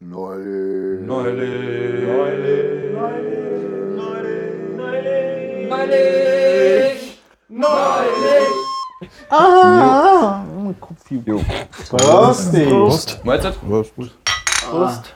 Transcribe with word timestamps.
Neulich. 0.00 1.04
Neulich. 1.04 2.06
Neulich. 2.06 2.94
Neulich. 7.48 8.08
Ah, 9.28 10.44
mein 10.56 10.80
Kopf 10.80 11.10
Jo. 11.10 11.40
Prost. 11.90 12.52
Prost. 12.52 13.24
Mahlzeit? 13.24 13.54
Was? 13.62 13.88
Prost. 13.90 15.14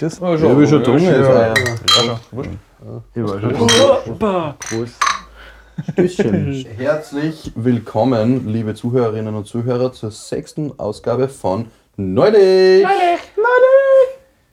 Das? 0.00 0.18
Ja, 0.20 0.34
Ich 0.34 0.72
hab 0.72 0.84
schon 0.84 0.98
jetzt. 0.98 1.28
Ja, 1.28 1.48
Ja. 1.48 1.54
schon. 1.86 2.18
Wurscht. 2.32 2.50
Ich 3.14 3.22
war 3.22 3.40
schon. 3.40 4.12
Opa. 4.12 4.56
Stößchen. 5.92 6.66
Herzlich 6.76 7.52
willkommen, 7.54 8.48
liebe 8.48 8.74
Zuhörerinnen 8.74 9.34
und 9.36 9.46
Zuhörer, 9.46 9.92
zur 9.92 10.10
sechsten 10.10 10.78
Ausgabe 10.78 11.28
von 11.28 11.70
Neulich. 12.00 12.82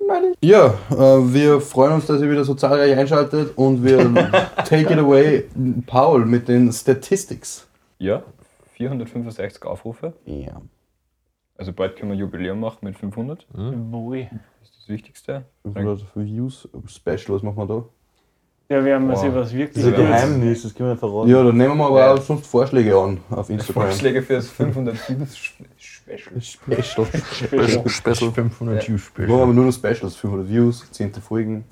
Neulich. 0.05 0.37
Ja, 0.41 0.73
äh, 0.91 1.33
wir 1.33 1.61
freuen 1.61 1.93
uns, 1.93 2.05
dass 2.05 2.21
ihr 2.21 2.29
wieder 2.29 2.43
so 2.43 2.55
zahlreich 2.55 2.97
einschaltet 2.97 3.57
und 3.57 3.83
wir 3.85 3.99
take 4.65 4.93
it 4.93 4.99
away, 4.99 5.45
Paul, 5.85 6.25
mit 6.25 6.49
den 6.49 6.71
Statistics. 6.73 7.67
Ja, 7.99 8.23
465 8.73 9.63
Aufrufe. 9.63 10.13
Ja. 10.25 10.61
Also 11.57 11.71
bald 11.71 11.95
können 11.95 12.11
wir 12.11 12.17
Jubiläum 12.17 12.59
machen 12.59 12.79
mit 12.81 12.97
500. 12.97 13.47
Wohl. 13.53 14.27
Das 14.59 14.69
ist 14.69 14.77
das 14.81 14.89
Wichtigste. 14.89 15.45
Oder 15.63 15.97
Views 16.15 16.67
Special, 16.85 17.29
was 17.29 17.43
machen 17.43 17.57
wir 17.57 17.67
da? 17.67 17.85
Ja, 18.69 18.83
wir 18.83 18.99
Boah. 18.99 19.15
sehen, 19.15 19.33
was 19.33 19.43
Das 19.49 19.53
wirklich 19.57 19.77
ist 19.85 19.93
ein. 19.93 19.95
Geheimnis, 19.95 20.63
das 20.63 20.75
können 20.75 20.89
wir 20.89 20.93
nicht 20.95 20.99
verraten. 20.99 21.29
Ja, 21.29 21.41
dann 21.41 21.55
nehmen 21.55 21.77
wir 21.77 21.85
aber 21.85 21.99
Ja. 22.01 22.13
auch 22.13 22.21
sonst 22.21 22.45
Vorschläge 22.47 22.97
an 22.97 23.17
auf 23.29 23.49
Instagram. 23.49 23.83
Vorschläge 23.83 24.21
für 24.21 24.33
das 24.33 24.49
500 24.49 24.95
Views 25.09 25.37
Special. 25.77 26.41
Special. 26.41 27.05
Special. 27.05 27.89
Special. 27.89 28.31
500 28.31 28.87
Views 28.89 29.11
Machen 29.17 29.27
wir 29.29 29.35
aber 29.41 29.53
nur 29.53 29.65
noch 29.65 29.71
Specials, 29.73 30.15
500 30.17 30.49
Views, 30.49 30.85
10. 30.91 31.13
Folgen. 31.13 31.63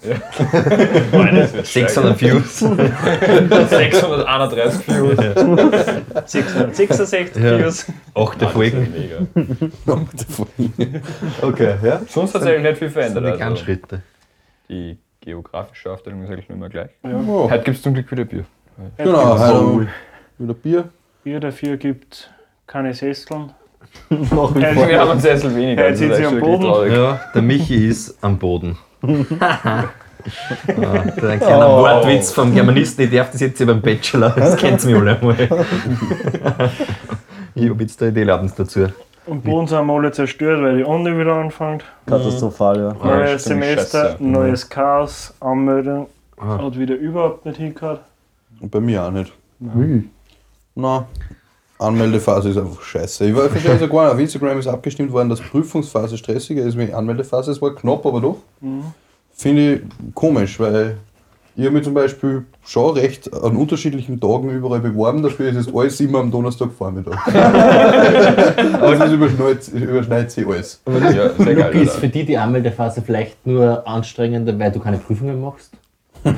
Nein, 1.12 1.36
das 1.36 1.54
wird 1.54 1.66
600 1.66 2.22
Views. 2.22 2.60
631 3.70 4.88
Views. 4.88 5.18
666 6.26 7.44
Ja. 7.44 7.60
Views. 7.60 7.86
Achte 8.14 8.48
Folgen. 8.48 8.94
Mega. 8.94 9.28
Okay, 11.42 11.76
ja. 11.84 12.02
Sonst 12.08 12.36
hat 12.36 12.44
sich 12.44 12.52
eigentlich 12.52 12.64
nicht 12.70 12.78
viel 12.80 12.88
Das 12.88 12.94
sind 12.94 13.14
verändert. 13.14 13.24
die 13.24 13.28
Also, 13.28 13.40
Ganzschritte. 13.40 14.02
die 14.70 14.98
geografische 15.26 15.92
Aufteilung 15.92 16.24
ist 16.24 16.30
eigentlich 16.30 16.48
nur 16.48 16.58
immer 16.58 16.70
gleich. 16.70 16.92
Oh, 17.04 17.50
Heute 17.50 17.64
gibt 17.64 17.78
es 17.78 17.84
zum 17.84 17.94
Glück 17.94 18.10
wieder 18.12 18.26
Bier. 18.26 18.46
genau, 18.98 19.38
heute 19.40 19.88
wieder 20.38 20.54
Bier. 20.54 20.90
Bier 21.24 21.40
dafür 21.40 21.78
gibt 21.78 22.30
keine 22.68 22.94
Sesseln. 22.94 23.52
Noch 24.10 24.30
vor. 24.30 24.56
Wir 24.56 25.00
haben 25.00 25.12
einen 25.12 25.20
Sessel 25.20 25.56
weniger. 25.56 25.84
Heute 25.84 25.98
sie 25.98 26.10
echt 26.12 26.26
am 26.26 26.40
Boden. 26.40 26.92
Ja, 26.92 27.20
der 27.34 27.42
Michi 27.42 27.88
ist 27.88 28.18
am 28.24 28.38
Boden. 28.38 28.78
ah, 29.40 29.84
ein 30.68 31.16
kleiner 31.16 31.70
Oh. 31.70 31.82
Wortwitz 31.82 32.32
vom 32.32 32.54
Germanisten, 32.54 33.06
ich 33.06 33.12
darf 33.16 33.32
das 33.32 33.42
jetzt 33.42 33.60
über 33.60 33.74
den 33.74 33.82
Bachelor, 33.82 34.32
das 34.32 34.58
kennt 34.58 34.84
ihr 34.86 34.98
alle 34.98 35.18
einmal. 35.20 35.36
ich 37.56 37.70
habe 37.70 37.84
jetzt 37.84 38.02
da 38.02 38.08
Idee 38.08 38.24
Labens 38.24 38.56
dazu. 38.56 38.88
Und 39.26 39.44
bei 39.44 39.52
uns 39.52 39.72
haben 39.72 39.88
wir 39.88 39.94
alle 39.94 40.12
zerstört, 40.12 40.62
weil 40.62 40.78
die 40.78 40.84
Uni 40.84 41.18
wieder 41.18 41.34
anfängt. 41.36 41.84
Katastrophal, 42.06 42.78
ja. 42.78 42.96
Ja, 43.04 43.16
Neues 43.18 43.44
ziemlich 43.44 43.70
Semester, 43.70 44.10
scheiße. 44.12 44.24
neues 44.24 44.70
Chaos, 44.70 45.34
Anmeldung. 45.40 46.08
Ah. 46.38 46.60
Hat 46.64 46.78
wieder 46.78 46.96
überhaupt 46.96 47.46
nicht 47.46 47.58
hingehört. 47.58 48.02
Und 48.60 48.70
bei 48.70 48.80
mir 48.80 49.04
auch 49.04 49.12
nicht. 49.12 49.34
Na, 50.76 51.08
Anmeldephase 51.80 52.50
ist 52.50 52.58
einfach 52.58 52.82
scheiße. 52.82 53.26
Ich 53.26 53.34
verstehe 53.36 53.88
gar 53.88 54.04
nicht. 54.04 54.14
Auf 54.14 54.20
Instagram 54.20 54.60
ist 54.60 54.68
abgestimmt 54.68 55.12
worden, 55.12 55.30
dass 55.30 55.42
Prüfungsphase 55.42 56.18
stressiger 56.18 56.64
ist 56.64 56.78
wie 56.78 56.94
Anmeldephase. 56.94 57.52
Es 57.52 57.62
war 57.62 57.74
knapp, 57.74 58.06
aber 58.06 58.22
doch. 58.22 58.38
Finde 59.34 59.74
ich 59.76 59.82
komisch, 60.14 60.60
weil 60.60 60.98
ich 61.58 61.64
habe 61.64 61.76
mich 61.76 61.84
zum 61.86 61.94
Beispiel 61.94 62.44
schon 62.66 62.98
recht 62.98 63.34
an 63.34 63.56
unterschiedlichen 63.56 64.20
Tagen 64.20 64.50
überall 64.50 64.82
beworben. 64.82 65.24
Dafür 65.24 65.50
ist 65.50 65.56
es 65.56 65.74
alles 65.74 66.00
immer 66.02 66.20
am 66.20 66.30
Donnerstagvormittag. 66.30 67.18
also 68.82 69.04
es 69.06 69.12
überschneidet, 69.14 69.68
überschneidet 69.70 70.32
sich 70.32 70.46
alles. 70.46 70.82
Ja, 70.86 71.30
sehr 71.34 71.56
geil. 71.56 71.76
Ist 71.76 71.96
für 71.96 72.10
die 72.10 72.26
die 72.26 72.38
Anmeldephase 72.38 73.02
vielleicht 73.02 73.48
nur 73.48 73.88
anstrengender, 73.88 74.58
weil 74.60 74.72
du 74.72 74.80
keine 74.80 74.98
Prüfungen 74.98 75.40
machst? 75.40 75.72
Ja, 76.26 76.32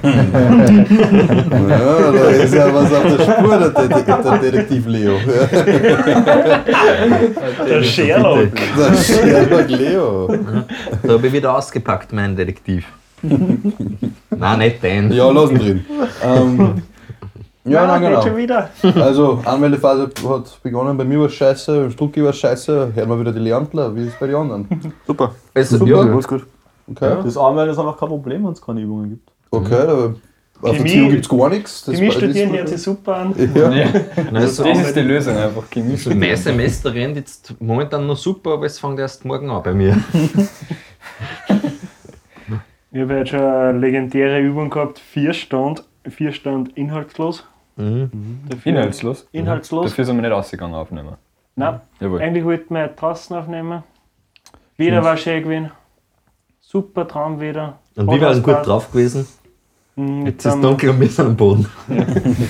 da 2.12 2.30
ist 2.30 2.54
ja 2.54 2.74
was 2.74 2.94
auf 2.94 3.04
der 3.04 3.24
Spur, 3.24 3.58
der, 3.58 3.70
Det 3.70 4.08
der 4.08 4.38
Detektiv 4.40 4.86
Leo. 4.86 5.14
Der 7.70 7.84
Sherlock. 7.84 8.50
der 8.54 8.98
Sherlock 8.98 9.70
Leo. 9.70 10.28
Da 11.04 11.14
habe 11.14 11.28
ich 11.28 11.34
wieder 11.34 11.56
ausgepackt, 11.56 12.12
mein 12.12 12.36
Detektiv. 12.36 12.86
Nein, 14.30 14.60
nicht 14.60 14.84
den. 14.84 15.12
Ja, 15.12 15.30
lassen 15.32 15.58
drin. 15.58 15.86
Ähm, 16.24 16.82
ja, 17.66 17.86
nein, 17.88 18.14
schon 18.14 18.24
genau. 18.24 18.38
wieder. 18.38 18.70
Also, 19.02 19.42
Anmeldephase 19.44 20.10
hat 20.28 20.60
begonnen. 20.64 20.98
Bei 20.98 21.04
mir 21.04 21.20
war 21.20 21.26
es 21.28 21.34
scheiße, 21.34 21.92
Strucki 21.92 22.24
war 22.24 22.34
scheiße. 22.34 22.92
Hören 22.94 23.10
wir 23.10 23.20
wieder 23.20 23.32
die 23.32 23.40
Leandler. 23.40 23.96
Wie 23.96 24.02
ist 24.04 24.14
es 24.14 24.20
bei 24.20 24.28
den 24.28 24.36
anderen? 24.36 24.68
Super. 25.06 25.34
Also, 25.54 25.78
Super. 25.78 25.92
ja, 26.06 26.12
Alles 26.14 26.28
gut. 26.28 26.46
Okay, 26.90 27.18
Das 27.24 27.36
Anmelden 27.38 27.74
ist 27.74 27.80
einfach 27.80 27.98
kein 27.98 28.08
Problem, 28.10 28.46
wenn 28.46 28.52
es 28.54 28.62
keine 28.62 28.82
Übungen 28.82 29.10
gibt. 29.10 29.30
okay. 29.52 29.86
Da, 29.88 30.14
auf 30.60 30.72
Chemie- 30.76 30.80
Erziehung 30.90 31.10
gibt 31.12 31.24
es 31.26 31.30
gar 31.30 31.50
nichts. 31.50 31.84
Das 31.86 31.96
Chemie 31.96 32.12
studieren 32.12 32.50
ist- 32.50 32.58
hört 32.58 32.70
sich 32.70 32.82
super 32.82 33.16
an. 33.18 33.36
Ja. 33.54 33.72
Ja, 33.72 33.86
also, 34.34 34.64
das 34.64 34.80
ist 34.88 34.96
die 34.96 35.02
Lösung 35.02 35.36
einfach. 35.38 35.70
Chemie 35.70 35.96
mein 36.16 36.36
Semester 36.36 36.92
rennt 36.94 37.16
jetzt 37.16 37.54
momentan 37.60 38.08
noch 38.08 38.18
super, 38.18 38.54
aber 38.54 38.66
es 38.66 38.80
fängt 38.80 38.98
erst 39.00 39.24
morgen 39.24 39.52
an 39.52 39.62
bei 39.62 39.74
mir. 39.74 39.98
Ich 42.98 43.04
habe 43.04 43.14
jetzt 43.14 43.30
schon 43.30 43.40
eine 43.42 43.78
legendäre 43.78 44.40
Übung 44.40 44.72
gehabt, 44.72 44.98
vier 44.98 45.32
Stunden, 45.32 45.84
vier 46.10 46.32
Stunden 46.32 46.72
inhaltslos. 46.74 47.46
Mhm. 47.76 48.10
Dafür, 48.50 48.72
Inhaltslos. 48.72 49.28
Inhaltslos? 49.32 49.92
Dafür 49.92 50.04
sind 50.04 50.16
wir 50.16 50.24
nicht 50.24 50.32
ausgegangen 50.32 50.74
aufnehmen. 50.74 51.14
Nein, 51.56 51.80
Jawohl. 52.00 52.20
eigentlich 52.24 52.44
wollten 52.44 52.74
wir 52.74 52.88
draußen 52.88 53.36
aufnehmen. 53.38 53.84
Wieder 54.78 55.04
war 55.04 55.16
schön 55.16 55.44
gewesen. 55.44 55.70
Super 56.60 57.08
Traum 57.08 57.40
wieder. 57.40 57.78
Und 57.96 58.10
wir 58.10 58.20
waren 58.20 58.42
gut 58.42 58.66
drauf 58.66 58.92
gewesen. 58.92 59.28
Mhm, 59.96 60.26
Jetzt 60.26 60.44
mit 60.44 60.46
ist 60.46 60.54
dem- 60.56 60.62
dunkel 60.64 60.90
und 60.90 61.00
wir 61.00 61.08
sind 61.10 61.26
am 61.28 61.36
Boden. 61.38 61.68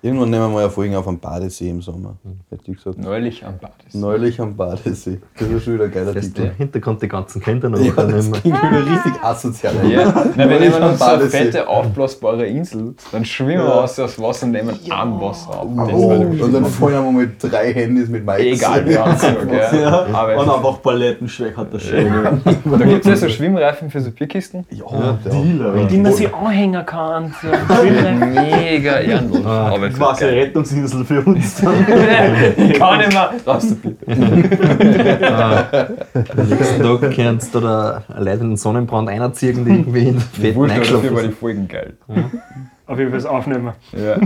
Irgendwann 0.00 0.30
nehmen 0.30 0.44
wir 0.44 0.48
mal 0.50 0.60
eine 0.60 0.70
Folge 0.70 0.96
auf 0.96 1.08
am 1.08 1.18
Badesee 1.18 1.70
im 1.70 1.82
Sommer. 1.82 2.14
Mhm. 2.22 2.38
Hätte 2.50 2.70
ich 2.70 2.76
gesagt. 2.76 2.98
Neulich 2.98 3.44
am 3.44 3.58
Badesee. 3.58 3.98
Neulich 3.98 4.40
am 4.40 4.54
Badesee. 4.56 5.18
Das 5.36 5.48
ist 5.48 5.64
schon 5.64 5.74
wieder 5.74 5.84
ein 5.86 5.90
geiler 5.90 6.14
Das 6.14 6.24
ist 6.24 6.38
der 6.38 6.44
Titel. 6.44 6.56
Hintergrund 6.56 7.02
die 7.02 7.08
ganzen 7.08 7.42
Kinder 7.42 7.68
noch 7.68 7.80
Ja, 7.80 7.92
das 8.04 8.30
klingt 8.30 8.44
wieder 8.62 8.86
richtig 8.86 9.12
asozial. 9.24 9.74
Ja, 9.90 10.12
na, 10.36 10.48
wir 10.48 10.60
nehmen 10.60 10.74
am 10.80 10.90
uns 10.90 10.98
so 11.00 11.04
eine 11.04 11.16
Badesee. 11.16 11.38
fette, 11.46 11.66
aufblasbare 11.68 12.46
Insel, 12.46 12.94
dann 13.10 13.24
schwimmen 13.24 13.64
wir 13.64 13.74
aus 13.82 13.96
das 13.96 14.20
Wasser 14.22 14.46
und 14.46 14.52
nehmen 14.52 14.78
am 14.88 15.20
Wasser 15.20 15.50
ab. 15.60 15.66
Das 15.76 15.88
Oh, 15.92 16.10
war 16.10 16.20
und 16.20 16.52
dann 16.52 16.64
fallen 16.66 17.04
wir 17.04 17.12
mit 17.12 17.42
drei 17.42 17.72
Handys 17.74 18.08
mit 18.08 18.24
Mikes. 18.24 18.58
egal, 18.60 18.88
wie 18.88 18.96
anziehen, 18.96 19.36
gell? 19.50 19.80
Ja. 19.82 20.06
Aber 20.12 20.36
Und 20.38 20.48
einfach 20.48 20.80
Palettenschweck 20.80 21.56
hat 21.56 21.74
das 21.74 21.82
schön. 21.82 22.06
da 22.44 22.76
gibt 22.86 23.04
es 23.04 23.06
ja 23.10 23.16
so 23.16 23.28
Schwimmreifen 23.28 23.90
für 23.90 24.00
so 24.00 24.12
Bierkisten. 24.12 24.64
Ja, 24.70 25.18
der 25.24 25.32
Dealer. 25.32 25.84
Die 25.86 25.98
man 25.98 26.12
sich 26.12 26.32
anhängen 26.32 26.86
kann. 26.86 27.34
So. 27.42 27.48
Schwimmreifen. 27.74 28.32
Mega 28.34 28.98
ehrenlos. 29.00 29.44
Aber 29.44 29.87
ist 29.88 29.98
Quasi 29.98 30.24
geil. 30.24 30.34
Rettungsinsel 30.34 31.04
für 31.04 31.22
uns. 31.22 31.62
Ich 32.56 32.78
kann 32.78 32.98
nicht 32.98 33.12
mehr. 33.12 33.30
Du 33.44 33.74
bitte. 33.76 34.06
Am 36.36 36.48
nächsten 36.48 36.82
Tag 36.82 37.16
kannst 37.16 37.54
du 37.54 37.60
da 37.60 38.02
allein 38.08 38.40
in 38.40 38.48
den 38.50 38.56
Sonnenbrand 38.56 39.08
einziehen, 39.08 39.64
die 39.64 39.70
irgendwie 39.70 40.00
in 40.08 40.14
den 40.14 40.20
Fetten 40.20 40.58
aber 40.58 40.68
dafür 40.78 41.14
war 41.14 41.22
die. 41.22 41.30
Folgen 41.30 41.68
geil. 41.68 41.94
Auf 42.86 42.98
jeden 42.98 43.10
Fall 43.10 43.18
das 43.18 43.26
Aufnehmen. 43.26 43.72
Ja. 43.92 44.16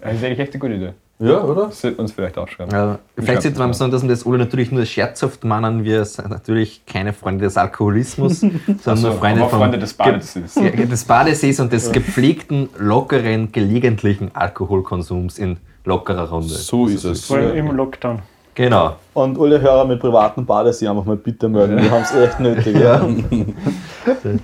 Das 0.00 0.14
ist 0.14 0.24
eigentlich 0.24 0.38
echt 0.38 0.52
eine 0.52 0.60
gute 0.60 0.74
Idee. 0.74 0.92
Ja, 1.28 1.42
oder? 1.42 1.66
Das 1.66 1.80
sollten 1.80 1.98
wir 1.98 2.02
uns 2.02 2.12
vielleicht 2.12 2.36
aufschreiben. 2.38 2.72
Ja, 2.72 2.98
vielleicht 3.16 3.42
sollte 3.42 3.58
man 3.58 3.72
sagen, 3.72 3.90
dass 3.92 4.02
wir 4.02 4.08
das 4.10 4.26
alle 4.26 4.38
natürlich 4.38 4.70
nur 4.72 4.84
scherzhaft 4.86 5.44
meinen. 5.44 5.84
Wir 5.84 6.04
sind 6.04 6.30
natürlich 6.30 6.84
keine 6.86 7.12
Freunde 7.12 7.44
des 7.44 7.56
Alkoholismus, 7.56 8.40
sondern 8.82 9.02
nur 9.02 9.12
Freunde, 9.12 9.40
vom 9.48 9.58
Freunde 9.60 9.78
des 9.78 9.94
Badesees. 9.94 10.54
Ge- 10.54 10.86
des 10.86 11.04
Badesees 11.04 11.60
und 11.60 11.72
des 11.72 11.90
gepflegten, 11.92 12.68
lockeren, 12.78 13.52
gelegentlichen 13.52 14.30
Alkoholkonsums 14.34 15.38
in 15.38 15.56
lockerer 15.84 16.28
Runde. 16.30 16.48
So 16.48 16.86
ist 16.86 17.04
es. 17.04 17.24
Vor 17.26 17.36
allem 17.38 17.54
im 17.68 17.76
Lockdown. 17.76 18.20
Genau. 18.56 18.94
Und 19.14 19.36
alle 19.36 19.60
Hörer 19.60 19.84
mit 19.84 19.98
privaten 19.98 20.46
Badesee 20.46 20.86
einfach 20.86 21.04
mal 21.04 21.16
bitte 21.16 21.48
melden. 21.48 21.82
Wir 21.82 21.90
haben 21.90 22.02
es 22.04 22.14
echt 22.14 22.38
nötig. 22.38 22.76
Ja. 22.78 23.04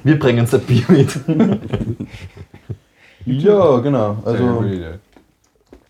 Wir 0.03 0.19
bringen 0.19 0.41
uns 0.41 0.53
ein 0.53 0.61
Bier 0.63 0.83
mit. 0.89 1.19
Ja, 3.27 3.79
genau. 3.79 4.17
Also. 4.25 4.65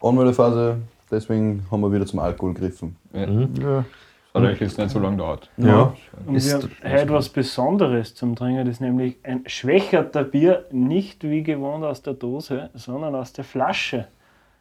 Anmeldephase, 0.03 0.77
deswegen 1.11 1.65
haben 1.71 1.81
wir 1.83 1.93
wieder 1.93 2.07
zum 2.07 2.19
Alkohol 2.21 2.55
gegriffen. 2.55 2.97
Ja. 3.13 3.27
Mhm. 3.27 3.55
Das 3.55 4.43
hat 4.43 4.49
eigentlich 4.49 4.61
jetzt 4.61 4.79
nicht 4.79 4.91
so 4.91 4.99
lange 5.01 5.17
gedauert. 5.17 5.51
Ja. 5.57 5.93
Und 6.27 6.37
Ist- 6.37 6.47
wir 6.53 6.55
haben 6.89 6.99
heute 7.01 7.13
was 7.15 7.29
Besonderes 7.29 8.15
zum 8.15 8.37
Trinken, 8.37 8.65
das 8.65 8.77
ist 8.77 8.81
nämlich 8.81 9.17
ein 9.25 9.43
schwächerter 9.47 10.23
Bier, 10.25 10.67
nicht 10.71 11.25
wie 11.25 11.43
gewohnt 11.43 11.85
aus 11.85 12.01
der 12.03 12.15
Dose, 12.15 12.71
sondern 12.75 13.15
aus 13.17 13.33
der 13.33 13.45
Flasche. 13.45 14.07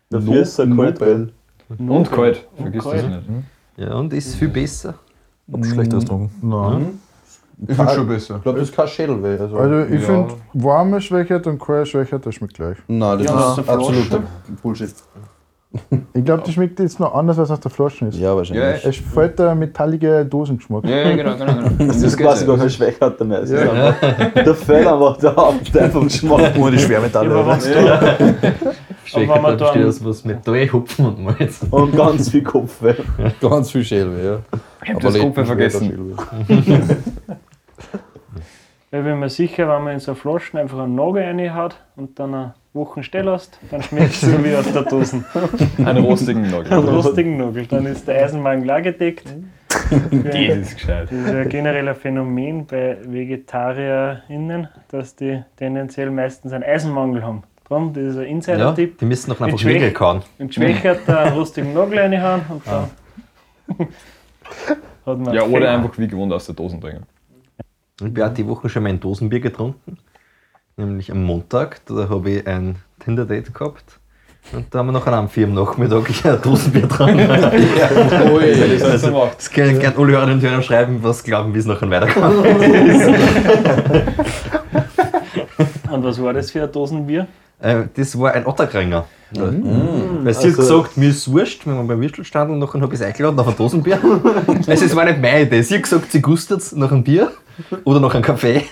Dafür 0.10 0.42
ist 0.42 0.50
es 0.54 0.60
ein 0.60 0.70
Nobel. 0.70 1.34
Und 1.78 2.12
kalt. 2.12 2.48
Und 2.58 2.64
Vergiss 2.64 2.84
kalt. 2.84 3.04
das 3.04 3.10
nicht. 3.12 3.24
Ja, 3.78 3.94
und 3.94 4.12
ist 4.12 4.36
viel 4.36 4.48
besser. 4.50 4.96
Hab 5.52 5.64
schlechteres 5.66 6.04
getrunken. 6.04 6.50
Nein. 6.50 7.00
Ich 7.68 7.76
finde 7.76 7.94
schon 7.94 8.08
besser. 8.08 8.38
Ich 8.38 8.42
glaube, 8.44 8.60
das 8.60 8.70
ist 8.70 8.76
kein 8.76 8.88
Schädelweh. 8.88 9.38
Also, 9.38 9.58
Also 9.58 9.94
ich 9.94 10.02
Ja. 10.02 10.08
finde, 10.08 10.34
warme 10.54 11.00
Schwächert 11.02 11.46
und 11.46 11.60
kalte 11.60 11.86
Schwächert, 11.86 12.26
das 12.26 12.34
schmeckt 12.36 12.56
gleich. 12.56 12.78
Nein, 12.88 13.20
das 13.20 13.28
Ja, 13.28 13.52
ist 13.54 13.70
absoluter 13.70 14.24
Bullshit. 14.64 14.94
Ich 16.14 16.26
glaube, 16.26 16.44
die 16.46 16.52
schmeckt 16.52 16.80
jetzt 16.80 17.00
noch 17.00 17.14
anders, 17.14 17.38
als 17.40 17.52
aus 17.52 17.60
der 17.60 17.72
Flasche 17.72 18.06
ist. 18.06 18.18
Ja, 18.18 18.36
wahrscheinlich. 18.36 18.84
Es 18.86 18.98
fällt 18.98 19.38
der 19.40 19.54
metallige 19.56 20.26
Dosengeschmack. 20.26 20.84
Ja, 20.86 20.98
ja, 21.10 21.16
genau, 21.16 21.36
genau, 21.38 21.54
genau. 21.54 21.70
Das 21.88 22.02
ist 22.02 22.18
quasi 22.18 22.46
gar 22.46 22.58
kein 22.58 22.70
Schwächert 22.70 23.20
mehr. 23.22 23.44
Es 23.44 23.52
ist 23.52 23.64
Ja. 23.64 23.72
einfach, 23.72 24.44
da 24.44 24.54
fehlt 24.54 24.88
einfach 24.88 25.18
der 25.18 25.36
Haupt, 25.36 25.78
einfach 25.78 26.02
Geschmack. 26.04 26.58
Nur 26.58 26.72
die 26.72 26.80
Schwermetalle. 26.80 27.30
Aber 27.34 27.48
wenn's 27.48 27.66
da, 27.72 28.18
Schwächer, 29.06 29.34
wenn 29.36 29.42
man 29.42 29.58
da 29.58 29.66
da 29.66 29.66
besteht 29.72 29.86
aus 29.86 30.06
was 30.06 30.26
Metall, 30.26 30.72
Hupfen 30.74 31.06
und 31.06 31.24
Malz. 31.24 31.62
Und 31.70 31.96
ganz 31.96 32.30
viel 32.30 32.44
Kopfweh. 32.44 32.96
Ganz 33.40 33.72
viel 33.72 33.84
Schädelweh, 33.84 34.26
ja. 34.26 34.40
Ich 34.84 34.90
hab 34.94 35.00
das 35.02 35.14
Gruppe 35.16 35.46
vergessen. 35.46 36.16
ich 38.92 39.04
bin 39.04 39.20
mir 39.20 39.30
sicher, 39.30 39.68
wenn 39.70 39.84
man 39.84 39.94
in 39.94 40.00
so 40.00 40.16
Flaschen 40.16 40.60
einfach 40.60 40.80
einen 40.80 40.96
Nagel 40.96 41.24
reinhaut 41.24 41.76
und 41.96 42.18
dann 42.20 42.34
eine 42.34 42.54
Woche 42.74 43.04
stehen 43.04 43.26
lässt, 43.26 43.60
dann 43.70 43.82
schmeckt 43.84 44.12
es 44.14 44.22
so 44.22 44.44
wie 44.44 44.56
aus 44.56 44.72
der 44.72 44.84
Dose. 44.84 45.24
Einen 45.86 46.04
rostigen 46.06 46.44
Einen 46.44 46.52
Nagel. 46.52 46.74
rostigen 46.90 47.38
Nagel. 47.38 47.66
Dann 47.68 47.86
ist 47.88 48.08
der 48.08 48.24
Eisenmangel 48.24 48.64
klar 48.64 48.82
gedeckt. 48.82 49.26
Das 49.92 50.36
ist 50.36 50.76
gescheit. 50.78 51.08
Das 51.12 51.20
ist 51.20 51.28
ja 51.34 51.44
generell 51.46 51.88
ein 51.88 51.96
Phänomen 51.96 52.66
bei 52.68 52.98
VegetarierInnen, 53.06 54.68
dass 54.90 55.16
die 55.16 55.44
tendenziell 55.58 56.12
meistens 56.12 56.54
einen 56.54 56.64
Eisenmangel 56.64 57.24
haben. 57.24 57.44
Darum, 57.68 57.94
das 57.94 58.04
ist 58.04 58.18
ein 58.18 58.24
Ja, 58.24 58.28
Insider-Tipp. 58.30 58.98
die 59.00 59.06
müssen 59.06 59.30
noch 59.32 59.42
einfach 59.42 59.64
Nägel 59.64 59.92
kauen. 59.92 60.22
Und 60.38 60.54
schwächert 60.54 61.02
da 61.08 61.24
einen 61.24 61.38
rostigen 61.38 61.74
Nagel 61.74 62.00
reinhauen 62.00 62.42
und 62.50 62.68
dann 62.68 62.90
hat 65.06 65.20
man 65.20 65.34
Ja, 65.34 65.44
oder 65.44 65.72
einfach 65.72 65.98
wie 65.98 66.08
gewohnt 66.08 66.34
aus 66.34 66.46
der 66.46 66.56
Dose 66.56 66.80
trinken. 66.80 67.04
Ich 68.02 68.22
habe 68.22 68.34
die 68.34 68.48
Woche 68.48 68.70
schon 68.70 68.84
mein 68.84 69.00
Dosenbier 69.00 69.40
getrunken. 69.42 69.98
Nämlich 70.78 71.12
am 71.12 71.24
Montag. 71.24 71.82
Da 71.86 72.08
habe 72.10 72.30
ich 72.30 72.48
ein 72.48 72.78
Tinder-Date 73.04 73.54
gehabt. 73.54 74.00
Und 74.54 74.74
da 74.74 74.80
haben 74.80 74.88
wir 74.88 74.94
nachher 74.94 75.14
am 75.14 75.28
4 75.30 75.48
am 75.48 75.54
Nachmittag 75.54 76.10
ein 76.26 76.42
Dosenbier 76.42 76.88
dran. 76.88 77.16
Ui, 77.20 78.80
das 78.80 78.94
ist 78.96 79.02
so 79.06 79.12
macht. 79.12 79.38
Das 79.38 79.52
können 79.52 79.78
gerne 79.80 79.98
alle 79.98 80.12
Hörerinnen 80.14 80.40
und 80.40 80.50
Hörer 80.50 80.62
schreiben, 80.62 81.00
was 81.02 81.22
glauben, 81.24 81.54
wie 81.54 81.60
es 81.60 81.66
nachher 81.66 81.90
weiterkommt. 81.90 82.46
Und 85.92 86.04
was 86.04 86.22
war 86.22 86.34
das 86.34 86.52
für 86.52 86.64
ein 86.64 86.72
Dosenbier? 86.72 87.28
Äh, 87.60 87.84
das 87.96 88.18
war 88.18 88.32
ein 88.34 88.46
Otterkringer. 88.46 89.06
Mhm. 89.36 90.20
Weil 90.24 90.34
sie 90.34 90.40
hat 90.52 90.60
Also- 90.60 90.82
gesagt, 90.82 90.98
mir 90.98 91.10
ist 91.10 91.30
wurscht, 91.32 91.66
wir 91.66 91.76
waren 91.76 91.88
beim 91.88 92.00
Würstelstand 92.02 92.52
und 92.52 92.60
nachher 92.60 92.80
habe 92.82 92.94
ich 92.94 93.00
sie 93.00 93.06
eingeladen 93.06 93.36
nach 93.36 93.48
einem 93.48 93.58
Dosenbier. 93.58 94.00
also 94.68 94.86
es 94.86 94.96
war 94.96 95.06
nicht 95.06 95.20
meine 95.22 95.42
Idee. 95.42 95.62
Sie 95.62 95.76
hat 95.76 95.84
gesagt, 95.84 96.12
sie 96.12 96.22
gustet 96.22 96.64
nach 96.76 96.92
einem 96.92 97.04
Bier 97.04 97.32
oder 97.84 98.00
nach 98.00 98.14
einem 98.14 98.24
Kaffee. 98.24 98.64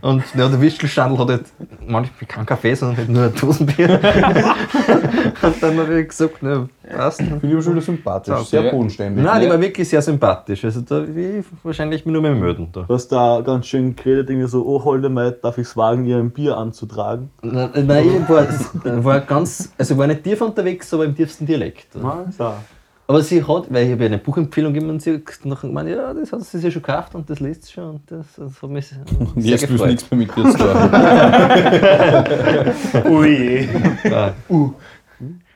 Und 0.00 0.22
ja, 0.34 0.48
der 0.48 0.60
Würstelstandl 0.60 1.18
hat 1.18 1.28
halt 1.28 1.44
manchmal 1.86 2.28
keinen 2.28 2.46
Kaffee, 2.46 2.74
sondern 2.74 2.96
halt 2.98 3.08
nur 3.08 3.24
ein 3.24 3.34
Dosenbier. 3.34 3.88
und 5.42 5.62
dann 5.62 5.78
habe 5.78 6.00
ich 6.00 6.08
gesagt, 6.08 6.36
na, 6.40 6.68
passt. 6.94 7.18
Finde 7.18 7.40
ich 7.42 7.52
aber 7.52 7.62
schon 7.62 7.72
wieder 7.74 7.82
sympathisch. 7.84 8.38
Sehr 8.44 8.62
Ja. 8.62 8.70
bodenständig. 8.70 9.24
Nein, 9.24 9.42
die 9.42 9.48
war 9.48 9.60
wirklich 9.60 9.88
sehr 9.88 10.02
sympathisch. 10.02 10.64
Also 10.64 10.80
da 10.80 11.06
will 11.06 11.40
ich 11.40 11.46
wahrscheinlich 11.62 12.04
mich 12.04 12.12
nur 12.12 12.22
mehr 12.22 12.34
melden. 12.34 12.68
Da. 12.72 12.82
Du 12.82 12.94
hast 12.94 13.08
da 13.08 13.40
ganz 13.44 13.66
schön 13.66 13.94
geredet, 13.96 14.30
irgendwie 14.30 14.48
so, 14.48 14.64
oh 14.66 14.84
holde 14.84 15.08
mal, 15.08 15.32
darf 15.32 15.58
ich 15.58 15.66
es 15.66 15.76
wagen, 15.76 16.04
ihr 16.04 16.16
ein 16.18 16.30
Bier 16.30 16.56
anzutragen? 16.56 17.30
Nein, 17.42 17.70
nein, 17.86 18.22
ich 18.22 18.28
war, 18.28 19.04
war 19.04 19.20
ganz, 19.20 19.72
also 19.78 19.94
ich 19.94 19.98
war 19.98 20.06
nicht 20.06 20.24
tief 20.24 20.40
unterwegs, 20.40 20.92
aber 20.94 21.04
im 21.04 21.14
tiefsten 21.14 21.46
Dialekt. 21.46 21.92
So. 21.92 22.52
Aber 23.08 23.22
sie 23.22 23.40
hat, 23.42 23.72
weil 23.72 23.86
ich 23.86 23.92
habe 23.92 24.02
ihr 24.02 24.06
eine 24.06 24.18
Buchempfehlung 24.18 24.72
gegeben 24.72 24.90
und 24.90 25.00
sie 25.00 25.14
hat 25.14 25.22
nachher 25.44 25.68
gemeint, 25.68 25.88
ja, 25.88 26.12
das 26.12 26.32
hat 26.32 26.42
sie 26.42 26.58
sich 26.58 26.72
schon 26.72 26.82
gekauft 26.82 27.14
und 27.14 27.30
das 27.30 27.38
liest 27.38 27.64
sie 27.64 27.72
schon 27.74 27.90
und 27.90 28.10
das, 28.10 28.26
das 28.36 28.60
hat 28.60 28.70
mich 28.70 28.86
sehr 28.88 28.98
jetzt 29.36 29.68
willst 29.68 29.84
du 29.84 29.86
nichts 29.86 30.10
mehr 30.10 30.18
mit 30.18 30.36
dir 30.36 30.50
zu 30.50 30.58
tun. 30.58 30.68
Ui. 33.12 33.68
Ja. 34.04 34.34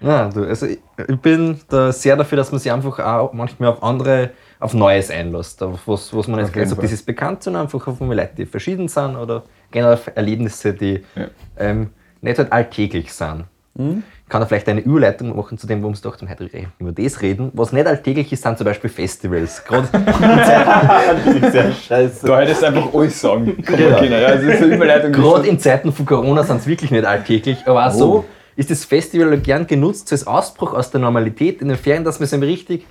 Ja, 0.00 0.28
du, 0.30 0.44
also 0.44 0.66
ich, 0.66 0.78
ich 1.06 1.16
bin 1.18 1.60
da 1.68 1.92
sehr 1.92 2.16
dafür, 2.16 2.36
dass 2.36 2.50
man 2.50 2.58
sich 2.60 2.72
einfach 2.72 2.98
auch 3.00 3.32
manchmal 3.34 3.70
auf 3.70 3.82
andere, 3.82 4.30
auf 4.58 4.72
Neues 4.72 5.10
einlässt. 5.10 5.62
Auf 5.62 5.86
was, 5.86 6.14
was 6.16 6.26
man 6.28 6.50
gleich 6.50 6.68
sagt, 6.68 6.82
das 6.82 6.92
ist 6.92 7.04
bekannt, 7.04 7.42
sondern 7.42 7.62
einfach 7.64 7.86
auf 7.86 8.00
Leute, 8.00 8.30
die 8.38 8.46
verschieden 8.46 8.88
sind 8.88 9.16
oder 9.16 9.42
generell 9.70 9.94
auf 9.94 10.10
Erlebnisse, 10.14 10.72
die 10.72 11.02
Ja. 11.14 11.26
ähm, 11.58 11.90
nicht 12.22 12.38
halt 12.38 12.50
alltäglich 12.52 13.12
sind. 13.12 13.44
Ich 13.74 14.19
kann 14.30 14.40
da 14.40 14.46
vielleicht 14.46 14.68
eine 14.68 14.80
Überleitung 14.80 15.36
machen 15.36 15.58
zu 15.58 15.66
dem, 15.66 15.80
wo 15.80 15.84
wir 15.84 15.88
uns 15.88 16.00
gedacht 16.00 16.22
haben, 16.22 16.30
heute 16.30 16.48
über 16.78 16.92
das 16.92 17.20
reden. 17.20 17.50
Was 17.52 17.72
nicht 17.72 17.86
alltäglich 17.86 18.32
ist, 18.32 18.42
sind 18.42 18.56
zum 18.56 18.64
Beispiel 18.64 18.88
Festivals. 18.88 19.62
Gerade 19.64 19.88
Sehr 21.50 21.72
scheiße. 21.72 22.26
Du 22.26 22.36
hättest 22.36 22.62
einfach 22.64 22.94
alles 22.94 23.20
sagen. 23.20 23.56
Genau. 23.56 23.98
können. 23.98 24.12
Ja, 24.12 24.20
das 24.34 24.42
ist 24.42 24.62
eine 24.62 24.74
Überleitung. 24.76 25.12
Gerade 25.12 25.48
in 25.48 25.58
Zeiten 25.58 25.92
von 25.92 26.06
Corona 26.06 26.42
sind 26.44 26.58
es 26.58 26.66
wirklich 26.66 26.90
nicht 26.90 27.04
alltäglich, 27.04 27.58
aber 27.66 27.86
auch 27.86 27.92
so 27.92 28.24
ist 28.56 28.70
das 28.70 28.84
Festival 28.84 29.36
gern 29.38 29.66
genutzt 29.66 30.08
so 30.08 30.14
als 30.14 30.26
Ausbruch 30.26 30.74
aus 30.74 30.90
der 30.90 31.00
Normalität 31.00 31.60
in 31.62 31.68
den 31.68 31.76
Ferien, 31.76 32.04
dass 32.04 32.18
man 32.20 32.24
es 32.24 32.32
eben 32.32 32.42
richtig, 32.42 32.86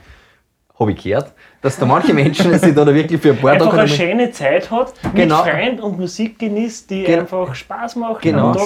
habe 0.79 0.91
ich 0.93 1.03
gehört, 1.03 1.31
dass 1.61 1.77
da 1.77 1.85
manche 1.85 2.13
Menschen 2.13 2.57
sich 2.59 2.73
da 2.73 2.85
wirklich 2.93 3.21
für 3.21 3.31
ein 3.31 3.37
paar 3.37 3.51
Einfach 3.53 3.67
Tage 3.67 3.79
eine 3.81 3.87
schöne 3.87 4.31
Zeit 4.31 4.69
hat, 4.71 4.93
Genau. 5.13 5.43
mit 5.43 5.53
Freunden 5.53 5.79
und 5.81 5.99
Musik 5.99 6.39
genießt, 6.39 6.89
die 6.89 7.03
Genau. 7.03 7.19
einfach 7.19 7.55
Spaß 7.55 7.95
macht. 7.97 8.21
Genau. 8.23 8.47
Und 8.49 8.57
da- 8.57 8.63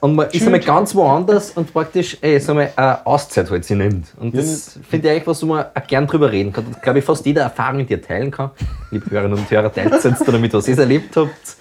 und 0.00 0.14
man 0.14 0.28
ist 0.30 0.44
einmal 0.44 0.60
ganz 0.60 0.94
woanders 0.94 1.50
und 1.50 1.72
praktisch 1.72 2.16
ey, 2.20 2.38
so 2.38 2.52
eine 2.52 2.70
Auszeit 3.04 3.50
halt 3.50 3.64
sie 3.64 3.74
nimmt. 3.74 4.06
Und 4.18 4.36
das 4.36 4.78
finde 4.88 5.08
ich 5.08 5.12
eigentlich 5.12 5.26
was, 5.26 5.42
wo 5.42 5.46
man 5.46 5.66
auch 5.74 5.86
gern 5.86 6.06
drüber 6.06 6.30
reden 6.30 6.52
kann. 6.52 6.66
Und 6.66 6.80
glaube 6.82 7.00
ich, 7.00 7.04
fast 7.04 7.26
jede 7.26 7.40
Erfahrung 7.40 7.78
mit 7.78 7.90
dir 7.90 8.00
teilen 8.00 8.30
kann. 8.30 8.50
Liebe 8.90 9.10
Hörerinnen 9.10 9.38
und 9.38 9.50
Hörer, 9.50 9.72
teilt 9.72 9.92
da 9.92 10.10
damit, 10.26 10.54
was 10.54 10.68
ihr 10.68 10.78
erlebt 10.78 11.16
habt. 11.16 11.56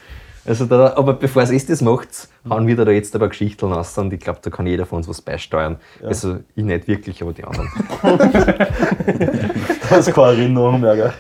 Also 0.46 0.66
da, 0.66 0.94
aber 0.96 1.14
bevor 1.14 1.42
es 1.42 1.50
ist, 1.50 1.70
das 1.70 1.82
macht, 1.82 2.30
hauen 2.50 2.68
wir 2.68 2.78
da 2.78 2.90
jetzt 2.90 3.14
aber 3.16 3.28
Geschichten 3.28 3.66
raus 3.66 3.98
und 3.98 4.14
ich 4.14 4.20
glaube, 4.22 4.40
da 4.42 4.50
kann 4.50 4.66
jeder 4.66 4.86
von 4.86 5.00
uns 5.00 5.10
was 5.10 5.22
beisteuern. 5.22 5.76
Also 6.02 6.38
ich 6.56 6.64
nicht 6.64 6.88
wirklich, 6.88 7.22
aber 7.22 7.34
die 7.34 7.44
anderen. 7.44 7.70
Das 9.90 10.06
ist 10.06 10.14
keine 10.14 10.28
Erinnerung 10.28 10.82
mehr, 10.82 10.96
gell? 10.96 11.14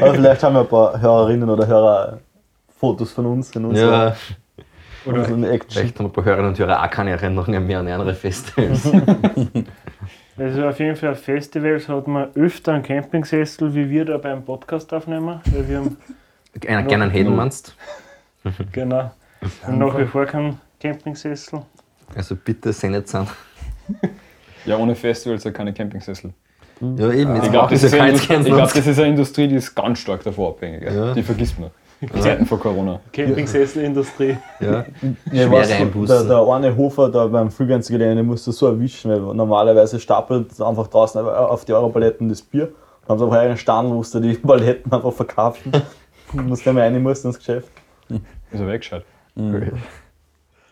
Aber 0.00 0.14
vielleicht 0.14 0.42
haben 0.44 0.54
wir 0.54 0.60
ein 0.60 0.68
paar 0.68 1.00
Hörerinnen 1.00 1.48
oder 1.50 1.66
Hörer 1.66 2.18
Fotos 2.78 3.12
von 3.12 3.26
uns 3.26 3.50
in 3.50 3.64
unserer, 3.64 4.08
Ja, 4.08 4.16
in 5.04 5.12
unserer 5.12 5.50
Action. 5.50 5.70
vielleicht 5.70 5.98
haben 5.98 6.06
ein 6.06 6.12
paar 6.12 6.24
Hörerinnen 6.24 6.50
und 6.50 6.58
Hörer 6.58 6.82
auch 6.82 6.90
keine 6.90 7.10
Erinnerungen 7.10 7.66
mehr 7.66 7.80
an 7.80 7.88
andere 7.88 8.14
Festivals. 8.14 8.90
Also 10.38 10.66
auf 10.66 10.78
jeden 10.78 10.96
Fall 10.96 11.10
auf 11.10 11.20
Festivals 11.20 11.88
hat 11.88 12.08
man 12.08 12.34
öfter 12.34 12.72
einen 12.72 12.82
Campingsessel, 12.82 13.74
wie 13.74 13.90
wir 13.90 14.06
da 14.06 14.16
beim 14.16 14.42
Podcast 14.42 14.92
aufnehmen. 14.94 15.40
Weil 15.44 15.68
wir 15.68 15.78
haben 15.78 15.96
Einer 16.66 16.82
gerne 16.84 17.04
einen 17.04 17.12
Heden 17.12 17.36
meinst? 17.36 17.76
genau, 18.72 19.10
haben 19.62 19.78
nach 19.78 19.98
wie 19.98 20.04
vor 20.04 20.26
keinen 20.26 20.58
Campingsessel. 20.80 21.62
Also 22.14 22.36
bitte 22.36 22.70
nicht 22.70 23.08
sein. 23.08 23.26
Ja, 24.64 24.76
ohne 24.76 24.94
Festivals 24.94 25.44
ja 25.44 25.50
keine 25.50 25.72
Campingsessel. 25.72 26.32
Ja, 26.80 27.12
eben, 27.12 27.36
Ich 27.36 27.50
glaube, 27.50 27.70
das, 27.70 27.84
es 27.84 27.92
ist 27.92 27.94
ja 27.94 28.02
eine 28.02 28.44
glaub, 28.44 28.72
das 28.72 28.86
ist 28.86 28.98
eine 28.98 29.08
Industrie, 29.08 29.46
die 29.46 29.56
ist 29.56 29.74
ganz 29.74 30.00
stark 30.00 30.24
davor 30.24 30.50
abhängig. 30.50 30.82
Ja. 30.82 31.14
Die 31.14 31.22
vergisst 31.22 31.58
man. 31.58 31.70
Zeiten 32.20 32.46
vor 32.46 32.58
Corona. 32.58 33.00
Campingsesselindustrie. 33.12 34.36
Ja. 34.60 34.84
Ja, 35.30 35.50
weißt 35.50 35.70
du, 35.94 36.04
der, 36.06 36.24
der 36.24 36.48
eine 36.48 36.76
Hofer 36.76 37.08
da 37.08 37.26
beim 37.26 37.50
Fluggelände 37.50 38.16
den 38.16 38.26
musst 38.26 38.46
du 38.46 38.52
so 38.52 38.66
erwischen, 38.66 39.10
weil 39.10 39.20
normalerweise 39.34 40.00
stapelt 40.00 40.60
einfach 40.60 40.88
draußen 40.88 41.20
auf 41.24 41.64
die 41.64 41.72
Europaletten 41.72 42.28
das 42.28 42.42
Bier. 42.42 42.68
Dann 43.06 43.08
haben 43.08 43.18
sie 43.18 43.24
einfach 43.24 43.38
einen 43.38 43.56
Stand, 43.56 43.90
wo 43.90 44.02
du 44.02 44.20
die 44.20 44.34
Paletten 44.38 44.92
einfach 44.92 45.12
verkaufen. 45.12 45.72
Du 46.32 46.42
musst 46.42 46.64
nicht 46.66 46.74
mehr 46.74 46.84
rein 46.84 47.02
musst 47.02 47.24
ins 47.24 47.38
Geschäft. 47.38 47.68
Ist 48.08 48.60
er 48.60 48.66
weggeschaut. 48.68 49.04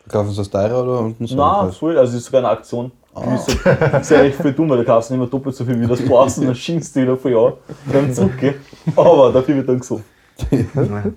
Kaufen 0.09 0.29
sie 0.31 0.37
das 0.37 0.49
teurer 0.49 0.83
oder 0.83 0.99
unten 0.99 1.27
so? 1.27 1.35
Nein, 1.35 1.71
voll, 1.71 1.97
also 1.97 2.11
es 2.13 2.19
ist 2.19 2.25
sogar 2.25 2.39
eine 2.39 2.49
Aktion. 2.49 2.91
Du 3.13 3.21
musst 3.29 3.65
halt- 3.65 3.81
Das 3.93 4.01
ist 4.01 4.09
ja 4.11 4.23
echt 4.23 4.41
viel 4.41 4.53
dumm, 4.53 4.69
weil 4.69 4.77
du 4.79 4.85
kaufst 4.85 5.11
nicht 5.11 5.19
mehr 5.19 5.27
doppelt 5.27 5.55
so 5.55 5.63
viel, 5.65 5.77
wie 5.77 5.83
du 5.83 5.89
das 5.89 6.01
brauchst 6.05 6.37
und 6.39 6.45
dann 6.47 6.55
schienst 6.55 6.95
du 6.95 7.01
wieder 7.01 7.17
von 7.17 7.31
Jahr 7.31 7.53
beim 7.91 8.11
Zurückgehen. 8.13 8.55
Aber 8.95 9.31
dafür 9.31 9.55
wird 9.57 9.69
dann 9.69 9.79
gesucht. 9.79 10.03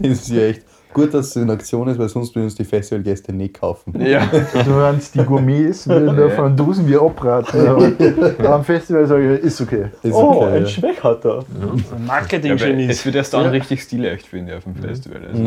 Das 0.00 0.10
ist 0.10 0.28
ja 0.30 0.42
echt 0.42 0.62
gut, 0.92 1.12
dass 1.14 1.28
es 1.28 1.36
in 1.36 1.50
Aktion 1.50 1.86
ist, 1.88 1.98
weil 1.98 2.08
sonst 2.08 2.34
würden 2.34 2.44
uns 2.44 2.54
die 2.54 2.64
Festivalgäste 2.64 3.32
nicht 3.32 3.60
kaufen. 3.60 4.00
Ja. 4.00 4.26
Du 4.64 4.70
meinst, 4.70 5.14
die 5.14 5.22
Gourmets 5.22 5.86
würden 5.86 6.16
da 6.16 6.28
von 6.30 6.56
Dosenbier 6.56 7.02
abraten. 7.02 7.66
Aber 7.68 8.54
am 8.54 8.64
Festival 8.64 9.06
sage 9.06 9.36
ich, 9.36 9.42
ist 9.44 9.60
okay. 9.60 9.86
Ist 10.02 10.14
Oh, 10.14 10.42
okay, 10.42 10.56
ein 10.56 10.62
ja. 10.62 10.68
Schmeck 10.68 11.04
hat 11.04 11.24
er. 11.24 11.36
Ja, 11.60 11.98
Marketing-Genie. 12.06 12.88
es 12.88 13.04
wird 13.04 13.14
erst 13.16 13.34
dann 13.34 13.46
richtig 13.46 13.82
stilecht, 13.82 14.26
finde 14.26 14.52
ich, 14.52 14.58
auf 14.58 14.64
dem 14.64 14.74
Festival. 14.76 15.20
Also, 15.26 15.42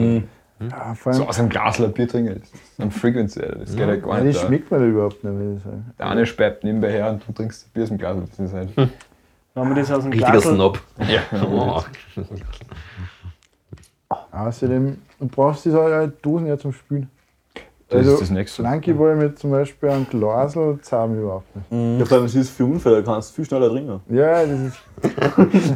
Ja, 0.70 0.94
vor 0.96 1.14
So 1.14 1.28
aus 1.28 1.40
einem 1.40 1.50
Glas 1.50 1.78
Bier 1.94 2.08
trinken, 2.08 2.42
ein 2.78 2.92
Frequency, 2.92 3.42
das 3.42 3.76
geht 3.76 3.80
ja 3.80 3.96
gar 3.96 4.18
ja, 4.20 4.24
nicht. 4.24 4.36
das 4.36 4.44
da. 4.44 4.48
schmeckt 4.48 4.72
mir 4.72 4.78
da 4.80 4.86
überhaupt 4.86 5.24
nicht, 5.24 5.34
will 5.38 5.56
ich 5.58 5.64
sagen. 5.64 5.86
Der 6.00 6.08
eine 6.08 6.26
speibt 6.26 6.64
nebenbei 6.64 6.92
her 6.92 7.10
und 7.10 7.24
du 7.28 7.34
trinkst 7.34 7.74
Bier 7.74 7.84
aus 7.84 7.90
dem 7.90 7.98
Glas. 7.98 8.16
Das 8.38 8.40
ist 8.48 8.54
halt. 8.54 8.70
Wenn 9.56 9.68
man 9.68 9.76
das 9.76 9.92
aus 9.92 10.04
dem 10.04 10.12
Richtiger 10.12 10.32
Glas 10.32 10.44
Snob. 10.44 10.80
Ja, 11.08 11.22
Oh. 11.48 11.82
Außerdem, 14.32 14.98
du 15.20 15.28
brauchst 15.28 15.66
diese 15.66 16.12
Dosen 16.22 16.48
ja 16.48 16.58
zum 16.58 16.74
Spülen. 16.74 17.10
Das 17.90 18.00
Also, 18.00 18.14
ist 18.14 18.22
das 18.22 18.30
nächste. 18.32 18.62
Flankyball 18.64 19.16
mit 19.16 19.38
zum 19.38 19.52
Beispiel 19.52 19.90
einem 19.90 20.08
Glasl 20.10 20.80
zahlen 20.82 21.14
wir 21.16 21.22
überhaupt 21.24 21.56
nicht. 21.56 22.00
Ja, 22.00 22.06
vor 22.06 22.18
allem, 22.18 22.26
es 22.26 22.36
ist 22.36 22.50
für 22.52 22.66
Unfälle, 22.66 23.04
da 23.04 23.12
kannst 23.14 23.32
du 23.32 23.36
viel 23.36 23.46
schneller 23.46 23.70
trinken. 23.70 24.00
Ja, 24.10 24.44
das 24.46 24.60
ist. 24.60 24.78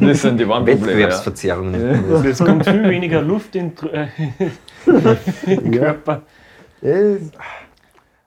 Das 0.00 0.22
sind 0.22 0.38
die 0.38 0.48
wahren 0.48 0.64
Probleme. 0.64 0.78
Ja. 0.78 0.86
Wettbewerbsverzerrungen. 1.08 2.24
Es 2.24 2.38
kommt 2.38 2.64
viel 2.64 2.88
weniger 2.88 3.22
Luft 3.22 3.54
in, 3.54 3.72
äh, 3.92 4.08
den 5.46 5.70
Körper. 5.70 6.22
Ja, 6.82 6.94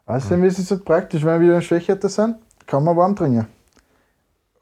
außerdem 0.06 0.44
ist 0.46 0.60
es 0.60 0.68
so 0.70 0.80
praktisch, 0.80 1.24
wenn 1.26 1.42
wir 1.42 1.48
wieder 1.48 1.62
schwächer 1.62 1.98
sind, 2.02 2.36
kann 2.68 2.84
man 2.84 2.96
warm 2.96 3.16
trinken. 3.16 3.48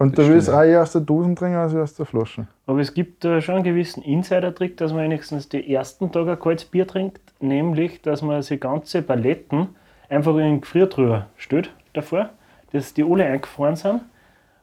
Und 0.01 0.17
da 0.17 0.25
will 0.25 0.37
es 0.37 0.47
auch 0.47 0.61
eher 0.61 0.81
aus 0.81 0.93
der 0.93 1.01
Dose 1.01 1.35
trinken 1.35 1.57
als 1.57 1.75
aus 1.75 1.93
der 1.93 2.05
Flasche. 2.05 2.47
Aber 2.65 2.79
es 2.79 2.93
gibt 2.93 3.25
äh, 3.25 3.41
schon 3.41 3.55
einen 3.55 3.63
gewissen 3.65 4.01
Insider-Trick, 4.01 4.77
dass 4.77 4.93
man 4.93 5.03
wenigstens 5.03 5.49
die 5.49 5.73
ersten 5.73 6.09
Tage 6.09 6.31
ein 6.31 6.39
kaltes 6.39 6.65
Bier 6.65 6.87
trinkt, 6.87 7.21
nämlich, 7.41 8.01
dass 8.01 8.21
man 8.21 8.41
die 8.41 8.59
ganze 8.59 9.01
Paletten 9.01 9.75
einfach 10.07 10.31
in 10.35 10.43
den 10.43 10.61
Gefriertruhe 10.61 11.25
stellt 11.35 11.73
davor, 11.91 12.29
dass 12.71 12.93
die 12.93 13.03
alle 13.03 13.25
eingefroren 13.25 13.75
sind 13.75 14.01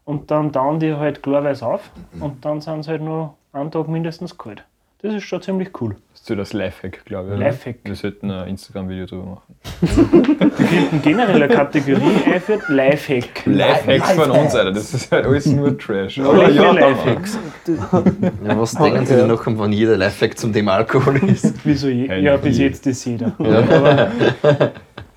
und 0.07 0.31
dann 0.31 0.53
tauen 0.53 0.81
die 0.81 0.95
halt 0.95 1.23
klarweise 1.23 1.67
auf 1.67 1.91
und 2.19 2.43
dann 2.47 2.63
sind 2.63 2.85
sie 2.85 2.93
halt 2.93 3.03
nur 3.03 3.35
einen 3.53 3.71
Tag 3.71 3.89
mindestens 3.89 4.39
kalt. 4.39 4.65
Das 5.03 5.15
ist 5.15 5.25
schon 5.25 5.43
ziemlich 5.43 5.71
cool. 5.81 5.97
Das 6.13 6.21
ist 6.23 6.27
so 6.27 6.35
das 6.35 6.53
Lifehack, 6.55 7.05
glaube 7.05 7.35
ich. 7.35 7.39
Lifehack. 7.39 7.77
Wir 7.85 7.95
sollten 7.95 8.31
ein 8.31 8.49
Instagram-Video 8.49 9.05
drüber 9.07 9.25
machen. 9.27 9.55
Wir 10.57 10.67
könnten 10.67 11.03
generell 11.03 11.43
eine 11.43 11.55
Kategorie 11.55 12.01
einführen, 12.33 12.63
Lifehack. 12.69 13.45
Lifehacks 13.45 14.13
von 14.13 14.31
uns, 14.31 14.55
Alter. 14.55 14.73
Das 14.73 14.95
ist 14.95 15.13
halt 15.13 15.27
alles 15.27 15.47
nur 15.47 15.77
Trash. 15.79 16.19
Aber 16.19 16.51
ja, 16.51 16.73
Lifehacks. 16.73 17.39
Ja, 17.67 18.59
was 18.59 18.73
denken 18.75 19.05
Sie 19.05 19.15
denn 19.17 19.29
noch, 19.29 19.47
wenn 19.47 19.73
jeder 19.73 19.97
Lifehack 19.99 20.39
zum 20.39 20.53
Thema 20.53 20.73
Alkohol 20.77 21.17
ist? 21.29 21.55
Wieso 21.65 21.89
je? 21.89 22.07
Ja, 22.21 22.37
bis 22.39 22.59
jetzt 22.59 22.87
ist 22.87 23.05
jeder. 23.05 23.33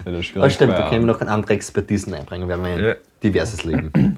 Ja, 0.06 0.12
das 0.14 0.26
ist 0.26 0.38
Ah, 0.38 0.50
stimmt, 0.50 0.74
da 0.74 0.90
können 0.90 1.06
wir 1.06 1.14
noch 1.14 1.22
andere 1.22 1.54
Expertisen 1.54 2.14
einbringen, 2.14 2.48
wir 2.48 2.56
ein 2.58 2.80
Ja. 2.84 2.94
diverses 3.22 3.66
Leben. 3.66 4.18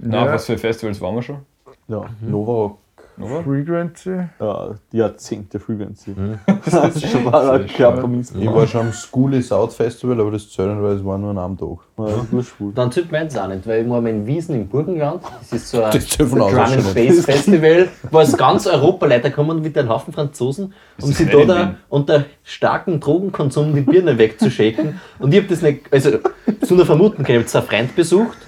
Na, 0.00 0.26
Ja. 0.26 0.32
was 0.32 0.46
für 0.46 0.58
Festivals 0.58 1.00
waren 1.00 1.14
wir 1.14 1.22
schon? 1.22 1.38
Ja, 1.86 2.06
Nova 2.20 2.76
Nova? 3.18 3.42
Frequency. 3.42 4.10
ja, 4.40 4.74
die 4.92 4.96
Jahrzehnte 4.98 5.58
Frequency. 5.58 6.14
Das 6.64 6.96
ist 6.96 7.10
schon 7.10 7.24
mal 7.24 7.50
ein 7.60 7.66
Körpermist. 7.66 8.34
Ich 8.36 8.46
war 8.46 8.66
schon 8.66 8.82
am 8.82 8.92
Schoolie 8.92 9.42
South 9.42 9.74
Festival, 9.74 10.20
aber 10.20 10.32
das 10.32 10.50
zählt 10.50 10.68
nicht, 10.68 10.82
weil 10.82 10.96
es 10.96 11.04
war 11.04 11.18
nur 11.18 11.30
an 11.30 11.38
einem 11.38 11.56
Tag. 11.56 11.78
Ja. 11.98 12.46
Dann 12.74 12.92
zählt 12.92 13.10
meins 13.10 13.36
auch 13.36 13.48
nicht, 13.48 13.66
weil 13.66 13.82
ich 13.82 13.90
war 13.90 14.04
in 14.06 14.26
Wiesen 14.26 14.54
im 14.54 14.68
Burgenland. 14.68 15.22
Das 15.40 15.52
ist 15.52 15.70
so 15.70 15.82
ein 15.82 15.90
Drum 16.18 16.42
and. 16.42 16.94
Bass 16.94 17.24
Festival, 17.24 17.88
wo 18.10 18.18
aus 18.18 18.36
ganz 18.36 18.66
Europa 18.66 19.06
Leute 19.06 19.30
kommen 19.30 19.62
mit 19.62 19.76
einem 19.76 19.88
Haufen 19.88 20.12
Franzosen, 20.12 20.74
um 21.00 21.08
nicht 21.08 21.32
da, 21.32 21.44
da 21.44 21.74
unter 21.88 22.26
starkem 22.44 23.00
Drogenkonsum 23.00 23.74
die 23.74 23.80
Birne 23.80 24.18
wegzuschicken. 24.18 25.00
Und 25.18 25.32
ich 25.32 25.40
habe 25.40 25.48
das 25.48 25.62
nicht, 25.62 25.92
also 25.92 26.18
zu 26.62 26.74
nur 26.74 26.86
vermuten 26.86 27.24
können. 27.24 27.28
Ich 27.28 27.34
habe 27.34 27.40
jetzt 27.40 27.56
einen 27.56 27.66
Freund 27.66 27.96
besucht 27.96 28.38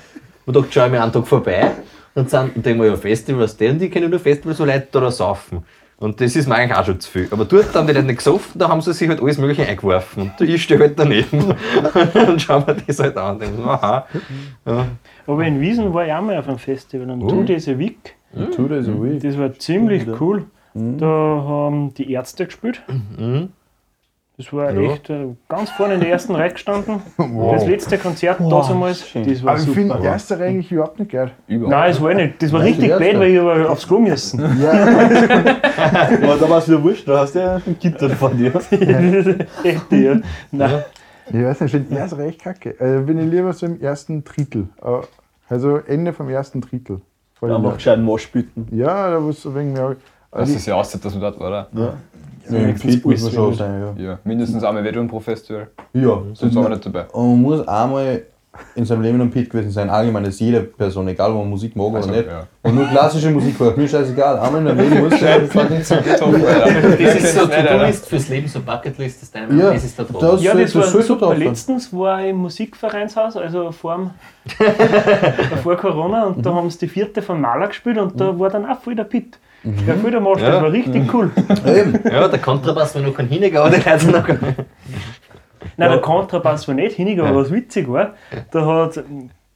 und 0.46 0.54
dachte, 0.54 0.68
schau 0.70 0.84
ich 0.86 0.92
mir 0.92 1.02
einen 1.02 1.12
Tag 1.12 1.26
vorbei 1.26 1.72
und 2.14 2.32
dann 2.32 2.50
und 2.50 2.64
denke 2.64 2.82
mir, 2.82 2.88
ja, 2.88 2.96
Festival, 2.96 3.42
was 3.42 3.56
denn? 3.56 3.78
Die 3.78 3.90
kennen 3.90 4.10
nur 4.10 4.20
Festivals, 4.20 4.58
wo 4.58 4.64
Leute 4.64 4.88
da 4.90 5.10
saufen. 5.10 5.64
Und 5.96 6.18
das 6.20 6.34
ist 6.34 6.48
mir 6.48 6.54
eigentlich 6.54 6.78
auch 6.78 6.84
schon 6.86 6.98
zu 6.98 7.10
viel. 7.10 7.28
Aber 7.30 7.44
dort 7.44 7.74
haben 7.74 7.86
die 7.86 7.92
Leute 7.92 8.06
nicht 8.06 8.18
gesoffen, 8.18 8.58
da 8.58 8.68
haben 8.68 8.80
sie 8.80 8.94
sich 8.94 9.06
halt 9.06 9.20
alles 9.20 9.36
Mögliche 9.36 9.66
eingeworfen. 9.66 10.32
Und 10.38 10.48
ich 10.48 10.62
stehe 10.62 10.80
halt 10.80 10.98
daneben 10.98 11.54
und 12.26 12.40
schau 12.40 12.60
mir 12.60 12.76
das 12.86 12.98
halt 13.00 13.18
an 13.18 13.34
und 13.34 13.42
denke, 13.42 13.62
aha. 13.62 14.06
Ja. 14.64 14.86
Aber 15.26 15.44
in 15.44 15.60
Wiesen 15.60 15.92
war 15.92 16.06
ich 16.06 16.12
auch 16.12 16.22
mal 16.22 16.38
auf 16.38 16.48
einem 16.48 16.58
Festival 16.58 17.10
und 17.10 17.28
Two 17.28 17.42
Days 17.42 17.68
a 17.68 17.76
Week. 17.76 18.16
Two 18.54 18.68
days 18.68 18.88
a 18.88 18.92
week. 18.92 19.20
Das 19.22 19.36
war 19.36 19.52
ziemlich 19.54 20.06
cool. 20.20 20.46
Da 20.72 21.06
haben 21.06 21.92
die 21.94 22.12
Ärzte 22.12 22.46
gespielt. 22.46 22.80
Das 24.42 24.52
war 24.54 24.74
echt 24.74 25.10
äh, 25.10 25.26
ganz 25.50 25.68
vorne 25.70 25.94
in 25.94 26.00
der 26.00 26.08
ersten 26.08 26.34
Reihe 26.34 26.50
gestanden. 26.50 27.02
Das 27.52 27.66
letzte 27.66 27.98
Konzert 27.98 28.40
damals, 28.40 29.04
das 29.12 29.42
war 29.44 29.50
Aber 29.52 29.58
ich 29.60 29.66
super. 29.66 29.74
finde 29.74 29.98
erste 30.02 30.38
Reihe 30.38 30.48
eigentlich 30.48 30.72
überhaupt 30.72 30.98
nicht 30.98 31.10
geil. 31.10 31.30
Überall. 31.46 31.70
Nein, 31.70 31.90
das 31.92 32.02
war 32.02 32.14
nicht. 32.14 32.42
Das 32.42 32.52
war 32.52 32.60
Nein, 32.60 32.72
die 32.74 32.80
richtig 32.86 32.96
blöd, 32.96 33.18
weil 33.18 33.30
ich 33.30 33.40
aber 33.40 33.70
aufs 33.70 33.86
Klo 33.86 33.98
müssen. 34.00 34.40
Ja, 34.62 34.72
Aber 36.22 36.36
da 36.36 36.48
war 36.48 36.58
es 36.58 36.68
wieder 36.68 36.82
wurscht, 36.82 37.06
da 37.06 37.18
hast 37.20 37.34
du 37.34 37.38
ja 37.40 37.56
ein 37.56 37.76
Gitter 37.78 38.08
vor 38.10 38.30
dir. 38.30 38.52
Echt, 39.62 39.92
ja. 39.92 40.16
Nein. 40.50 40.84
ich 41.28 41.34
weiß 41.44 41.60
nicht, 41.60 41.74
ich 41.74 41.80
finde 41.82 41.96
erste 42.00 42.16
Reihe 42.18 42.28
echt 42.28 42.42
kacke. 42.42 42.74
Also 42.78 43.04
bin 43.04 43.18
ich 43.18 43.30
lieber 43.30 43.52
so 43.52 43.66
im 43.66 43.80
ersten 43.80 44.24
Drittel. 44.24 44.68
Äh, 44.82 45.00
Also 45.48 45.76
Ende 45.76 46.12
vom 46.14 46.28
ersten 46.30 46.60
Drittel. 46.62 47.00
Da 47.40 47.46
in 47.46 47.52
einfach 47.52 47.68
der- 47.70 47.76
gescheiten 47.76 48.04
Moschbüten. 48.04 48.68
Ja, 48.70 49.10
da 49.10 49.20
muss 49.20 49.42
so 49.42 49.54
wegen 49.54 49.72
mehr. 49.74 49.96
Das 50.32 50.48
ist 50.48 50.64
ja 50.66 50.76
aussieht, 50.76 51.04
dass 51.04 51.12
man 51.12 51.22
dort 51.22 51.40
war, 51.40 51.48
oder? 51.48 51.68
Ja. 51.74 51.94
Ja, 52.48 52.58
Im 52.58 52.74
Pit 52.74 53.04
muss 53.04 53.22
man 53.22 53.32
schon 53.32 53.54
sein, 53.54 53.94
ja. 53.98 54.02
Ja. 54.04 54.18
Mindestens 54.24 54.62
einmal 54.64 54.84
Wettrennen 54.84 55.08
pro 55.08 55.20
Festival. 55.20 55.68
Ja, 55.92 56.22
Sonst 56.34 56.54
waren 56.54 56.64
wir 56.64 56.68
nicht 56.70 56.86
dabei. 56.86 57.04
Und 57.12 57.42
man 57.42 57.42
muss 57.42 57.68
einmal 57.68 58.22
in 58.74 58.84
seinem 58.84 59.02
Leben 59.02 59.20
am 59.20 59.30
Pit 59.30 59.48
gewesen 59.48 59.70
sein. 59.70 59.88
Allgemein 59.88 60.24
ist 60.24 60.40
jede 60.40 60.62
Person, 60.62 61.06
egal 61.06 61.30
ob 61.30 61.38
man 61.38 61.50
Musik 61.50 61.76
mag 61.76 61.94
Also, 61.94 62.08
oder 62.08 62.18
nicht. 62.18 62.28
ja. 62.28 62.46
Und 62.62 62.74
nur 62.74 62.86
klassische 62.88 63.30
Musik 63.30 63.58
hört, 63.60 63.76
mir 63.76 63.86
scheißegal. 63.86 64.38
Einmal 64.40 64.60
in 64.66 64.76
meinem 64.76 64.90
Leben 64.90 65.04
muss 65.08 65.20
sein. 65.20 65.46
fucking- 65.48 65.78
Das 65.78 65.90
ist 65.90 67.34
so 67.34 67.40
Alter. 67.42 67.68
To-Do-List 67.68 68.06
fürs 68.08 68.28
Leben, 68.28 68.48
so 68.48 68.60
Bucketlist, 68.60 69.22
das 69.22 69.30
deine 69.30 69.54
Ja, 69.62 69.72
das 69.72 69.84
ist 69.84 69.96
da 69.98 70.02
drauf. 70.02 70.20
das- 70.20 70.42
Ja, 70.42 70.52
das 70.54 70.62
das 70.72 70.74
war 70.74 70.82
so 70.84 71.00
super. 71.00 71.34
Letztens 71.36 71.92
war 71.92 72.20
ich 72.22 72.30
im 72.30 72.36
Musikvereinshaus, 72.38 73.36
also 73.36 73.70
vor, 73.72 74.10
vor 75.62 75.76
Corona, 75.76 76.24
und 76.26 76.44
da 76.44 76.52
haben 76.54 76.68
sie 76.70 76.78
die 76.78 76.88
vierte 76.88 77.22
von 77.22 77.40
Maler 77.40 77.68
gespielt 77.68 77.98
und 77.98 78.20
da 78.20 78.36
war 78.38 78.50
dann 78.50 78.66
auch 78.66 78.80
voll 78.80 78.94
der 78.96 79.04
Pit. 79.04 79.38
Ja, 79.64 79.94
voll 79.94 80.10
der 80.10 80.20
Marsch, 80.20 80.40
das 80.40 80.54
Ja. 80.54 80.62
war 80.62 80.72
richtig 80.72 81.12
cool. 81.12 81.30
Eben. 81.66 82.00
Ja, 82.04 82.28
der 82.28 82.38
Kontrabass 82.38 82.94
war 82.94 83.02
noch 83.02 83.14
kein 83.14 83.28
Hiniger, 83.28 83.60
aber 83.64 83.70
der 83.76 83.84
hat 83.84 84.06
noch 84.06 84.26
Nein, 85.76 85.90
der 85.90 86.00
Kontrabass 86.00 86.66
war 86.68 86.74
nicht 86.74 86.96
hinig, 86.96 87.20
aber 87.20 87.34
was 87.36 87.52
witzig 87.52 87.90
war, 87.90 88.14
da 88.50 88.64
hat, 88.64 89.02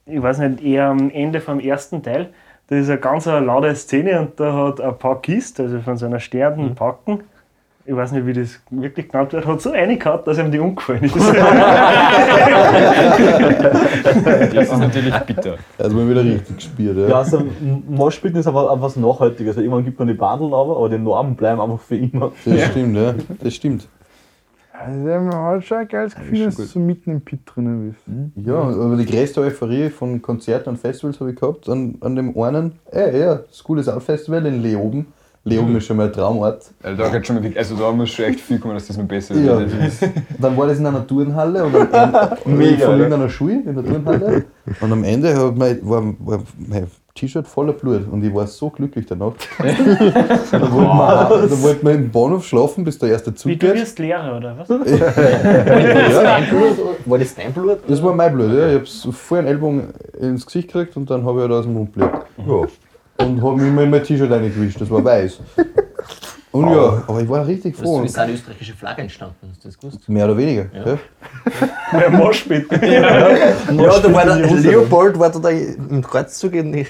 ich 0.07 0.23
weiß 0.23 0.39
nicht, 0.39 0.63
eher 0.63 0.87
am 0.89 1.11
Ende 1.11 1.41
vom 1.41 1.61
ersten 1.61 2.03
Teil, 2.03 2.29
da 2.69 2.77
ist 2.77 2.89
eine 2.91 2.99
ganz 2.99 3.27
eine 3.27 3.45
laute 3.45 3.75
Szene 3.75 4.21
und 4.21 4.39
da 4.41 4.53
hat 4.53 4.81
ein 4.81 4.99
Packist, 4.99 5.61
also 5.61 5.81
von 5.81 5.97
so 5.97 6.07
einer 6.07 6.21
sterbenden 6.21 6.75
Packen, 6.75 7.25
ich 7.87 7.95
weiß 7.95 8.13
nicht, 8.13 8.27
wie 8.27 8.33
das 8.33 8.61
wirklich 8.71 9.09
genannt 9.11 9.33
wird, 9.33 9.47
hat 9.47 9.61
so 9.61 9.71
reingehauen, 9.71 10.21
dass 10.25 10.39
ihm 10.39 10.51
die 10.51 10.59
umgefallen 10.59 11.05
ist. 11.05 11.15
Das 14.55 14.69
ist 14.71 14.79
natürlich 14.79 15.15
bitter. 15.21 15.57
Also 15.79 15.97
mal 15.97 16.09
wieder 16.09 16.25
richtig 16.25 16.57
gespielt, 16.57 16.97
ja. 16.97 17.09
Ja, 17.09 17.19
also 17.19 17.39
M- 17.39 17.83
Moschbüten 17.89 18.39
ist 18.41 18.47
aber 18.47 18.71
auch 18.71 18.81
was 18.81 18.97
Nachhaltiges. 18.97 19.57
Weil 19.57 19.65
irgendwann 19.65 19.85
gibt 19.85 19.99
man 19.99 20.09
die 20.09 20.15
Bandeln 20.15 20.53
aber, 20.55 20.77
aber 20.77 20.89
die 20.89 20.99
Normen 20.99 21.35
bleiben 21.37 21.61
einfach 21.61 21.81
für 21.81 21.97
immer. 21.97 22.33
Das 22.45 22.63
stimmt, 22.67 22.97
ja. 22.97 23.15
Das 23.43 23.55
stimmt. 23.55 23.89
Also 24.73 24.99
man 25.07 25.33
hat 25.33 25.65
schon 25.65 25.79
ein 25.79 25.89
geiles 25.89 26.15
Gefühl, 26.15 26.45
dass 26.47 26.57
du 26.57 26.63
so 26.65 26.79
mitten 26.81 27.11
im 27.13 27.21
Pit 27.21 27.41
drinnen 27.47 27.95
bist. 28.35 28.47
Ja, 28.47 28.57
aber 28.57 28.97
die 28.97 29.07
größte 29.07 29.41
Euphorie 29.41 29.89
von 29.89 30.21
Konzerten 30.21 30.71
und 30.71 30.79
Festivals 30.79 31.21
habe 31.21 31.31
ich 31.31 31.37
gehabt 31.37 31.69
an, 31.69 31.95
an 32.01 32.17
dem 32.17 32.37
einen, 32.39 32.73
äh, 32.93 33.19
ja, 33.19 33.37
das 33.37 33.63
coole 33.63 33.83
Sound-Festival 33.83 34.45
in 34.47 34.63
Leoben. 34.63 35.07
Leoben 35.47 35.77
ist 35.77 35.85
schon 35.85 35.99
mal 35.99 36.07
ein 36.07 36.13
Traumort. 36.13 36.63
Also 36.83 37.03
da, 37.03 37.23
schon 37.23 37.37
mal, 37.37 37.53
also 37.57 37.77
da 37.77 37.93
muss 37.93 38.11
schon 38.11 38.25
echt 38.25 38.41
viel 38.41 38.59
kommen, 38.59 38.75
dass 38.75 38.87
das 38.87 38.97
noch 38.97 39.05
besser 39.05 39.35
Ja. 39.35 39.59
wird. 39.59 39.71
Dann 40.39 40.57
war 40.57 40.67
das 40.67 40.79
in 40.79 40.87
einer 40.87 41.07
Turnhalle 41.07 41.65
und 41.65 41.77
am 41.77 41.93
Ende 42.61 42.79
von 42.85 42.99
irgendeiner 42.99 43.29
Schule 43.29 43.63
in 43.67 43.75
der 43.75 43.85
Turnhalle. 43.85 44.45
Und 44.81 44.93
am 44.93 45.05
Ende 45.05 45.37
hat 45.37 45.55
mein, 45.57 45.79
war, 45.83 46.03
war 46.21 46.43
mein 46.57 46.87
T-Shirt 47.15 47.47
voller 47.47 47.75
Blut 47.75 48.11
und 48.11 48.25
ich 48.25 48.35
war 48.35 48.47
so 48.47 48.71
glücklich 48.71 49.05
danach. 49.07 49.35
da, 49.59 51.31
wollten 51.31 51.63
wir, 51.63 51.83
wir 51.83 51.93
im 51.93 52.11
Bahnhof 52.11 52.47
schlafen, 52.47 52.83
bis 52.83 52.99
der 52.99 53.11
erste 53.11 53.35
Zug 53.35 53.53
Wie 53.53 53.57
du 53.57 53.73
wirst 53.75 53.99
Lehrer, 53.99 54.39
oder 54.39 54.57
was? 54.59 54.67
Blut, 54.67 54.83
war 57.05 57.19
das 57.19 57.35
dein 57.35 57.53
Blut? 57.53 57.81
Das 57.87 58.03
war 58.03 58.15
mein 58.15 58.35
Blut, 58.35 58.51
ja. 58.51 58.69
Ich 58.71 58.77
hab's 58.77 59.07
voll 59.13 59.41
einen 59.41 59.49
Ellbogen 59.49 59.93
ins 60.19 60.47
Gesicht 60.47 60.73
gekriegt 60.73 60.97
und 60.97 61.09
dann 61.11 61.25
habe 61.25 61.41
ich 61.41 61.43
halt 61.43 61.53
aus 61.53 61.65
dem 61.67 61.75
Mund 61.75 61.93
Blut. 61.93 62.11
Ja. 62.39 62.67
Und 63.17 63.43
habe 63.43 63.57
mich 63.57 63.73
mal 63.73 63.85
in 63.85 63.91
mein 63.91 64.03
T-Shirt 64.03 64.31
reingewischt, 64.31 64.81
das 64.81 64.91
war 64.91 65.05
weiß. 65.05 65.39
Und 66.55 66.71
ja, 66.71 67.03
aber 67.09 67.21
ich 67.21 67.29
war 67.29 67.45
richtig 67.45 67.77
froh. 67.77 68.03
ist 68.03 68.17
auch 68.17 68.27
die 68.27 68.35
österreichische 68.35 68.75
Flagge 68.75 69.03
entstanden, 69.03 69.35
hast 69.51 69.65
du 69.65 69.69
das 69.69 69.77
gewusst? 69.77 70.09
Mehr 70.09 70.25
oder 70.25 70.37
weniger. 70.37 70.67
Ja. 70.73 70.99
Mein 71.93 72.13
Moschpit. 72.13 72.71
Ja, 72.71 73.99
da 73.99 74.13
war 74.13 74.25
der 74.25 74.37
Leopold 74.37 75.19
war 75.19 75.31
da, 75.31 75.41
da 75.41 75.49
im 75.49 76.01
Kreuzzug 76.01 76.55
in, 76.55 76.87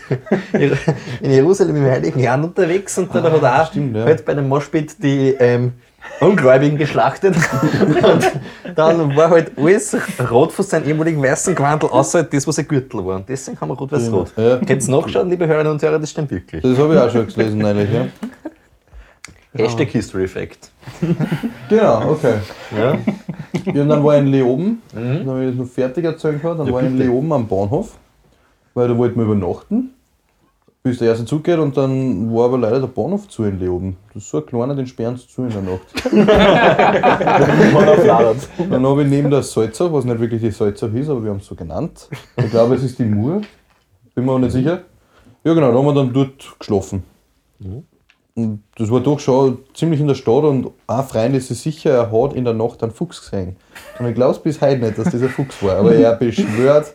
in 0.52 1.30
Jerusalem 1.30 1.76
im 1.76 1.84
Heiligen 1.84 2.20
Jahr 2.20 2.44
unterwegs 2.44 2.98
und 2.98 3.14
dann 3.14 3.22
hat 3.22 3.42
er 3.42 3.62
auch 3.62 3.66
stimmt, 3.68 3.96
ja. 3.96 4.04
halt 4.04 4.22
bei 4.26 4.34
dem 4.34 4.48
Moschpit 4.48 5.02
die 5.02 5.30
ähm, 5.38 5.72
Ungläubigen 6.20 6.78
geschlachtet. 6.78 7.34
und 7.34 8.32
dann 8.76 9.16
war 9.16 9.30
halt 9.30 9.52
alles 9.58 9.96
rot 10.30 10.52
von 10.52 10.64
seinem 10.64 10.88
ehemaligen 10.88 11.22
weißen 11.22 11.54
Gewandel, 11.54 11.90
außer 11.90 12.22
das, 12.22 12.46
was 12.46 12.58
ein 12.58 12.68
Gürtel 12.68 13.04
war. 13.04 13.16
Und 13.16 13.28
deswegen 13.28 13.60
haben 13.60 13.68
wir 13.68 13.74
rot-weiß-rot. 13.74 14.32
Ja. 14.36 14.56
Könnt 14.58 14.88
ihr 14.88 14.90
nachschauen, 14.90 15.28
liebe 15.28 15.46
Hörerinnen 15.46 15.72
und 15.72 15.82
Hörer, 15.82 15.98
das 15.98 16.10
stimmt 16.10 16.30
wirklich. 16.30 16.62
Das 16.62 16.78
habe 16.78 16.94
ich 16.94 17.00
auch 17.00 17.10
schon 17.10 17.26
gelesen, 17.26 17.58
neulich. 17.58 17.90
Ja. 17.92 18.06
Hashtag 19.56 19.88
History 19.90 20.26
Fact. 20.26 20.70
Genau, 21.68 22.10
okay. 22.10 22.34
Ja. 22.76 22.98
Ja, 23.72 23.82
und 23.82 23.88
dann 23.88 24.04
war 24.04 24.16
ich 24.16 24.22
in 24.22 24.26
Leoben, 24.26 24.82
dann 24.92 25.26
habe 25.26 25.44
ich 25.44 25.50
das 25.50 25.58
noch 25.58 25.72
fertig 25.72 26.04
erzählt 26.04 26.42
dann 26.42 26.72
war 26.72 26.82
ich 26.82 26.88
in 26.88 26.98
Leoben 26.98 27.32
am 27.32 27.46
Bahnhof, 27.46 27.96
weil 28.74 28.88
da 28.88 28.98
wollten 28.98 29.16
wir 29.16 29.24
übernachten. 29.24 29.93
Bis 30.86 30.98
der 30.98 31.08
erste 31.08 31.24
Zug 31.24 31.44
geht 31.44 31.58
und 31.58 31.74
dann 31.78 32.30
war 32.34 32.44
aber 32.44 32.58
leider 32.58 32.78
der 32.78 32.88
Bahnhof 32.88 33.26
zu 33.28 33.44
in 33.44 33.58
Leoben. 33.58 33.96
Das 34.12 34.22
ist 34.22 34.28
so 34.28 34.36
ein 34.36 34.44
kleiner, 34.44 34.74
den 34.74 34.86
sperren 34.86 35.16
sie 35.16 35.26
zu 35.26 35.44
in 35.44 35.48
der 35.48 35.62
Nacht. 35.62 35.80
Dann 38.70 38.86
habe 38.86 39.02
ich 39.02 39.08
neben 39.08 39.30
der 39.30 39.42
Salzach, 39.42 39.90
was 39.90 40.04
nicht 40.04 40.20
wirklich 40.20 40.42
die 40.42 40.50
Salzach 40.50 40.92
ist, 40.92 41.08
aber 41.08 41.24
wir 41.24 41.30
haben 41.30 41.38
es 41.38 41.46
so 41.46 41.54
genannt. 41.54 42.10
Ich 42.36 42.50
glaube, 42.50 42.74
es 42.74 42.82
ist 42.82 42.98
die 42.98 43.06
Mur. 43.06 43.40
Bin 44.14 44.26
mir 44.26 44.32
auch 44.32 44.38
nicht 44.38 44.52
sicher. 44.52 44.82
Ja, 45.42 45.54
genau, 45.54 45.72
da 45.72 45.78
haben 45.78 45.86
wir 45.86 45.94
dann 45.94 46.12
dort 46.12 46.54
geschlafen. 46.58 47.02
Und 48.34 48.62
das 48.76 48.90
war 48.90 49.00
doch 49.00 49.18
schon 49.20 49.60
ziemlich 49.72 50.00
in 50.00 50.08
der 50.08 50.16
Stadt 50.16 50.44
und 50.44 50.68
ein 50.86 51.04
Freund 51.04 51.34
ist 51.34 51.48
sich 51.48 51.60
sicher, 51.60 51.92
er 51.92 52.12
hat 52.12 52.34
in 52.34 52.44
der 52.44 52.52
Nacht 52.52 52.82
einen 52.82 52.92
Fuchs 52.92 53.22
gesehen. 53.22 53.56
Und 53.98 54.06
ich 54.06 54.14
glaube 54.14 54.38
bis 54.40 54.60
heute 54.60 54.80
nicht, 54.84 54.98
dass 54.98 55.10
das 55.10 55.22
ein 55.22 55.30
Fuchs 55.30 55.62
war. 55.62 55.76
Aber 55.76 55.94
er 55.94 56.14
beschwört 56.14 56.92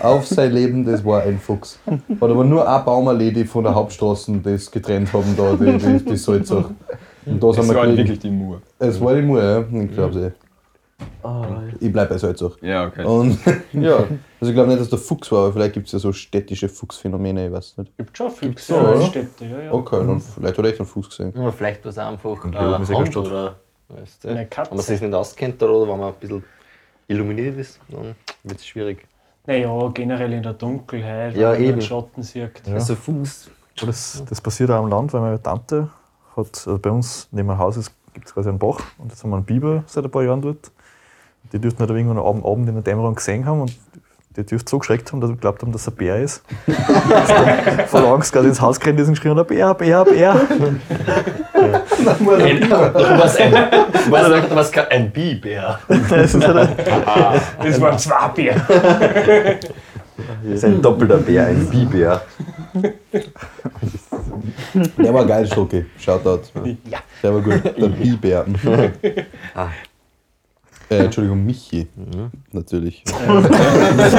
auf 0.00 0.26
sein 0.26 0.52
Leben, 0.52 0.84
das 0.84 1.04
war 1.04 1.22
ein 1.22 1.38
Fuchs. 1.38 1.78
Hat 1.86 2.00
aber 2.22 2.44
nur 2.44 2.68
ein 2.68 2.84
Baumallee, 2.84 3.30
die 3.32 3.44
von 3.44 3.64
der 3.64 3.74
Hauptstraße 3.74 4.32
das 4.42 4.70
getrennt 4.70 5.12
haben, 5.12 5.34
da, 5.36 5.54
die, 5.54 5.76
die, 5.78 6.04
die 6.04 6.16
Salzach. 6.16 6.70
Und 7.24 7.42
da 7.42 7.52
sind 7.52 7.58
Das 7.62 7.68
wir 7.68 7.74
war 7.74 7.82
halt 7.86 7.96
wirklich 7.96 8.18
die 8.18 8.30
Mur. 8.30 8.60
Es 8.78 9.00
war 9.00 9.14
die 9.14 9.22
Mur, 9.22 9.42
ja. 9.42 9.60
Ich 9.82 9.92
glaube 9.92 10.18
eh. 10.26 10.30
Ich 11.80 11.92
bleibe 11.92 12.10
bei 12.14 12.18
Salzach. 12.18 12.56
Ja, 12.60 12.86
okay. 12.86 13.04
Und 13.04 13.38
ja, 13.72 13.96
also 13.96 14.50
ich 14.50 14.54
glaube 14.54 14.68
nicht, 14.68 14.80
dass 14.80 14.90
der 14.90 14.98
Fuchs 14.98 15.30
war, 15.32 15.44
aber 15.44 15.52
vielleicht 15.52 15.74
gibt 15.74 15.86
es 15.86 15.92
ja 15.92 15.98
so 15.98 16.12
städtische 16.12 16.68
Fuchsphänomene, 16.68 17.46
ich 17.46 17.52
weiß 17.52 17.78
nicht. 17.78 17.96
Gibt 17.96 18.16
schon 18.16 18.30
Füchse 18.30 18.74
so, 18.74 18.92
in? 18.92 19.02
Städte, 19.06 19.44
ja, 19.44 19.62
ja. 19.62 19.72
Okay, 19.72 19.98
dann 20.06 20.20
vielleicht 20.20 20.58
hat 20.58 20.64
er 20.64 20.70
echt 20.70 20.80
einen 20.80 20.88
Fuchs 20.88 21.10
gesehen. 21.10 21.32
Oder 21.32 21.52
vielleicht 21.52 21.84
war 21.84 21.90
es 21.90 21.98
auch 21.98 22.06
einfach 22.06 22.44
Und 22.44 22.54
äh, 22.54 22.58
Leoben 22.60 22.82
ist 22.82 22.88
ja 22.88 22.94
keine 22.94 22.98
Hand 23.04 23.08
Stadt. 23.12 23.26
oder 23.26 23.56
weißt 23.88 24.24
du, 24.24 24.28
Eine 24.28 24.38
wenn 24.40 24.50
Katze. 24.50 24.74
man 24.74 24.84
sich 24.84 25.00
nicht 25.00 25.14
auskennt 25.14 25.62
oder 25.62 25.80
wenn 25.92 25.98
man 25.98 26.08
ein 26.12 26.14
bisschen 26.20 26.44
illuminiert 27.08 27.58
ist, 27.58 27.80
dann 27.88 28.14
wird 28.44 28.58
es 28.58 28.66
schwierig. 28.66 29.06
Naja, 29.46 29.90
generell 29.92 30.32
in 30.32 30.42
der 30.42 30.52
Dunkelheit, 30.52 31.34
Ja, 31.36 31.52
wenn 31.52 31.60
man 31.60 31.70
eben. 31.70 31.80
Schatten 31.80 32.22
sieht. 32.22 32.62
Also 32.68 32.94
Fuchs. 32.94 33.50
Aber 33.78 33.86
das, 33.86 34.22
das 34.28 34.40
passiert 34.40 34.70
auch 34.70 34.82
am 34.84 34.88
Land, 34.88 35.12
weil 35.12 35.20
meine 35.20 35.42
Tante 35.42 35.88
hat, 36.36 36.46
also 36.46 36.78
bei 36.78 36.90
uns 36.90 37.28
neben 37.32 37.48
dem 37.48 37.58
Haus 37.58 37.90
gibt 38.12 38.26
es 38.26 38.34
quasi 38.34 38.48
einen 38.50 38.58
Bach 38.58 38.80
und 38.98 39.10
jetzt 39.10 39.22
haben 39.22 39.30
wir 39.30 39.36
einen 39.36 39.44
Biber 39.44 39.82
seit 39.86 40.04
ein 40.04 40.10
paar 40.10 40.22
Jahren 40.22 40.42
dort. 40.42 40.70
Die 41.52 41.58
dürften 41.58 41.80
halt 41.80 41.90
irgendwann 41.90 42.18
am 42.18 42.26
Abend, 42.26 42.44
Abend 42.46 42.68
in 42.68 42.74
der 42.74 42.82
Dämmerung 42.84 43.14
gesehen 43.14 43.44
haben 43.46 43.62
und 43.62 43.76
die 44.36 44.44
dürften 44.44 44.68
so 44.68 44.78
geschreckt 44.78 45.12
haben, 45.12 45.20
dass 45.20 45.28
sie 45.28 45.34
geglaubt 45.34 45.62
haben, 45.62 45.72
dass 45.72 45.82
es 45.82 45.88
ein 45.88 45.94
Bär 45.96 46.20
ist. 46.22 46.42
Voll 47.88 48.06
Angst, 48.06 48.32
gerade 48.32 48.48
ins 48.48 48.60
Haus 48.60 48.78
gerannt 48.80 49.00
ist 49.00 49.08
und 49.08 49.14
geschrien 49.14 49.36
haben, 49.36 49.46
Bär, 49.46 49.74
Bär, 49.74 50.04
Bär. 52.04 52.44
Ein, 52.44 52.70
was 52.70 53.36
ein, 53.36 53.52
was, 54.10 54.54
was 54.54 54.72
kann 54.72 54.86
ein 54.90 55.10
Bibär? 55.10 55.78
Das 55.88 56.34
ist, 56.34 56.44
ein, 56.44 56.68
Das 57.62 57.80
waren 57.80 57.98
zwei 57.98 58.28
Bier. 58.28 58.54
Das 60.44 60.54
ist 60.54 60.64
ein 60.64 60.80
doppelter 60.82 61.18
Bär, 61.18 61.46
ein 61.46 61.68
Bibär. 61.68 62.22
Der 64.98 65.14
war 65.14 65.26
geil, 65.26 65.46
Stocki. 65.46 65.84
Shoutout. 65.98 66.42
Ja. 66.84 66.98
Der 67.22 67.34
war 67.34 67.40
gut. 67.40 67.64
Der 67.64 67.88
Bibär. 67.88 68.44
Ah. 69.54 69.68
Äh, 70.90 71.04
Entschuldigung, 71.04 71.44
Michi. 71.46 71.86
Natürlich. 72.52 73.02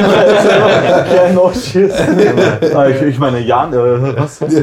Kein 0.06 1.36
Nachschießen. 1.36 1.94
Ah, 2.76 2.88
ich, 2.88 3.02
ich 3.02 3.20
meine, 3.20 3.40
Jan, 3.40 3.72
äh, 3.74 4.16
was? 4.18 4.42
Nein, 4.42 4.54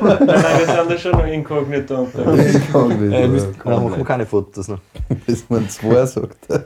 nein, 0.00 0.26
wir 0.28 0.66
sind 0.66 0.90
da 0.90 0.96
schon 0.98 1.12
noch 1.12 1.26
inkognito 1.26 1.94
unterwegs. 2.02 2.54
Nicht, 2.54 3.12
Äh, 3.12 3.28
dann 3.64 3.84
machen 3.84 3.96
wir 3.96 4.04
keine 4.04 4.24
Fotos 4.26 4.68
noch. 4.68 4.78
bis 5.26 5.48
man 5.50 5.68
zwei 5.68 6.06
sagt. 6.06 6.36
ah, 6.50 6.60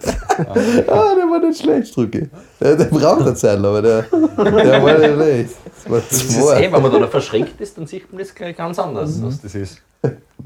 der 0.54 1.26
war 1.30 1.38
nicht 1.40 1.62
schlecht, 1.62 1.88
Strucki. 1.88 2.28
Der, 2.61 2.76
der 2.76 2.85
braucht 2.87 3.23
eine 3.23 3.35
Zeit, 3.35 3.59
aber 3.59 3.80
der, 3.80 4.02
der 4.02 4.82
war 4.82 4.99
nicht 4.99 5.14
schlecht. 5.14 5.54
Das 5.85 5.90
war 5.90 6.00
Das 6.00 6.12
ist 6.12 6.32
zwei. 6.38 6.64
eh, 6.64 6.73
wenn 6.73 6.82
man 6.82 6.92
da 6.92 6.99
noch 6.99 7.11
verschränkt 7.11 7.59
ist, 7.61 7.78
dann 7.78 7.87
sieht 7.87 8.12
man 8.12 8.18
das 8.20 8.35
gleich 8.35 8.56
ganz 8.56 8.78
anders, 8.78 9.23
was 9.23 9.40
das 9.40 9.54
ist. 9.54 9.80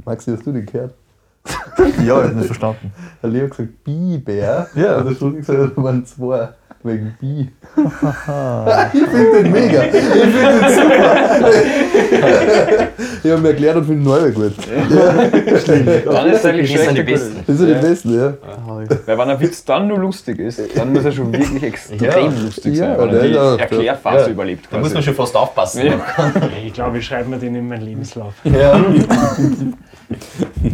Maxi, 0.04 0.30
hast 0.32 0.46
du 0.46 0.52
den 0.52 0.66
gehört? 0.66 0.94
Ja, 2.04 2.20
ich 2.20 2.28
hab 2.28 2.34
nicht 2.34 2.46
verstanden. 2.46 2.92
Der 3.22 3.30
Leo 3.30 3.44
hat 3.44 3.50
gesagt 3.50 3.84
Bibär. 3.84 4.68
Ja. 4.74 4.98
Und 4.98 5.06
der 5.08 5.14
Strucki 5.14 5.38
gesagt, 5.38 5.76
das 5.76 5.84
waren 5.84 6.04
zwei. 6.06 6.54
Wegen 6.86 7.14
Bi. 7.18 7.48
ich 8.92 9.02
finde 9.08 9.42
den 9.42 9.52
mega. 9.52 9.84
Ich 9.84 9.90
finde 9.90 10.60
den 10.60 10.74
super. 10.74 11.16
ich 13.24 13.30
habe 13.30 13.40
mir 13.40 13.48
erklärt 13.48 13.76
und 13.76 13.84
finde 13.86 14.02
ihn 14.02 14.04
neu 14.04 14.30
gut. 14.32 14.52
Dann 16.04 16.26
ist 16.30 16.44
eigentlich 16.44 16.70
Die 16.70 16.76
sind 16.76 16.98
die. 16.98 17.02
Besten. 17.02 17.42
Das 17.46 17.56
sind 17.56 17.68
die 17.68 17.74
Besten, 17.86 18.14
ja. 18.18 18.34
Weil 18.66 19.18
wenn 19.18 19.30
ein 19.30 19.40
Witz 19.40 19.64
dann 19.64 19.88
nur 19.88 19.98
lustig 19.98 20.38
ist, 20.40 20.60
dann 20.76 20.92
muss 20.92 21.06
er 21.06 21.12
schon 21.12 21.32
wirklich 21.32 21.62
extrem 21.62 22.44
lustig 22.44 22.76
Ja, 22.76 22.96
sein, 22.96 22.98
weil 22.98 23.08
der 23.08 23.22
er 23.22 23.56
die 23.56 23.62
Erklärphase 23.62 24.26
Ja. 24.26 24.28
überlebt. 24.32 24.68
Da 24.70 24.78
muss 24.78 24.92
man 24.92 25.02
schon 25.02 25.14
fast 25.14 25.34
aufpassen. 25.36 25.86
Ja. 25.86 25.94
Ich 26.66 26.72
glaube, 26.74 26.98
ich 26.98 27.06
schreibe 27.06 27.30
mir 27.30 27.38
den 27.38 27.54
in 27.54 27.66
meinen 27.66 27.82
Lebenslauf. 27.86 28.34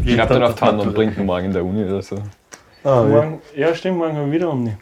Ich 0.05 0.15
schreibe 0.15 0.35
dann 0.35 0.43
auf 0.43 0.61
Hand 0.61 0.81
und 0.81 0.93
bringt 0.97 1.17
ihn 1.17 1.25
morgen 1.25 1.47
in 1.47 1.53
der 1.53 1.65
Uni 1.65 1.85
oder 1.85 2.03
so. 2.03 2.17
Ah, 2.83 2.89
ja. 2.89 3.03
Morgen, 3.05 3.41
ja, 3.55 3.75
stimmt, 3.75 3.99
morgen 3.99 4.17
haben 4.17 4.27
wir 4.27 4.33
wieder 4.33 4.51
Uni. 4.51 4.77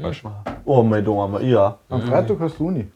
Falsch. 0.00 0.22
Oh 0.64 0.82
mein 0.82 1.04
Gott, 1.04 1.42
ja. 1.42 1.78
Am 1.88 2.02
Freitag 2.02 2.40
hast 2.40 2.58
du 2.58 2.66
Uni. 2.68 2.86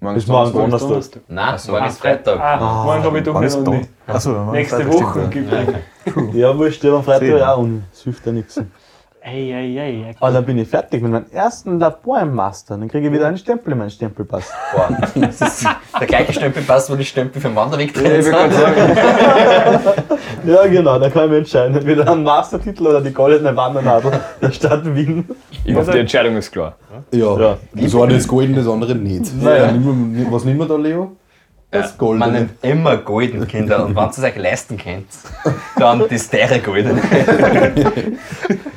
Morgen 0.00 0.16
ist 0.16 0.28
morgen 0.28 0.52
Donnerstag. 0.52 1.22
Nein, 1.28 1.60
morgen 1.68 1.86
ist 1.86 1.98
Freitag. 1.98 2.40
Ah, 2.40 2.84
morgen 2.84 3.02
habe 3.04 3.18
ich 3.18 3.24
doch 3.24 3.40
nicht 3.40 3.56
Uni. 3.56 3.86
Achso, 4.06 4.52
Nächste 4.52 4.76
Freitag 4.84 4.92
Woche 4.92 5.28
gibt 5.28 5.52
es. 5.52 5.66
ja. 5.66 6.22
Ja, 6.34 6.58
wurscht, 6.58 6.84
ja, 6.84 6.94
am 6.94 7.02
Freitag 7.02 7.28
ja 7.28 7.54
auch 7.54 7.58
Uni. 7.58 7.82
Das 7.90 8.02
hilft 8.02 8.26
ja 8.26 8.32
nichts. 8.32 8.60
Ei, 9.28 9.52
ei, 9.52 9.80
ei. 9.80 10.14
Aber 10.20 10.30
dann 10.30 10.44
bin 10.44 10.56
ich 10.58 10.68
fertig 10.68 11.02
mit 11.02 11.10
meinem 11.10 11.26
ersten 11.32 11.80
Labor 11.80 12.20
im 12.20 12.32
Master. 12.32 12.76
Dann 12.78 12.86
kriege 12.88 13.08
ich 13.08 13.12
wieder 13.12 13.26
einen 13.26 13.36
Stempel 13.38 13.72
in 13.72 13.78
meinen 13.78 13.90
Stempelpass. 13.90 14.52
Boah, 14.72 14.88
das 15.16 15.40
ist 15.40 15.66
der 15.98 16.06
gleiche 16.06 16.32
Stempelpass, 16.32 16.88
wo 16.88 16.94
die 16.94 17.04
Stempel 17.04 17.42
für 17.42 17.48
den 17.48 17.56
Wanderweg 17.56 17.96
Ja, 17.96 18.02
drin 18.02 18.22
sind. 18.22 18.36
Ja, 20.46 20.64
genau, 20.68 20.96
dann 21.00 21.12
kann 21.12 21.24
ich 21.24 21.30
mich 21.30 21.38
entscheiden. 21.40 21.76
Entweder 21.76 22.08
einen 22.08 22.22
Mastertitel 22.22 22.86
oder 22.86 23.00
die 23.00 23.12
goldene 23.12 23.56
Wandernadel 23.56 24.12
der 24.40 24.52
Stadt 24.52 24.94
Wien. 24.94 25.24
ich 25.64 25.74
hoffe, 25.74 25.90
die 25.90 25.98
Entscheidung 25.98 26.36
ist 26.36 26.52
klar. 26.52 26.76
Ja, 27.10 27.36
Ja. 27.36 27.56
das 27.74 27.94
eine 27.96 28.14
ist 28.14 28.28
golden, 28.28 28.54
das 28.54 28.68
andere 28.68 28.94
nicht. 28.94 29.24
Naja. 29.42 29.74
Was 30.30 30.44
nehmen 30.44 30.60
wir 30.60 30.66
da, 30.66 30.76
Leo? 30.76 31.16
Das 31.72 31.90
Man 31.90 31.98
Goldene. 31.98 32.30
nimmt 32.32 32.50
immer 32.62 32.96
golden, 32.98 33.44
Kinder. 33.48 33.86
Und 33.86 33.96
wenn 33.96 34.04
ihr 34.04 34.10
es 34.10 34.22
euch 34.22 34.36
leisten 34.36 34.76
könnt, 34.76 35.06
dann 35.76 36.04
das 36.08 36.30
teure 36.30 36.60
goldene. 36.60 37.02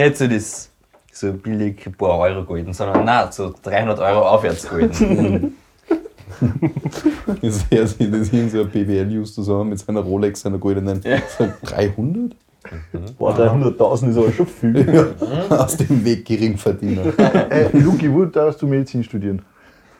Nicht 0.00 0.16
so 0.16 0.26
das 0.26 0.70
so 1.12 1.32
billig 1.34 1.86
ein 1.86 1.92
paar 1.92 2.18
Euro 2.20 2.42
golden, 2.44 2.72
sondern 2.72 3.04
nein, 3.04 3.28
so 3.30 3.52
300 3.62 3.98
Euro 3.98 4.26
aufwärts 4.26 4.66
golden. 4.66 5.56
Ich 7.42 7.54
sehe 7.54 7.86
sich 7.86 8.10
das 8.10 8.28
hin, 8.28 8.48
so 8.48 8.62
ein 8.62 8.70
BWL-News 8.70 9.34
zusammen 9.34 9.70
mit 9.70 9.78
seiner 9.78 10.00
Rolex, 10.00 10.40
seiner 10.40 10.56
goldenen. 10.56 11.02
So 11.36 11.46
300? 11.64 12.34
Boah, 13.18 13.36
300.000 13.36 14.10
ist 14.10 14.16
aber 14.16 14.32
schon 14.32 14.46
viel. 14.46 15.14
Aus 15.50 15.76
dem 15.76 16.02
Weg 16.02 16.24
Geringverdiener. 16.24 17.02
Ey, 17.50 17.68
Luki, 17.78 18.10
wo 18.10 18.24
darfst 18.24 18.62
du 18.62 18.66
Medizin 18.66 19.04
studieren? 19.04 19.42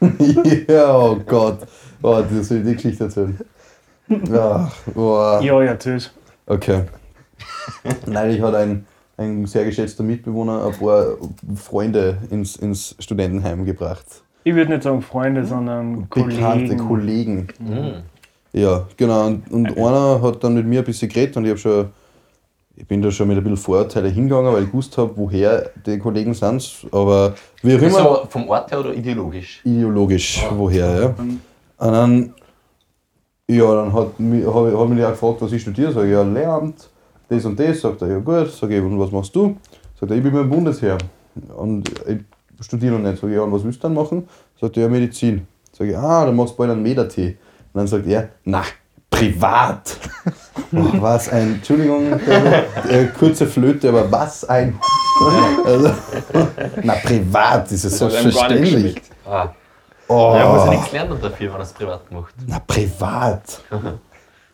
ja, 0.68 0.96
oh 0.96 1.16
Gott. 1.26 1.58
Oh, 2.00 2.22
das 2.22 2.48
soll 2.48 2.58
ich 2.58 2.64
die 2.64 2.74
Geschichte 2.74 3.04
erzählen. 3.04 3.38
Ach, 4.32 4.74
boah. 4.94 5.42
Ja, 5.42 5.62
ja, 5.62 5.76
tschüss. 5.76 6.10
Okay. 6.46 6.84
Neulich 8.06 8.40
hat 8.40 8.54
ein, 8.54 8.86
ein 9.20 9.46
sehr 9.46 9.64
geschätzter 9.66 10.02
Mitbewohner 10.02 10.64
ein 10.66 10.72
paar 10.72 11.16
Freunde 11.56 12.18
ins, 12.30 12.56
ins 12.56 12.96
Studentenheim 12.98 13.64
gebracht. 13.66 14.06
Ich 14.44 14.54
würde 14.54 14.70
nicht 14.72 14.82
sagen 14.82 15.02
Freunde, 15.02 15.44
sondern 15.44 16.08
Bekannte 16.08 16.76
Kollegen. 16.76 17.46
Kollegen. 17.58 17.94
Ja, 18.52 18.86
genau. 18.96 19.26
Und, 19.26 19.50
und 19.50 19.76
einer 19.78 20.22
hat 20.22 20.42
dann 20.42 20.54
mit 20.54 20.66
mir 20.66 20.80
ein 20.80 20.84
bisschen 20.84 21.08
geredet 21.08 21.36
und 21.36 21.44
ich 21.44 21.50
habe 21.50 21.58
schon, 21.58 21.86
ich 22.74 22.86
bin 22.86 23.02
da 23.02 23.10
schon 23.10 23.28
mit 23.28 23.36
ein 23.36 23.42
bisschen 23.44 23.58
Vorurteile 23.58 24.08
hingegangen, 24.08 24.52
weil 24.52 24.62
ich 24.64 24.70
gewusst 24.70 24.96
habe, 24.96 25.12
woher 25.16 25.70
die 25.86 25.98
Kollegen 25.98 26.32
sind. 26.32 26.86
Aber 26.90 27.34
wie 27.62 27.76
auch 27.76 27.82
immer, 27.82 27.90
So 27.90 28.26
vom 28.30 28.48
Ort 28.48 28.70
her 28.72 28.80
oder 28.80 28.94
ideologisch? 28.94 29.60
ideologisch, 29.64 30.44
woher, 30.56 31.00
ja. 31.00 31.14
Und 31.76 31.92
dann, 31.92 32.34
ja, 33.48 33.74
dann 33.74 33.92
hat 33.92 34.18
mich, 34.18 34.46
hab, 34.46 34.66
ich- 34.66 34.78
hat 34.78 34.88
mich 34.88 35.04
auch 35.04 35.10
gefragt, 35.10 35.36
was 35.42 35.52
ich 35.52 35.62
studiere. 35.62 35.92
Sag 35.92 36.04
ich, 36.04 36.10
ja, 36.12 36.22
Lehramt, 36.22 36.88
das 37.30 37.44
und 37.44 37.58
das. 37.58 37.80
Sagt 37.80 38.02
er, 38.02 38.08
ja 38.08 38.18
gut. 38.18 38.50
Sag 38.50 38.70
ich, 38.70 38.82
und 38.82 38.98
was 38.98 39.10
machst 39.10 39.34
du? 39.34 39.56
Sagt 39.98 40.10
er, 40.10 40.16
ich 40.16 40.22
bin 40.22 40.32
beim 40.32 40.50
Bundesheer. 40.50 40.98
Und 41.56 41.88
ich 42.06 42.18
studiere 42.64 42.98
noch 42.98 43.08
nicht. 43.10 43.20
Sag 43.20 43.28
ich, 43.30 43.36
ja, 43.36 43.42
und 43.42 43.52
was 43.52 43.64
willst 43.64 43.78
du 43.78 43.82
dann 43.88 43.94
machen? 43.94 44.28
Sagt 44.60 44.76
er, 44.76 44.84
ja, 44.84 44.88
Medizin. 44.88 45.46
Sag 45.72 45.86
ich, 45.88 45.96
ah, 45.96 46.26
dann 46.26 46.36
machst 46.36 46.52
du 46.54 46.58
bald 46.58 46.70
einen 46.70 46.82
Medatee. 46.82 47.36
Und 47.72 47.78
dann 47.78 47.86
sagt 47.86 48.06
er, 48.06 48.28
na, 48.44 48.62
privat. 49.10 49.96
Oh, 50.72 50.84
was 51.00 51.28
ein, 51.30 51.54
Entschuldigung, 51.54 52.12
äh, 52.12 53.06
kurze 53.18 53.46
Flöte, 53.46 53.88
aber 53.88 54.10
was 54.12 54.44
ein. 54.44 54.78
Also, 55.64 55.90
na, 56.84 56.94
privat, 56.94 57.72
ist 57.72 57.82
gar 57.98 58.06
nicht 58.08 58.14
selbstverständlich. 58.22 59.02
Ah. 59.26 59.48
Oh, 60.06 60.34
Ja, 60.36 60.48
muss 60.52 60.64
ja 60.66 60.70
nichts 60.70 60.92
lernen 60.92 61.18
dafür, 61.20 61.48
wenn 61.52 61.60
er 61.60 61.62
es 61.62 61.72
privat 61.72 62.12
macht. 62.12 62.34
na, 62.46 62.60
privat. 62.60 63.62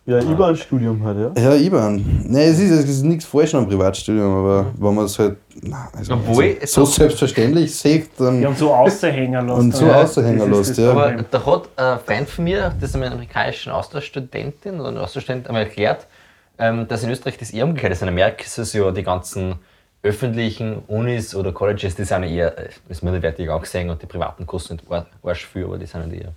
Ja, 0.06 0.20
überall 0.22 0.50
ein 0.50 0.56
Studium 0.56 1.02
hat, 1.04 1.16
ja. 1.16 1.32
Ja, 1.42 1.54
IBAN. 1.56 1.96
Nein, 2.28 2.42
es 2.48 2.60
ist, 2.60 2.70
es 2.70 2.88
ist 2.88 3.02
nichts 3.02 3.24
falsch 3.24 3.54
am 3.56 3.66
Privatstudium, 3.66 4.36
aber 4.36 4.66
wenn 4.78 4.94
man 4.94 5.06
es 5.06 5.18
halt 5.18 5.36
na, 5.62 5.88
also 5.96 6.14
Obwohl, 6.14 6.56
also 6.60 6.84
so 6.84 6.92
selbstverständlich 6.92 7.74
sieht, 7.74 8.10
dann. 8.18 8.38
Die 8.40 8.46
haben 8.46 8.54
so 8.54 8.72
außerhängen 8.72 9.48
lassen. 9.48 9.60
Und 9.60 9.74
so 9.74 9.86
Ja, 9.86 10.02
außerhängen 10.02 10.52
ist 10.52 10.68
lässt, 10.68 10.78
ja. 10.78 10.92
Aber 10.92 11.12
da 11.28 11.44
hat 11.46 11.68
ein 11.76 11.98
Freund 12.06 12.28
von 12.28 12.44
mir, 12.44 12.72
das 12.80 12.90
ist 12.90 12.96
eine 12.96 13.10
amerikanische 13.10 13.74
Austauschstudentin 13.74 14.78
oder 14.78 14.90
ein 14.90 14.98
Austauschstudent, 14.98 15.48
einmal 15.48 15.62
erklärt, 15.64 16.06
ähm, 16.58 16.86
dass 16.86 17.02
in 17.02 17.10
Österreich 17.10 17.38
das 17.38 17.50
eher 17.50 17.64
umgekehrt 17.64 17.92
ist. 17.92 18.02
In 18.02 18.08
Amerika 18.08 18.44
ist 18.44 18.58
es 18.58 18.72
ja 18.74 18.88
die 18.92 19.02
ganzen 19.02 19.56
öffentlichen 20.02 20.82
Unis 20.86 21.34
oder 21.34 21.50
Colleges, 21.52 21.96
die 21.96 22.04
sind 22.04 22.22
ja 22.22 22.28
eher 22.28 22.58
äh, 22.58 22.68
als 22.88 23.02
minderwertig 23.02 23.50
angesehen 23.50 23.90
und 23.90 24.00
die 24.00 24.06
privaten 24.06 24.46
kosten 24.46 24.74
nicht 24.74 24.84
ar- 24.88 25.06
arsch 25.24 25.46
viel, 25.46 25.64
aber 25.64 25.78
die 25.78 25.86
sind 25.86 26.12
ja 26.12 26.20
eher 26.20 26.32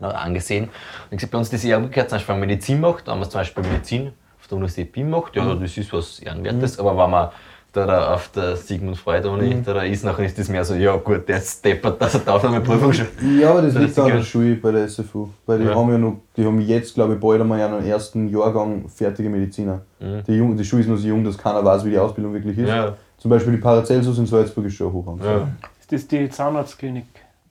angesehen. 0.00 0.64
Und 0.64 0.70
ich 1.10 1.18
gesagt, 1.18 1.32
bei 1.32 1.38
uns 1.38 1.46
ist 1.48 1.54
das 1.54 1.64
eher 1.64 1.78
umgekehrt, 1.78 2.10
zum 2.10 2.16
Beispiel 2.16 2.32
wenn 2.34 2.40
man 2.40 2.48
Medizin 2.48 2.80
macht, 2.80 3.06
wenn 3.06 3.18
man 3.18 3.30
zum 3.30 3.40
Beispiel 3.40 3.62
Medizin 3.64 4.12
auf 4.40 4.46
der 4.48 4.56
Universität 4.56 4.94
Wien 4.96 5.10
macht, 5.10 5.36
ja, 5.36 5.54
das 5.54 5.76
ist 5.76 5.92
was 5.92 6.18
Ehrenwertes, 6.20 6.78
aber 6.78 6.96
wenn 6.96 7.10
man 7.10 7.28
da, 7.72 7.86
da 7.86 8.14
auf 8.14 8.28
der 8.28 8.54
Sigmund 8.54 8.96
Freud 8.96 9.26
Uni 9.26 9.60
da, 9.64 9.74
da 9.74 9.82
ist, 9.82 10.04
nachher 10.04 10.24
ist 10.26 10.38
das 10.38 10.48
mehr 10.48 10.64
so, 10.64 10.74
ja 10.74 10.94
gut, 10.96 11.28
der 11.28 11.38
ist 11.38 11.64
deppert, 11.64 12.00
dass 12.00 12.14
er 12.14 12.20
die 12.20 12.28
Aufnahmeprüfung 12.28 12.92
schon 12.92 13.06
Ja, 13.40 13.50
aber 13.50 13.62
das 13.62 13.72
Das 13.74 13.82
liegt 13.82 13.92
ist 13.92 13.98
an 13.98 14.06
der. 14.12 14.22
Schule 14.22 14.54
bei 14.56 14.70
der 14.70 14.88
SFU. 14.88 15.28
Weil 15.44 15.58
die 15.58 15.64
Ja. 15.64 15.74
haben 15.74 15.90
ja 15.90 15.98
noch, 15.98 16.18
die 16.36 16.44
haben 16.46 16.60
jetzt, 16.60 16.94
glaube 16.94 17.14
ich, 17.14 17.20
bald 17.20 17.40
einmal 17.40 17.60
einen 17.60 17.84
ersten 17.84 18.28
Jahrgang 18.28 18.88
fertige 18.88 19.28
Mediziner. 19.28 19.80
Die, 20.00 20.34
Jung, 20.36 20.56
die 20.56 20.64
Schule 20.64 20.82
ist 20.82 20.88
noch 20.88 20.96
so 20.98 21.08
jung, 21.08 21.24
dass 21.24 21.36
keiner 21.36 21.64
weiß, 21.64 21.84
wie 21.84 21.90
die 21.90 21.98
Ausbildung 21.98 22.32
wirklich 22.34 22.58
ist. 22.58 22.68
Ja. 22.68 22.94
Zum 23.18 23.28
Beispiel 23.30 23.54
die 23.54 23.58
Paracelsus 23.60 24.18
in 24.18 24.26
Salzburg 24.26 24.66
ist 24.66 24.74
schon 24.74 24.92
hoch 24.92 25.08
angesehen. 25.08 25.56
Ist 25.80 25.90
das 25.90 26.06
die 26.06 26.28
Zahnarztklinik? 26.28 27.06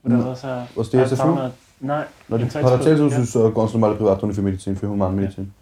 Oder 0.05 0.25
was? 0.25 0.43
äh, 0.45 0.47
Was, 0.75 0.89
die 0.89 0.97
äh, 0.97 1.05
SFU? 1.05 1.15
Zahnarzt- 1.15 1.51
Nein, 1.85 2.05
Na, 2.29 2.37
die 2.37 2.45
Paracelsus 2.45 3.11
ja. 3.11 3.19
ist 3.19 3.35
eine 3.35 3.51
ganz 3.51 3.73
normale 3.73 3.95
Privatuni 3.95 4.33
für 4.33 4.41
Medizin, 4.41 4.73
für 4.73 4.87
Humanmedizin. 4.87 5.53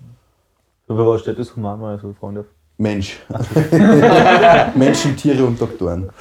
So, 0.88 0.96
für 0.96 1.08
was 1.08 1.22
steht 1.22 1.40
das 1.40 1.56
Human 1.56 1.80
mal 1.80 1.98
so, 2.00 2.14
Freunde? 2.14 2.46
Mensch. 2.78 3.18
Menschen, 4.76 5.18
Tiere 5.18 5.44
und 5.46 5.60
Doktoren. 5.60 6.12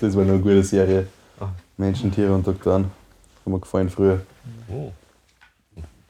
das 0.00 0.16
war 0.16 0.24
noch 0.24 0.32
eine 0.32 0.40
gute 0.40 0.64
Serie. 0.64 1.06
Menschen, 1.76 2.10
Tiere 2.10 2.34
und 2.34 2.44
Doktoren. 2.44 2.86
Hat 2.86 3.46
mir 3.46 3.60
gefallen 3.60 3.88
früher. 3.88 4.22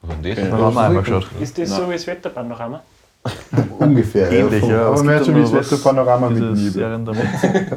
Was 0.00 0.16
hat 0.16 0.24
das? 0.24 0.36
Da 0.36 0.42
haben 0.52 0.74
wir 0.74 0.80
einmal 0.80 1.02
geschaut. 1.02 1.26
Ist 1.38 1.58
das 1.58 1.68
so 1.68 1.86
wie 1.86 1.92
das 1.92 2.06
Wetterpanorama? 2.06 2.82
Ungefähr. 3.78 4.30
Ähnlich, 4.32 4.64
ja. 4.66 4.87
Aber 4.87 4.96
es 4.96 5.02
mehr 5.04 5.20
da 5.20 5.26
wie 5.26 5.30
noch 5.30 5.40
das 5.42 5.52
was- 5.52 5.70
Wetterpanorama 5.72 6.30
mit 6.30 6.56
Nebel. 6.56 7.04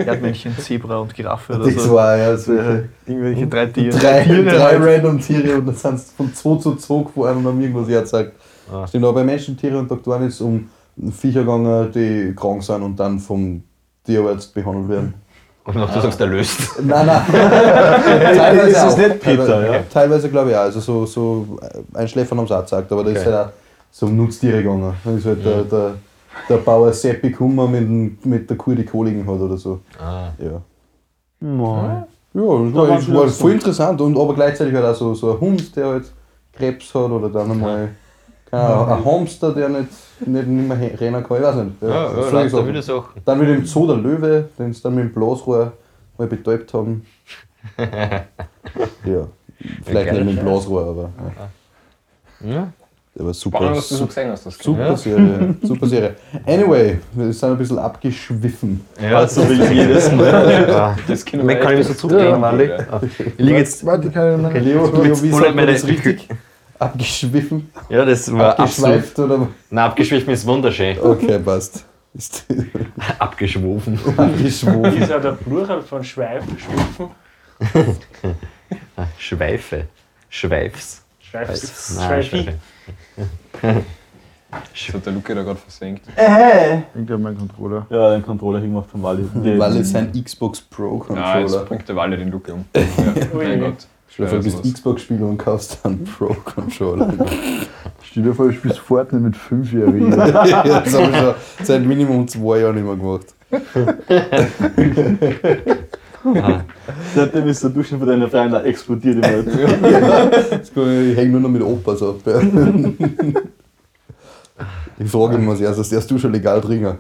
Erdmännchen, 0.08 0.58
Zebra 0.58 0.98
und 0.98 1.14
Giraffe 1.14 1.54
oder 1.54 1.66
Das 1.66 1.84
so. 1.84 1.94
war 1.94 2.18
ja 2.18 2.36
so. 2.36 2.54
Äh, 2.54 2.84
Irgendwelche 3.06 3.46
drei 3.48 3.66
Tiere. 3.68 3.98
Drei, 3.98 4.24
Tiere 4.24 4.44
drei 4.44 4.60
halt. 4.80 4.82
random 4.82 5.20
Tiere 5.20 5.58
und 5.58 5.68
dann 5.68 5.76
sind 5.76 6.00
von 6.02 6.34
2 6.34 6.56
zu 6.62 6.76
2 6.76 7.04
gefahren 7.04 7.38
und 7.38 7.46
haben 7.46 7.62
irgendwas 7.62 7.88
herzagt. 7.90 8.32
Ah. 8.72 8.88
Stimmt, 8.88 9.06
aber 9.06 9.14
bei 9.14 9.24
Menschen, 9.24 9.56
Tiere 9.56 9.78
und 9.78 9.90
Doktoren 9.92 10.24
ist 10.28 10.36
es 10.36 10.42
um 10.42 10.68
Viecher 11.12 11.42
gegangen, 11.42 11.92
die 11.94 12.34
krank 12.36 12.64
sind 12.64 12.82
und 12.82 13.00
dann 13.00 13.20
vom 13.20 13.62
Tierarzt 14.04 14.52
behandelt 14.54 14.90
werden. 14.90 15.14
Und 15.66 15.76
noch 15.76 15.94
du 15.94 16.00
sagst, 16.02 16.20
der 16.20 16.28
löst. 16.28 16.82
Nein, 16.82 17.06
nein. 17.06 17.22
teilweise 17.32 18.70
ist 18.70 18.78
es 18.78 18.84
auch. 18.84 18.98
nicht 18.98 19.20
Peter, 19.20 19.46
teilweise, 19.46 19.74
ja? 19.74 19.80
Teilweise 19.92 20.30
glaube 20.30 20.50
ich 20.52 20.56
auch. 20.56 20.62
Also 20.62 20.80
so, 20.80 21.06
so 21.06 21.60
ein 21.94 22.08
Schläfern 22.08 22.38
haben 22.40 22.48
sie 22.48 22.56
auch 22.58 22.62
gesagt, 22.64 22.92
aber 22.92 23.04
da 23.04 23.10
ist 23.12 23.22
Okay. 23.26 23.32
halt 23.34 23.50
auch 23.96 24.00
so 24.00 24.06
um 24.08 24.18
Nutztiere 24.18 24.62
gegangen. 24.62 24.94
Da 25.04 25.12
ist 25.12 25.26
halt 25.26 25.46
der, 25.46 25.64
der, 25.64 25.96
der 26.50 26.58
Bauer 26.58 26.92
Seppi 26.92 27.32
Kummer 27.32 27.68
mit, 27.68 28.26
mit 28.26 28.50
der 28.50 28.58
Kuh, 28.58 28.76
die 28.76 28.86
Koligen 28.86 29.26
hat 29.26 29.40
oder 29.40 29.58
so. 29.58 29.80
Ah. 30.00 30.30
Ja. 30.38 30.62
Nein. 31.40 32.06
Ja, 32.34 32.42
das 32.42 32.74
war, 32.74 32.88
das 32.88 33.14
war 33.14 33.28
voll 33.30 33.52
interessant 33.54 34.02
und 34.02 34.18
aber 34.18 34.36
gleichzeitig 34.36 34.74
halt 34.74 34.86
auch 34.86 34.96
so, 34.96 35.14
so 35.14 35.34
ein 35.34 35.40
Hund, 35.40 35.76
der 35.76 35.88
halt 35.88 36.12
Krebs 36.52 36.94
hat 36.94 37.10
oder 37.10 37.30
dann 37.30 37.52
einmal 37.52 37.90
keine 38.52 38.64
Ahnung, 38.64 38.90
ein 38.90 39.06
Hamster, 39.06 39.54
der 39.54 39.70
nicht, 39.70 39.90
nicht, 40.26 40.48
nicht 40.48 40.68
mehr 40.68 41.00
rennen 41.00 41.24
kann, 41.24 41.38
ich 41.38 41.44
weiß 41.44 41.56
nicht. 41.56 41.82
Ja, 41.82 41.88
ja, 41.88 42.10
solche 42.14 42.36
lauter 42.36 42.50
Sachen. 42.50 42.66
wilde 42.66 42.82
Sachen. 42.82 43.22
Dann 43.24 43.42
wieder 43.42 43.56
im 43.56 43.66
Zoo 43.66 43.88
der 43.88 43.98
Löwe, 43.98 44.50
den 44.60 44.74
sie 44.74 44.82
dann 44.82 44.96
mit 44.96 45.06
dem 45.06 45.14
Blasrohr 45.14 45.74
mal 46.18 46.28
betäubt 46.28 46.74
haben. 46.74 47.06
ja, 47.78 49.28
vielleicht 49.84 50.14
nicht 50.14 50.26
mit 50.26 50.38
dem 50.38 50.44
Blasrohr, 50.44 50.86
aber 50.86 51.10
ja. 52.42 52.54
Ja. 52.54 52.74
War 53.24 53.34
super. 53.34 53.58
Spannend, 53.58 53.78
was 53.78 53.88
du 53.90 53.96
so 53.96 54.00
super 54.02 54.08
gesehen 54.14 54.32
hast. 54.32 54.46
Das 54.46 54.58
Super 54.58 54.80
Ja. 54.88 54.96
Serie, 54.98 55.56
super 55.62 55.88
Serie. 55.88 56.16
Anyway, 56.46 57.00
wir 57.14 57.32
sind 57.34 57.50
ein 57.52 57.58
bisschen 57.58 57.80
abgeschwiffen. 57.80 58.86
Ja, 59.02 59.20
Also 59.20 59.50
wie 59.50 59.54
jedes 59.74 60.12
Mal. 60.12 60.96
Das 61.08 61.24
Kino 61.24 61.44
Man 61.44 61.60
kann 61.60 61.78
ich 61.78 61.88
so 61.88 61.94
zurücklegen, 61.94 62.40
Mann. 62.42 62.60
Ich 62.60 63.38
liege 63.38 63.58
jetzt. 63.60 63.86
Warte, 63.86 64.08
ich 64.08 64.14
kann 64.14 64.46
Okay, 64.46 64.60
Leo, 64.60 64.86
Leo 65.02 65.24
wie 65.24 65.30
sagt 65.32 65.56
man 65.56 65.68
das 65.68 65.88
richtig? 65.88 66.28
Abgeschwiffen? 66.78 67.72
Ja, 67.88 68.04
das 68.04 68.30
war 68.34 68.60
absolut. 68.60 68.98
Abgeschweift 68.98 69.20
oder? 69.20 69.48
Nein, 69.70 69.86
abgeschwiffen 69.86 70.34
ist 70.34 70.46
wunderschön. 70.46 70.98
Okay, 71.00 71.40
passt. 71.40 71.86
Ist 72.14 72.46
Abgeschwofen. 73.20 73.98
abgeschwofen. 74.18 74.98
ist 75.02 75.10
ja 75.10 75.20
der 75.20 75.32
Plural 75.32 75.82
von 75.82 76.04
Schweif, 76.04 76.44
Schwiffen. 76.58 77.96
Schweife. 79.18 79.86
Schweifs. 80.30 81.05
Schweif, 81.44 81.96
Nein, 81.98 82.24
Schweifi. 82.24 82.50
Das 84.52 84.94
hat 84.94 85.06
der 85.06 85.14
Luke 85.14 85.36
da 85.36 85.44
gerade 85.44 85.60
versenkt. 85.60 86.04
Ich 86.08 87.06
glaube, 87.06 87.24
mein 87.24 87.38
Controller. 87.38 87.86
Ja, 87.90 88.12
den 88.14 88.24
Controller 88.24 88.60
hingemacht 88.60 88.90
von 88.90 89.04
Wally. 89.04 89.28
Weil 89.34 89.78
es 89.78 89.94
ein 89.96 90.12
Xbox 90.14 90.62
Pro 90.62 91.04
Ja, 91.10 91.40
jetzt 91.40 91.52
Controller. 91.52 91.66
bringt 91.66 91.90
der 91.90 91.96
Walle 91.96 92.18
den 92.18 92.32
Luke 92.32 92.54
um. 92.54 92.66
Ja, 92.76 92.84
mein 93.34 93.60
Gott. 93.60 93.88
Stell 94.08 94.26
dir 94.28 94.30
vor, 94.30 94.40
du 94.40 94.44
bist. 94.46 94.64
Xbox-Spieler 94.76 95.26
und 95.26 95.38
kaufst 95.38 95.80
einen 95.84 96.04
Pro 96.06 96.28
Controller. 96.46 97.12
Stell 98.04 98.24
dir 98.24 98.34
vor, 98.34 98.46
du 98.46 98.54
spielst 98.54 98.80
Fortnite 98.80 99.24
mit 99.24 99.36
Fünfjährigen. 99.36 100.12
ja, 100.12 100.32
das 100.32 100.94
habe 100.94 101.10
ich 101.12 101.18
schon 101.18 101.34
seit 101.64 101.84
Minimum 101.84 102.26
zwei 102.28 102.60
Jahren 102.60 102.76
nicht 102.76 102.86
mehr 102.86 102.96
gemacht. 102.96 103.26
Seitdem 107.16 107.48
ist 107.48 107.64
der 107.64 107.70
Duschen 107.70 108.00
von 108.00 108.08
deiner 108.08 108.30
Freundin 108.30 108.64
explodiert 108.66 109.18
immer. 109.18 109.44
Jetzt 110.52 110.74
kann 110.74 111.02
Ich 111.04 111.12
ich 111.12 111.18
hänge 111.18 111.32
nur 111.32 111.42
noch 111.42 111.50
mit 111.50 111.62
Opas 111.62 112.02
ab. 112.02 112.16
Ja. 112.26 112.42
Ich 114.98 115.12
frage 115.12 115.36
ihn 115.36 115.50
als 115.50 115.60
erstes, 115.60 115.90
darfst 115.90 116.10
du 116.10 116.18
schon 116.18 116.32
legal 116.32 116.62
trinken? 116.62 116.98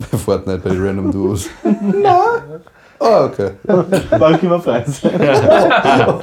Bei 0.00 0.18
Fortnite, 0.18 0.58
bei 0.58 0.70
den 0.70 0.84
Random 0.84 1.12
Duos. 1.12 1.48
Nein. 1.62 2.62
Ah, 2.98 3.24
okay. 3.26 3.50
Wann 3.62 4.38
können 4.40 4.50
wir 4.50 4.60
frei 4.60 4.84
sein? 4.86 5.12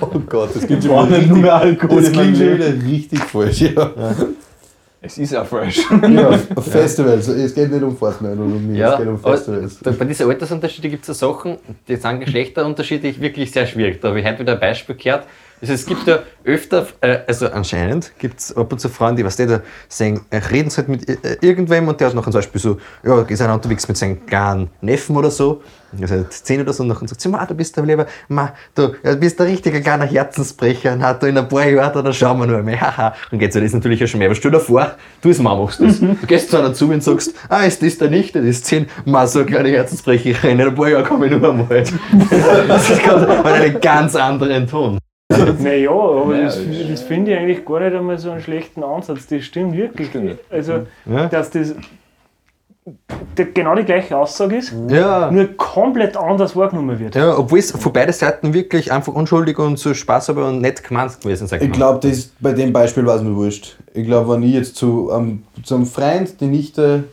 Oh 0.02 0.20
Gott, 0.28 0.50
das 0.54 0.66
klingt 0.66 0.84
schon 0.84 1.10
wieder 1.10 2.86
richtig 2.86 3.24
falsch. 3.24 3.62
Ja. 3.62 3.92
Es 5.00 5.18
ist 5.18 5.36
auch 5.36 5.46
falsch. 5.46 5.80
Ja, 5.92 6.32
Festivals. 6.62 7.28
Es 7.28 7.54
geht 7.54 7.72
nicht 7.72 7.84
um 7.84 7.96
Fortnite 7.96 8.34
oder 8.34 8.44
um 8.44 8.68
mich, 8.68 8.80
Ja, 8.80 8.94
es 8.94 8.98
geht 9.00 9.08
um 9.08 9.16
aber 9.16 9.32
Festivals. 9.38 9.80
da, 9.80 9.92
bei 9.92 10.06
diesen 10.06 10.30
Altersunterschieden 10.30 10.90
gibt 10.90 11.08
es 11.08 11.20
so 11.20 11.32
Sachen, 11.34 11.58
die 11.88 11.96
sind 11.96 12.20
geschlechterunterschiedlich 12.20 13.22
wirklich 13.22 13.52
sehr 13.52 13.68
schwierig. 13.68 14.02
Da 14.02 14.10
habe 14.10 14.20
ich 14.20 14.26
heute 14.26 14.40
wieder 14.40 14.54
ein 14.54 14.60
Beispiel 14.60 14.96
gehört. 14.96 15.26
Also 15.60 15.74
es 15.74 15.86
gibt 15.88 16.06
ja 16.06 16.20
öfter, 16.44 16.86
äh, 17.02 17.20
also 17.28 17.48
anscheinend 17.48 18.12
gibt 18.20 18.40
es 18.40 18.56
ab 18.56 18.72
und 18.72 18.80
zu 18.80 18.90
Frauen, 18.90 19.16
die 19.16 19.26
was 19.26 19.38
die 19.38 19.48
da 19.48 19.62
sagen, 19.90 20.22
äh, 20.30 20.38
reden 20.38 20.70
sie 20.70 20.78
halt 20.78 20.88
mit 20.88 21.10
äh, 21.10 21.38
irgendwem 21.42 21.88
und 21.88 22.00
der 22.00 22.08
hat 22.08 22.16
nachher 22.16 22.32
zum 22.32 22.40
Beispiel 22.40 22.62
so, 22.62 22.78
ja, 23.04 23.22
ist 23.22 23.42
einer 23.42 23.56
unterwegs 23.56 23.88
mit 23.88 23.98
seinem 23.98 24.24
kleinen 24.28 24.70
Neffen 24.82 25.16
oder 25.18 25.32
so, 25.32 25.64
also 26.00 26.14
halt 26.14 26.32
10 26.32 26.62
oder 26.62 26.74
so, 26.74 26.84
und 26.84 26.90
nachher 26.90 27.08
sagt 27.08 27.22
sie, 27.22 27.32
du 27.32 27.56
bist 27.56 27.76
aber 27.78 27.88
lieber, 27.88 28.06
ma, 28.28 28.54
du 28.76 28.94
ja, 29.04 29.14
du 29.14 29.18
bist 29.18 29.42
ein 29.42 29.48
richtiger 29.48 29.82
kleiner 29.82 30.06
Herzensbrecher, 30.06 30.96
na, 30.96 31.14
du 31.14 31.26
in 31.26 31.38
ein 31.38 31.48
paar 31.48 31.68
Jahren, 31.68 32.04
dann 32.04 32.14
schauen 32.14 32.40
wir 32.40 32.46
nur 32.46 32.62
mal, 32.62 32.80
haha. 32.80 33.16
Und 33.32 33.40
geht 33.40 33.52
so, 33.52 33.60
das 33.60 33.68
ist 33.68 33.74
natürlich 33.74 34.02
ein 34.02 34.08
Schmäh, 34.08 34.26
aber 34.26 34.36
stell 34.36 34.52
dir 34.52 34.60
vor, 34.60 34.92
du 35.22 35.30
als 35.30 35.40
Mann 35.40 35.58
machst 35.58 35.82
das. 35.82 36.00
Du 36.00 36.16
gehst 36.28 36.52
zu 36.52 36.58
einer 36.58 36.74
zu 36.74 36.88
und 36.90 37.04
sagst, 37.04 37.34
ah, 37.50 37.64
ist 37.64 37.82
das 37.82 37.98
der 37.98 38.12
Nichte, 38.12 38.40
das 38.40 38.50
ist 38.50 38.66
10, 38.68 38.86
ma, 39.06 39.26
so 39.26 39.40
eine 39.40 39.48
kleine 39.48 39.70
Herzensbrecherin, 39.70 40.60
in 40.60 40.68
ein 40.68 40.76
paar 40.76 40.90
Jahren 40.90 41.04
komme 41.04 41.26
ich 41.26 41.32
nur 41.32 41.50
einmal. 41.50 41.68
Das 42.68 42.90
hat 42.90 43.46
einen 43.46 43.82
ganz 43.82 44.16
anderen 44.16 44.68
Ton. 44.68 45.00
Naja, 45.60 45.92
aber 45.92 46.26
Naja, 46.34 46.46
das, 46.46 46.60
das- 46.90 47.02
finde 47.02 47.32
ich 47.34 47.38
eigentlich 47.38 47.66
gar 47.66 47.80
nicht 47.82 47.94
einmal 47.96 48.18
so 48.18 48.32
einen 48.32 48.42
schlechten 48.42 48.84
Ansatz. 48.84 49.28
Das 49.28 49.44
stimmt 49.44 49.76
wirklich. 49.76 50.08
Stimmt. 50.10 50.38
Also, 50.50 50.86
Ja. 51.06 51.26
dass 51.28 51.50
das 51.50 51.76
genau 53.54 53.76
die 53.76 53.84
gleiche 53.84 54.16
Aussage 54.18 54.56
ist, 54.58 54.74
Ja. 54.90 55.30
nur 55.30 55.46
komplett 55.58 56.16
anders 56.16 56.56
wahrgenommen 56.56 56.98
wird. 56.98 57.16
Ja, 57.16 57.38
obwohl 57.38 57.60
es 57.60 57.72
von 57.72 57.92
beiden 57.92 58.14
Seiten 58.14 58.54
wirklich 58.54 58.90
einfach 58.92 59.14
unschuldig 59.14 59.60
und 59.60 59.78
so 59.78 59.94
Spaß 59.94 60.30
aber 60.30 60.48
und 60.48 60.62
nett 60.62 60.82
gemeint 60.82 61.20
gewesen 61.20 61.48
sein 61.48 61.62
Ich 61.62 61.72
glaube, 61.74 62.08
das 62.08 62.32
bei 62.40 62.54
dem 62.54 62.72
Beispiel 62.72 63.06
war 63.06 63.18
es 63.18 63.22
mir 63.22 63.36
wurscht. 63.36 63.76
Ich 63.94 64.06
glaube, 64.06 64.34
wenn 64.34 64.44
ich 64.44 64.54
jetzt 64.54 64.78
zu, 64.78 65.12
ähm, 65.14 65.44
zu 65.64 65.76
einem 65.76 65.86
Freund, 65.86 66.40
die 66.40 66.46
Nichte, 66.48 67.04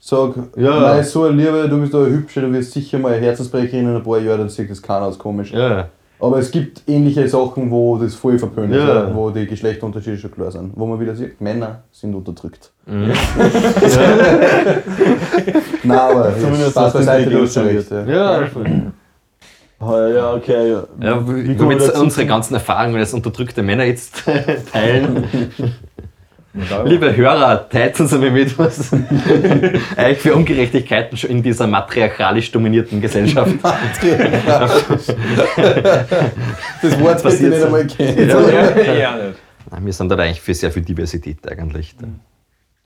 sage, 0.00 0.48
Ja. 0.56 0.80
nein, 0.80 1.04
so 1.04 1.22
eine 1.24 1.36
Liebe, 1.36 1.68
du 1.68 1.80
bist 1.80 1.94
da 1.94 1.98
eine 1.98 2.10
hübsche, 2.10 2.40
du 2.40 2.52
wirst 2.52 2.72
sicher 2.72 2.98
mal 2.98 3.12
eine 3.12 3.24
Herzensbrecherin 3.24 3.88
in 3.88 3.94
ein 3.96 4.02
paar 4.02 4.18
Jahren, 4.18 4.40
dann 4.40 4.48
sieht 4.48 4.68
das 4.68 4.82
keiner 4.82 5.06
als 5.06 5.16
komisch. 5.16 5.52
Ja. 5.52 5.88
Aber 6.22 6.38
es 6.38 6.50
gibt 6.52 6.82
ähnliche 6.86 7.28
Sachen, 7.28 7.68
wo 7.70 7.98
das 7.98 8.14
voll 8.14 8.38
verpönt 8.38 8.72
ist, 8.72 8.78
Ja. 8.78 9.08
ja, 9.08 9.14
wo 9.14 9.28
die 9.30 9.44
Geschlechterunterschiede 9.44 10.16
schon 10.18 10.30
klar 10.30 10.52
sind. 10.52 10.70
Wo 10.76 10.86
man 10.86 11.00
wieder 11.00 11.16
sieht, 11.16 11.40
Männer 11.40 11.82
sind 11.90 12.14
unterdrückt. 12.14 12.70
Nein, 12.86 13.10
aber 15.98 16.32
Zumindest 16.38 16.76
den 16.76 16.92
beiseite, 16.92 17.30
du 17.30 17.42
hast 17.42 17.54
schon 17.54 17.66
recht. 17.66 17.90
Ja. 17.90 18.04
Ja, 18.06 18.42
Ah, 19.80 20.06
ja, 20.06 20.34
okay. 20.34 20.70
Ja. 20.70 20.84
Ja, 21.00 21.20
jetzt 21.72 21.98
unsere 21.98 22.24
ganzen 22.24 22.54
Erfahrungen 22.54 22.98
als 22.98 23.12
unterdrückte 23.14 23.64
Männer 23.64 23.82
jetzt 23.82 24.22
teilen. 24.72 25.24
Liebe 26.84 27.16
Hörer, 27.16 27.66
teilt 27.70 27.98
uns 27.98 28.12
einmal 28.12 28.30
mit, 28.30 28.58
was 28.58 28.92
euch 29.96 30.18
für 30.18 30.34
Ungerechtigkeiten 30.34 31.16
schon 31.16 31.30
in 31.30 31.42
dieser 31.42 31.66
matriarchalisch 31.66 32.52
dominierten 32.52 33.00
Gesellschaft 33.00 33.54
Das 33.62 33.80
Wort 37.00 37.16
hätte 37.16 37.16
ich 37.16 37.22
passiert 37.22 37.52
nicht 37.52 37.62
einmal 37.62 37.86
kennt. 37.86 38.18
Ja, 38.18 38.92
ja, 38.92 39.16
nicht. 39.16 39.38
Nein, 39.70 39.86
Wir 39.86 39.92
sind 39.94 40.10
da 40.10 40.16
eigentlich 40.16 40.42
für 40.42 40.52
sehr 40.52 40.70
viel 40.70 40.82
Diversität 40.82 41.38
eigentlich. 41.50 41.94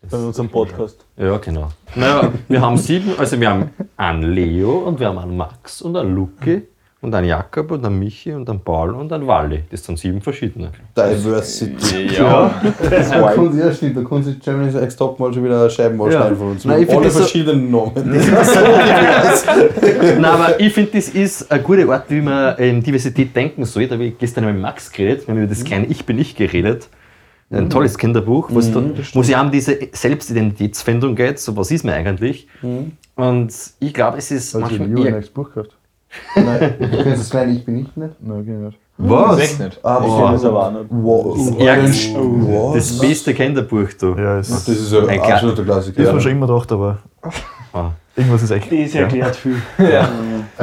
Bei 0.09 0.17
unserem 0.17 0.49
Podcast. 0.49 1.05
Ja, 1.17 1.37
genau. 1.39 1.71
Naja, 1.97 2.33
wir 2.47 2.61
haben 2.61 2.77
sieben, 2.77 3.19
also 3.19 3.41
wir 3.41 3.51
haben 3.51 3.71
einen 3.97 4.23
Leo 4.33 4.79
und 4.79 5.01
wir 5.01 5.09
haben 5.09 5.19
einen 5.19 5.37
Max 5.37 5.83
und 5.83 5.97
einen 5.97 6.15
Luki 6.15 6.63
und 7.07 7.15
einen 7.15 7.29
Jakob 7.29 7.71
und 7.71 7.87
einen 7.87 8.01
Michi 8.01 8.33
und 8.33 8.51
einen 8.51 8.59
Paul 8.61 8.91
und 8.91 9.13
einen 9.13 9.29
Wally. 9.29 9.63
Das 9.71 9.85
sind 9.85 9.97
sieben 9.97 10.21
verschiedene. 10.21 10.71
Diversity. 10.97 12.17
Ja, 12.17 12.51
Da 12.91 13.33
kommt, 13.33 13.55
ja, 13.57 13.73
stimmt, 13.73 13.97
da 13.97 14.03
kommt 14.03 14.25
sich 14.25 14.41
Germany's 14.41 14.75
Next 14.75 14.99
Topmodel 14.99 15.35
schon 15.35 15.45
wieder 15.45 15.71
Scheibenbau 15.71 16.09
Ja. 16.11 16.19
schneiden 16.23 16.37
von 16.37 16.51
uns. 16.51 16.65
Nein, 16.65 16.83
ich 16.83 16.91
alle 16.91 17.05
das 17.05 17.13
so- 17.15 17.21
verschiedenen 17.21 17.71
Namen. 17.71 17.93
Nein, 20.21 20.25
aber 20.25 20.59
ich 20.61 20.73
finde, 20.73 20.91
das 20.95 21.09
ist 21.11 21.49
eine 21.51 21.63
gute 21.63 21.89
Art, 21.89 22.11
wie 22.11 22.21
man 22.21 22.57
in 22.59 22.83
Diversität 22.83 23.35
denken 23.37 23.65
soll. 23.65 23.87
Da 23.87 23.95
habe 23.95 24.05
ich 24.07 24.19
gestern 24.19 24.45
mit 24.47 24.61
Max 24.61 24.91
geredet, 24.91 25.27
wir 25.29 25.33
haben 25.35 25.39
über 25.43 25.49
das 25.49 25.63
kleine 25.65 25.87
Ich 25.87 26.05
bin 26.05 26.19
ich 26.19 26.35
geredet. 26.35 26.89
Ein 27.51 27.71
tolles 27.71 27.97
Kinderbuch, 27.97 28.49
wo 28.51 28.59
es 28.59 28.73
da, 28.73 28.83
wo 29.15 29.21
es 29.21 29.29
ja 29.29 29.41
um 29.41 29.53
diese 29.53 29.79
Selbstidentitätsfindung 29.93 31.15
geht, 31.15 31.39
so 31.39 31.57
was 31.57 31.71
ist 31.71 31.85
man 31.85 31.95
eigentlich. 31.95 32.49
Und 33.15 33.53
ich 33.79 33.95
glaube, 33.95 34.19
es 34.19 34.33
ist 34.33 34.47
Hast 34.47 34.55
du 34.55 34.59
manchmal 34.59 34.89
lieber 34.89 35.01
ein 35.03 35.07
eher, 35.07 35.13
nächstes 35.13 35.33
Buch 35.33 35.47
gekauft? 35.55 35.77
Nein, 36.35 36.75
das 37.05 37.31
kleine 37.31 37.53
Ich 37.53 37.65
bin 37.65 37.77
ich 37.79 37.97
nicht? 37.97 38.15
Nein, 38.21 38.45
geh 38.45 38.53
nicht. 38.53 38.79
was? 38.99 39.39
echt 39.39 39.61
nicht. 39.61 39.81
Ah, 39.85 40.03
Ich 40.07 40.15
kenne 40.17 40.33
das 40.33 40.45
aber 40.45 40.67
auch 40.67 40.73
nicht. 40.73 40.87
Wow. 40.91 42.75
Das 42.75 42.99
beste 42.99 43.35
Kinderbuch 43.35 43.89
da. 44.01 44.07
Ja, 44.17 44.39
es 44.39 44.49
Das 44.49 44.69
ist 44.69 44.95
ein 44.95 45.09
Ein 45.09 45.21
absoluter 45.21 45.65
Klassiker. 45.65 46.03
ist 46.03 46.13
mir 46.13 46.21
schon 46.21 46.33
immer 46.33 46.47
gedacht, 46.47 46.73
aber 46.73 46.99
Ah. 47.73 47.91
Irgendwas 48.17 48.43
ist 48.43 48.51
echt. 48.51 48.71
Das 48.87 48.95
erklärt 48.95 49.37
viel. 49.37 49.57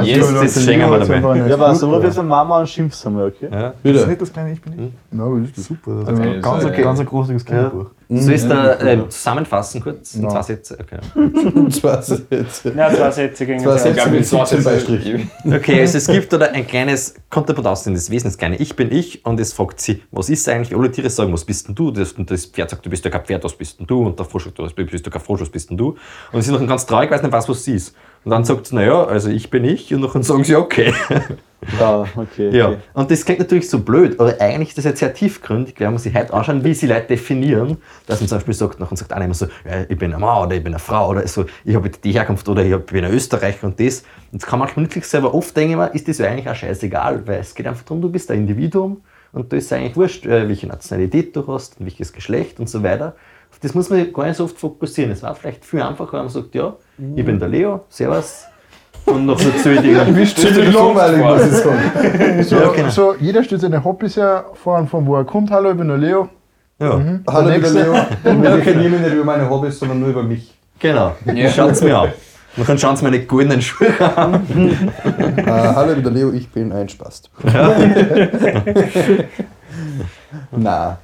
Yes, 0.02 0.32
das 0.54 0.64
schenken 0.64 0.90
wir 0.90 0.98
dabei. 0.98 1.48
Ja, 1.48 1.58
was, 1.58 1.82
ruf 1.82 2.02
jetzt 2.02 2.18
eine 2.18 2.28
Mama 2.28 2.60
und 2.60 2.68
schimpf's 2.68 3.06
einmal, 3.06 3.28
okay? 3.28 3.48
Ja. 3.50 3.60
Das 3.60 3.72
ist 3.74 3.82
Bitte. 3.82 4.06
nicht 4.08 4.20
das 4.22 4.32
kleine 4.32 4.52
Ich 4.52 4.60
bin 4.62 4.72
ich. 4.72 4.92
Nein, 5.10 5.42
was 5.42 5.48
ist 5.48 5.58
das? 5.58 5.64
Super, 5.66 6.00
das 6.00 6.08
ist 6.12 6.18
Okay, 6.18 6.28
ein 6.34 6.42
ganz, 6.42 6.62
so, 6.62 6.68
ein- 6.68 6.74
ja. 6.74 6.82
ganz 6.82 7.00
ein 7.00 7.06
großartiges 7.06 7.44
Kinderbuch. 7.44 7.90
Soll 8.10 8.34
ich 8.34 8.42
es 8.42 8.48
da 8.48 8.78
ähm, 8.80 9.08
zusammenfassen 9.08 9.80
kurz? 9.80 10.14
In 10.14 10.22
Ja. 10.24 10.28
zwei 10.28 10.42
Sätze? 10.42 10.78
Okay. 10.78 11.70
Zwei 11.70 12.00
Sätze. 12.02 12.72
Nein, 12.74 12.94
zwei 12.94 13.10
Sätze 13.10 13.46
gegen 13.46 13.60
Zwei 13.60 13.70
das 13.72 13.82
Sätze 13.82 14.10
mit 14.10 14.28
glaube, 14.28 14.46
17 14.46 14.64
Beistrichen. 14.64 15.30
Okay, 15.46 15.80
also 15.80 15.98
es 15.98 16.06
gibt 16.06 16.32
da 16.32 16.38
ein 16.38 16.66
kleines 16.66 17.14
das 17.30 18.10
Wesen, 18.10 18.28
das 18.28 18.36
kleine 18.38 18.56
Ich 18.56 18.76
bin 18.76 18.92
ich 18.92 19.24
und 19.24 19.40
es 19.40 19.52
fragt 19.52 19.80
sie, 19.80 20.02
was 20.10 20.28
ist 20.28 20.48
eigentlich? 20.48 20.76
Alle 20.76 20.90
Tiere 20.90 21.08
sagen, 21.10 21.32
was 21.32 21.44
bist 21.44 21.66
denn 21.66 21.74
du? 21.74 21.90
Das, 21.90 22.12
und 22.12 22.30
das 22.30 22.46
Pferd 22.46 22.70
sagt, 22.70 22.84
du 22.84 22.90
bist 22.90 23.04
ja 23.04 23.10
kein 23.10 23.24
Pferd, 23.24 23.42
was 23.42 23.54
bist 23.54 23.78
denn 23.80 23.86
du? 23.86 24.06
Und 24.06 24.18
der 24.18 24.26
Frosch 24.26 24.44
sagt, 24.44 24.58
du 24.58 24.84
bist 24.84 25.04
ja 25.06 25.10
kein 25.12 25.22
Frosch, 25.22 25.40
was 25.40 25.48
bist 25.48 25.70
denn 25.70 25.76
du? 25.76 25.96
Und 26.32 26.42
sie 26.42 26.50
sind 26.50 26.60
noch 26.60 26.68
ganz 26.68 26.86
traurig, 26.86 27.10
weiß 27.10 27.22
nicht, 27.22 27.32
was, 27.32 27.43
was 27.48 27.64
sie 27.64 27.74
ist. 27.74 27.94
Und 28.24 28.30
dann 28.30 28.44
sagt 28.44 28.66
sie, 28.66 28.74
naja, 28.74 29.04
also 29.04 29.28
ich 29.28 29.50
bin 29.50 29.64
ich. 29.64 29.92
Und 29.94 30.02
dann 30.02 30.22
sagen 30.22 30.44
sie, 30.44 30.56
okay. 30.56 30.92
Ja, 31.78 32.04
okay. 32.16 32.50
Ja. 32.50 32.68
okay. 32.68 32.78
Und 32.94 33.10
das 33.10 33.24
klingt 33.24 33.40
natürlich 33.40 33.68
so 33.68 33.80
blöd, 33.80 34.18
aber 34.20 34.38
eigentlich 34.40 34.70
ist 34.70 34.78
das 34.78 34.84
jetzt 34.84 35.00
sehr 35.00 35.14
tiefgründig, 35.14 35.74
wenn 35.78 35.90
man 35.90 35.98
sich 35.98 36.14
heute 36.14 36.32
anschauen, 36.32 36.64
wie 36.64 36.74
sie 36.74 36.86
Leute 36.86 37.06
definieren. 37.08 37.78
Dass 38.06 38.20
man 38.20 38.28
zum 38.28 38.38
Beispiel 38.38 38.54
sagt, 38.54 38.80
nachher 38.80 38.96
sagt 38.96 39.12
einer 39.12 39.24
immer 39.24 39.34
so, 39.34 39.46
ja, 39.64 39.84
ich 39.88 39.98
bin 39.98 40.12
ein 40.12 40.20
Mann 40.20 40.46
oder 40.46 40.56
ich 40.56 40.62
bin 40.62 40.72
eine 40.72 40.78
Frau 40.78 41.10
oder 41.10 41.26
so, 41.26 41.46
ich 41.64 41.74
habe 41.74 41.88
die 41.88 42.12
Herkunft 42.12 42.48
oder 42.48 42.64
ich 42.64 42.76
bin 42.86 43.04
ein 43.04 43.12
Österreicher 43.12 43.66
und 43.66 43.80
das. 43.80 44.04
Und 44.32 44.42
das 44.42 44.48
kann 44.48 44.58
man 44.58 44.68
wirklich 44.76 45.06
selber 45.06 45.34
oft 45.34 45.56
denken, 45.56 45.80
ist 45.92 46.08
das 46.08 46.18
ja 46.18 46.26
eigentlich 46.26 46.48
auch 46.48 46.54
scheißegal, 46.54 47.26
weil 47.26 47.40
es 47.40 47.54
geht 47.54 47.66
einfach 47.66 47.84
darum, 47.84 48.02
du 48.02 48.10
bist 48.10 48.30
ein 48.30 48.40
Individuum 48.40 49.02
und 49.32 49.52
da 49.52 49.56
ist 49.56 49.72
eigentlich 49.72 49.96
wurscht, 49.96 50.26
äh, 50.26 50.48
welche 50.48 50.66
Nationalität 50.66 51.34
du 51.34 51.46
hast 51.46 51.80
und 51.80 51.86
welches 51.86 52.12
Geschlecht 52.12 52.60
und 52.60 52.68
so 52.68 52.82
weiter. 52.82 53.16
Auf 53.50 53.58
das 53.60 53.74
muss 53.74 53.88
man 53.88 54.12
gar 54.12 54.26
nicht 54.26 54.36
so 54.36 54.44
oft 54.44 54.58
fokussieren. 54.58 55.12
Es 55.12 55.22
war 55.22 55.34
vielleicht 55.34 55.64
viel 55.64 55.82
einfacher, 55.82 56.14
wenn 56.14 56.24
man 56.24 56.28
sagt, 56.28 56.54
ja, 56.54 56.76
ich 57.16 57.24
bin 57.24 57.38
der 57.38 57.48
Leo, 57.48 57.84
servus. 57.88 58.44
Und 59.06 59.26
noch 59.26 59.38
dazu 59.38 59.68
die 59.68 59.94
Ziemlich 60.34 60.72
langweilig, 60.72 61.20
muss 61.22 61.44
ich 61.46 61.52
sagen. 61.52 62.42
So, 62.42 62.56
Ja, 62.56 62.68
genau. 62.70 62.88
so, 62.88 63.14
jeder 63.20 63.44
stellt 63.44 63.60
seine 63.60 63.84
Hobbys 63.84 64.16
her, 64.16 64.46
vor 64.54 64.86
von 64.86 65.06
wo 65.06 65.16
er 65.16 65.24
kommt. 65.24 65.50
Hallo, 65.50 65.72
ich 65.72 65.76
bin 65.76 65.88
der 65.88 65.98
Leo. 65.98 66.28
ja. 66.78 67.00
Hallo, 67.28 67.48
Der 67.48 67.56
lieber 67.58 67.70
nächste. 67.70 67.82
Leo. 67.82 67.92
Wir 68.42 68.56
definieren 68.56 69.02
nicht 69.02 69.12
über 69.14 69.24
meine 69.24 69.48
Hobbys, 69.50 69.78
sondern 69.78 70.00
nur 70.00 70.08
über 70.10 70.22
mich. 70.22 70.54
Genau, 70.78 71.12
schaut's 71.54 71.82
mir 71.82 71.98
an. 71.98 72.08
Und 72.56 72.68
dann 72.68 72.78
schauen 72.78 72.96
sie 72.96 73.02
meine 73.04 73.18
goldenen 73.20 73.60
Schuhe 73.60 73.88
an. 74.16 74.46
Äh, 75.36 75.42
hallo, 75.50 75.90
ich 75.90 75.94
bin 75.96 76.04
der 76.04 76.12
Leo, 76.12 76.32
ich 76.32 76.48
bin 76.48 76.72
ein 76.72 76.88
Spast. 76.88 77.28
Na, 80.52 80.98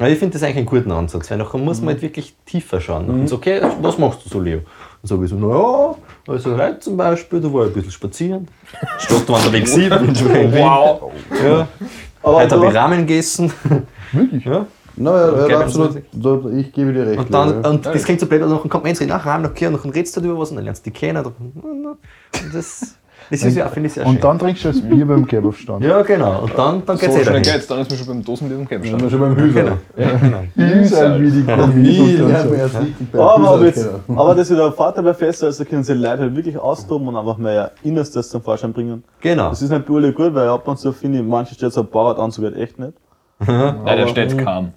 Ja, 0.00 0.06
ich 0.06 0.18
finde 0.18 0.34
das 0.34 0.42
eigentlich 0.44 0.58
einen 0.58 0.66
guten 0.66 0.92
Ansatz, 0.92 1.28
weil 1.30 1.38
nachher 1.38 1.58
muss 1.58 1.80
man 1.80 1.88
halt 1.94 2.02
wirklich 2.02 2.36
tiefer 2.46 2.80
schauen. 2.80 3.06
Nachher 3.08 3.28
so, 3.28 3.36
okay, 3.36 3.60
was 3.82 3.98
machst 3.98 4.24
du 4.24 4.28
so, 4.28 4.40
Leo? 4.40 4.58
Und 5.02 5.08
sage 5.08 5.24
ich 5.24 5.30
so, 5.30 5.36
naja, 5.36 5.94
also 6.28 6.56
heute 6.56 6.78
zum 6.80 6.96
Beispiel, 6.96 7.40
da 7.40 7.52
war 7.52 7.62
ich 7.64 7.70
ein 7.70 7.74
bisschen 7.74 7.90
spazieren. 7.92 8.48
Statt 8.98 9.28
waren 9.28 9.42
der 9.42 9.52
Weg 9.52 9.66
7, 9.66 10.06
bin 10.06 10.14
schon 10.14 10.30
in 10.30 10.52
Wien. 10.52 10.62
Wow. 10.62 11.12
Ja. 11.44 11.68
Aber 12.22 12.36
Heute 12.36 12.54
habe 12.56 12.66
ich 12.68 12.74
Ramen 12.74 12.98
gegessen. 13.06 13.52
Wirklich? 14.12 14.44
Ja. 14.44 14.66
naja, 14.96 15.32
Okay, 15.32 15.52
ja, 15.52 15.60
absolut. 15.60 16.02
Da- 16.12 16.48
Ich 16.56 16.72
gebe 16.72 16.92
dir 16.92 17.06
recht. 17.06 17.18
Und, 17.18 17.32
dann, 17.34 17.64
und 17.64 17.86
das 17.86 18.04
klingt 18.04 18.20
so 18.20 18.26
blöd, 18.26 18.42
und 18.42 18.50
dann 18.50 18.68
kommt 18.68 18.84
man 18.84 18.90
ins 18.90 19.00
Reden, 19.00 19.12
ach, 19.12 19.26
Ramen, 19.26 19.46
okay, 19.46 19.66
und 19.66 19.82
dann 19.82 19.90
redest 19.92 20.16
du 20.16 20.20
über 20.20 20.38
was 20.38 20.50
und 20.50 20.56
dann 20.56 20.64
lernst 20.64 20.84
du 20.86 20.90
die 20.90 20.96
kennen. 20.98 21.24
Und 21.24 21.96
das, 22.54 22.94
das 23.30 23.42
ist 23.42 23.56
ja, 23.56 23.66
finde 23.68 23.86
ich 23.88 23.92
sehr 23.94 24.04
schön. 24.04 24.14
Und 24.14 24.24
dann 24.24 24.38
trinkst 24.38 24.64
du 24.64 24.68
das 24.68 24.80
Bier 24.80 25.06
beim 25.06 25.26
Kebaufstand. 25.26 25.84
ja, 25.84 26.02
genau. 26.02 26.42
Und 26.42 26.52
dann, 26.56 26.82
dann 26.86 26.98
geht's 26.98 27.14
So 27.14 27.20
eh 27.20 27.24
schnell 27.24 27.40
dahin. 27.42 27.52
geht's, 27.52 27.66
dann 27.66 27.80
ist 27.80 27.90
man 27.90 27.98
schon 27.98 28.06
beim 28.08 28.24
Dosenbier 28.24 28.58
und 28.58 28.70
Dann 28.70 28.82
sind 28.82 28.90
Kämpfen. 28.98 29.02
wir 29.02 29.10
schon 29.10 29.20
beim 29.20 29.36
Hüser. 29.36 30.82
Ist 30.82 30.96
halt 30.96 31.20
wie 31.22 31.30
die 31.30 31.40
beim 31.42 33.18
aber, 33.18 33.64
jetzt, 33.64 33.88
aber 34.08 34.34
das 34.34 34.50
ist 34.50 34.58
der 34.58 34.72
Vater 34.72 35.02
bei 35.02 35.14
Fest, 35.14 35.42
also 35.44 35.64
können 35.64 35.84
sie 35.84 35.94
Leute 35.94 36.22
halt 36.22 36.36
wirklich 36.36 36.58
austoben 36.58 37.08
und 37.08 37.16
einfach 37.16 37.36
mehr 37.38 37.72
Innerstes 37.82 38.30
zum 38.30 38.42
Vorschein 38.42 38.72
bringen. 38.72 39.04
Genau. 39.20 39.50
Das 39.50 39.62
ist 39.62 39.70
nicht 39.70 39.86
bei 39.86 39.94
alle 39.94 40.12
gut, 40.12 40.34
weil 40.34 40.48
ab 40.48 40.66
und 40.68 40.78
zu 40.78 40.92
finde 40.92 41.18
ich, 41.18 41.24
manche 41.24 41.54
stellt 41.54 41.72
so 41.72 41.80
ein 41.82 41.86
Bauartanzug 41.88 42.44
halt 42.44 42.56
echt 42.56 42.78
nicht. 42.78 42.92
Nein, 43.46 43.84
der 43.84 44.08
steht 44.08 44.36
kaum. 44.44 44.72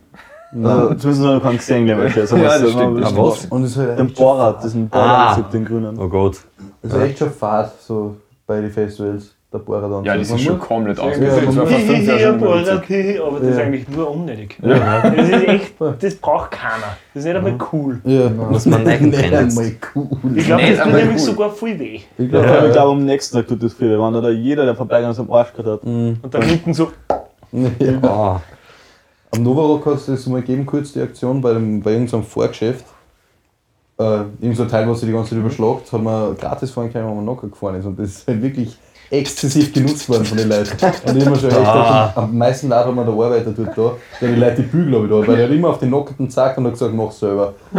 Also, 0.54 0.94
zumindest 0.96 1.22
noch 1.22 1.42
keinen 1.42 1.58
gesehen, 1.58 1.86
glaube 1.86 2.08
ich. 2.08 2.18
Also, 2.18 2.36
Ja, 2.38 2.44
was- 2.50 2.62
das 2.62 2.72
stimmt. 2.72 3.06
Ah, 3.06 3.12
was? 3.16 3.46
Und 3.46 3.64
es 3.64 3.72
ist 3.72 3.78
halt 3.78 3.98
Den 4.00 4.12
Borat, 4.14 4.62
diesen 4.64 4.90
Ah. 4.92 4.98
Bauartanzug, 4.98 5.52
den 5.52 5.66
grünen. 5.66 5.98
Oh 5.98 6.10
Gott. 6.10 6.38
Es 6.82 6.92
ist 6.94 7.00
echt 7.00 7.20
schon 7.20 7.32
fad, 7.32 7.72
so 7.80 8.16
bei 8.52 8.60
den 8.62 8.70
Festivals, 8.72 9.34
der 9.54 9.60
Borat 9.60 9.92
dann. 9.92 10.04
Ja, 10.04 10.18
das 10.18 10.30
Man 10.30 10.38
ist 10.40 10.46
schon 10.46 10.60
komplett 10.60 10.98
Ja, 10.98 11.04
ausgesetzt. 11.06 11.48
witzig. 11.48 13.20
aber 13.22 13.40
das 13.40 13.50
ist 13.50 13.58
Ja. 13.58 13.64
eigentlich 13.64 13.88
nur 13.90 14.12
unnötig. 14.12 14.58
Das 14.62 15.30
ist 15.30 15.48
echt, 15.48 15.74
das 16.00 16.16
braucht 16.16 16.52
keiner. 16.52 16.98
Das 17.14 17.24
ist 17.24 17.26
nicht 17.26 17.36
einmal 17.36 17.58
cool. 17.72 18.02
Ja, 18.04 18.30
Muss 18.30 18.66
man 18.66 18.84
nicht 19.02 19.16
einmal 19.34 19.72
cool. 19.96 20.08
Ich 20.36 20.46
glaube, 20.46 20.64
das 20.64 20.84
tut 20.84 20.94
nämlich 20.94 21.12
cool. 21.14 21.20
sogar 21.20 21.52
viel 21.52 21.80
weh. 21.80 21.96
Ich 21.96 22.06
Ja, 22.18 22.26
glaube, 22.28 22.68
ich 22.68 22.74
glaube, 22.74 22.92
am 22.92 23.06
nächsten 23.06 23.38
Tag 23.38 23.48
tut 23.48 23.64
das 23.64 23.74
viel, 23.74 23.90
weh, 23.90 24.02
wenn 24.02 24.14
da 24.22 24.30
jeder, 24.30 24.66
der 24.66 24.76
vorbeigegangen 24.76 25.12
ist, 25.14 25.20
am 25.20 25.32
Arsch 25.32 25.54
gehabt 25.54 25.68
hat. 25.70 25.84
Und 25.84 26.20
dann 26.30 26.42
hinten 26.42 26.74
so, 26.74 26.92
ja. 27.52 27.70
Ah. 28.04 28.42
Am 29.34 29.44
Novarock 29.44 29.86
hat 29.86 29.94
es 29.96 30.06
das 30.08 30.28
mal 30.28 30.42
gegeben, 30.42 30.66
kurz 30.66 30.92
die 30.92 31.02
Aktion 31.02 31.40
bei, 31.40 31.54
dem, 31.54 31.82
bei 31.82 31.92
irgendeinem 31.92 32.24
Vorgeschäft. 32.24 32.84
Äh, 34.02 34.26
irgend 34.42 34.58
so 34.58 34.64
ein 34.64 34.70
Teil, 34.70 34.90
was 34.90 35.00
sich 35.00 35.08
die 35.08 35.14
ganze 35.14 35.32
Zeit 35.32 35.40
überschlagt, 35.40 35.92
hat 35.92 36.02
man 36.02 36.36
gratis 36.36 36.72
fahren 36.72 36.92
können, 36.92 37.08
wenn 37.08 37.16
man 37.18 37.26
Nocker 37.26 37.48
gefahren 37.48 37.76
ist. 37.76 37.86
Und 37.86 38.00
das 38.00 38.10
ist 38.10 38.28
halt 38.28 38.42
wirklich 38.42 38.78
exzessiv 39.12 39.74
genutzt 39.74 40.08
worden 40.10 40.24
von 40.26 40.38
den 40.38 40.48
Leuten. 40.50 40.72
Und 41.06 41.18
ich 41.18 41.26
mir 41.26 41.36
schon 41.36 41.50
echt 41.50 41.60
gedacht, 41.60 42.18
am 42.18 42.38
meisten 42.38 42.70
Leid 42.70 42.86
hat 42.86 42.96
man 42.96 43.06
der 43.06 43.14
Arbeiter 43.14 43.52
dort 43.52 43.78
da, 43.78 43.92
der 44.22 44.30
die 44.30 44.36
Leute 44.40 44.56
die 44.56 44.62
Bügel 44.64 44.96
habe 44.96 45.06
ich 45.06 45.12
da, 45.12 45.28
weil 45.28 45.40
er 45.40 45.46
hat 45.48 45.52
immer 45.54 45.70
auf 45.70 45.80
den 45.80 45.90
Nockerten 45.90 46.28
gezeigt 46.28 46.58
und 46.58 46.66
hat 46.66 46.74
gesagt, 46.74 46.94
mach 46.94 47.12
selber. 47.12 47.54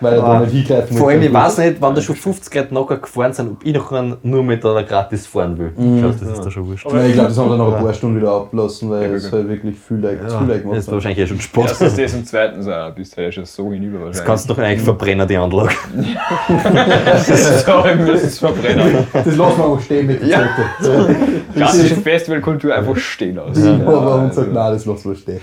weil 0.00 0.12
er 0.14 0.20
da 0.22 0.40
nicht 0.40 0.52
hingreifen 0.52 0.96
Vor 0.96 1.08
allem, 1.08 1.22
ich 1.22 1.32
muss. 1.32 1.40
weiß 1.42 1.58
nicht, 1.58 1.76
wann 1.80 1.94
da 1.94 2.00
schon 2.02 2.16
50 2.16 2.54
Leute 2.54 2.74
nachher 2.74 2.96
gefahren 2.98 3.32
sind, 3.32 3.50
ob 3.52 3.64
ich 3.64 3.74
noch 3.74 3.92
einen 3.92 4.16
nur 4.22 4.42
mit 4.42 4.64
einer 4.64 4.82
gratis 4.84 5.26
fahren 5.26 5.56
will. 5.58 5.72
Das 6.02 6.20
ist 6.20 6.44
da 6.44 6.50
schon 6.50 6.66
wurscht. 6.68 6.86
Nein, 6.92 7.06
ich 7.06 7.12
glaube, 7.14 7.28
das 7.28 7.38
haben 7.38 7.50
wir 7.50 7.56
dann 7.56 7.70
nach 7.70 7.76
ein 7.78 7.84
paar 7.84 7.94
Stunden 7.94 8.16
wieder 8.20 8.32
abgelassen, 8.32 8.90
weil 8.90 9.14
es 9.14 9.32
halt 9.32 9.48
wirklich 9.48 9.76
viel 9.78 9.96
Leute 9.98 10.20
Ja, 10.22 10.28
zu 10.28 10.38
Leute 10.40 10.52
das 10.52 10.60
gemacht 10.62 10.78
ist 10.78 10.86
hat. 10.88 10.94
wahrscheinlich 10.94 11.18
eh 11.18 11.26
schon 11.26 11.40
Sport. 11.40 11.68
Erstens 11.68 11.96
das 11.96 12.14
und 12.14 12.28
zweitens 12.28 12.68
auch, 12.68 12.90
bist 12.92 13.16
du 13.16 13.22
ja 13.22 13.32
schon 13.32 13.44
so 13.46 13.72
hinüber 13.72 13.98
Das 13.98 14.06
wahrscheinlich. 14.06 14.26
kannst 14.26 14.50
du 14.50 14.54
doch 14.54 14.62
eigentlich 14.62 14.82
verbrennen, 14.82 15.26
die 15.28 15.36
Anlage. 15.36 15.74
Sorry, 17.64 17.98
wir 17.98 18.04
müssen 18.04 18.26
es 18.26 18.38
verbrennen. 18.38 19.06
Wir 19.56 19.64
auch 19.64 19.80
stehen 19.80 20.06
mit 20.06 20.20
der 20.20 20.28
Ja. 20.28 20.48
Klassische 21.54 21.96
Festivalkultur 22.02 22.74
einfach 22.74 22.96
stehen 22.96 23.38
aus. 23.38 23.58
Ja, 23.62 23.74
aber 23.74 24.14
uns 24.16 24.34
sagt, 24.34 24.52
nein, 24.52 24.72
das 24.72 24.84
lassen 24.84 25.10
wir 25.10 25.16
stehen. 25.16 25.40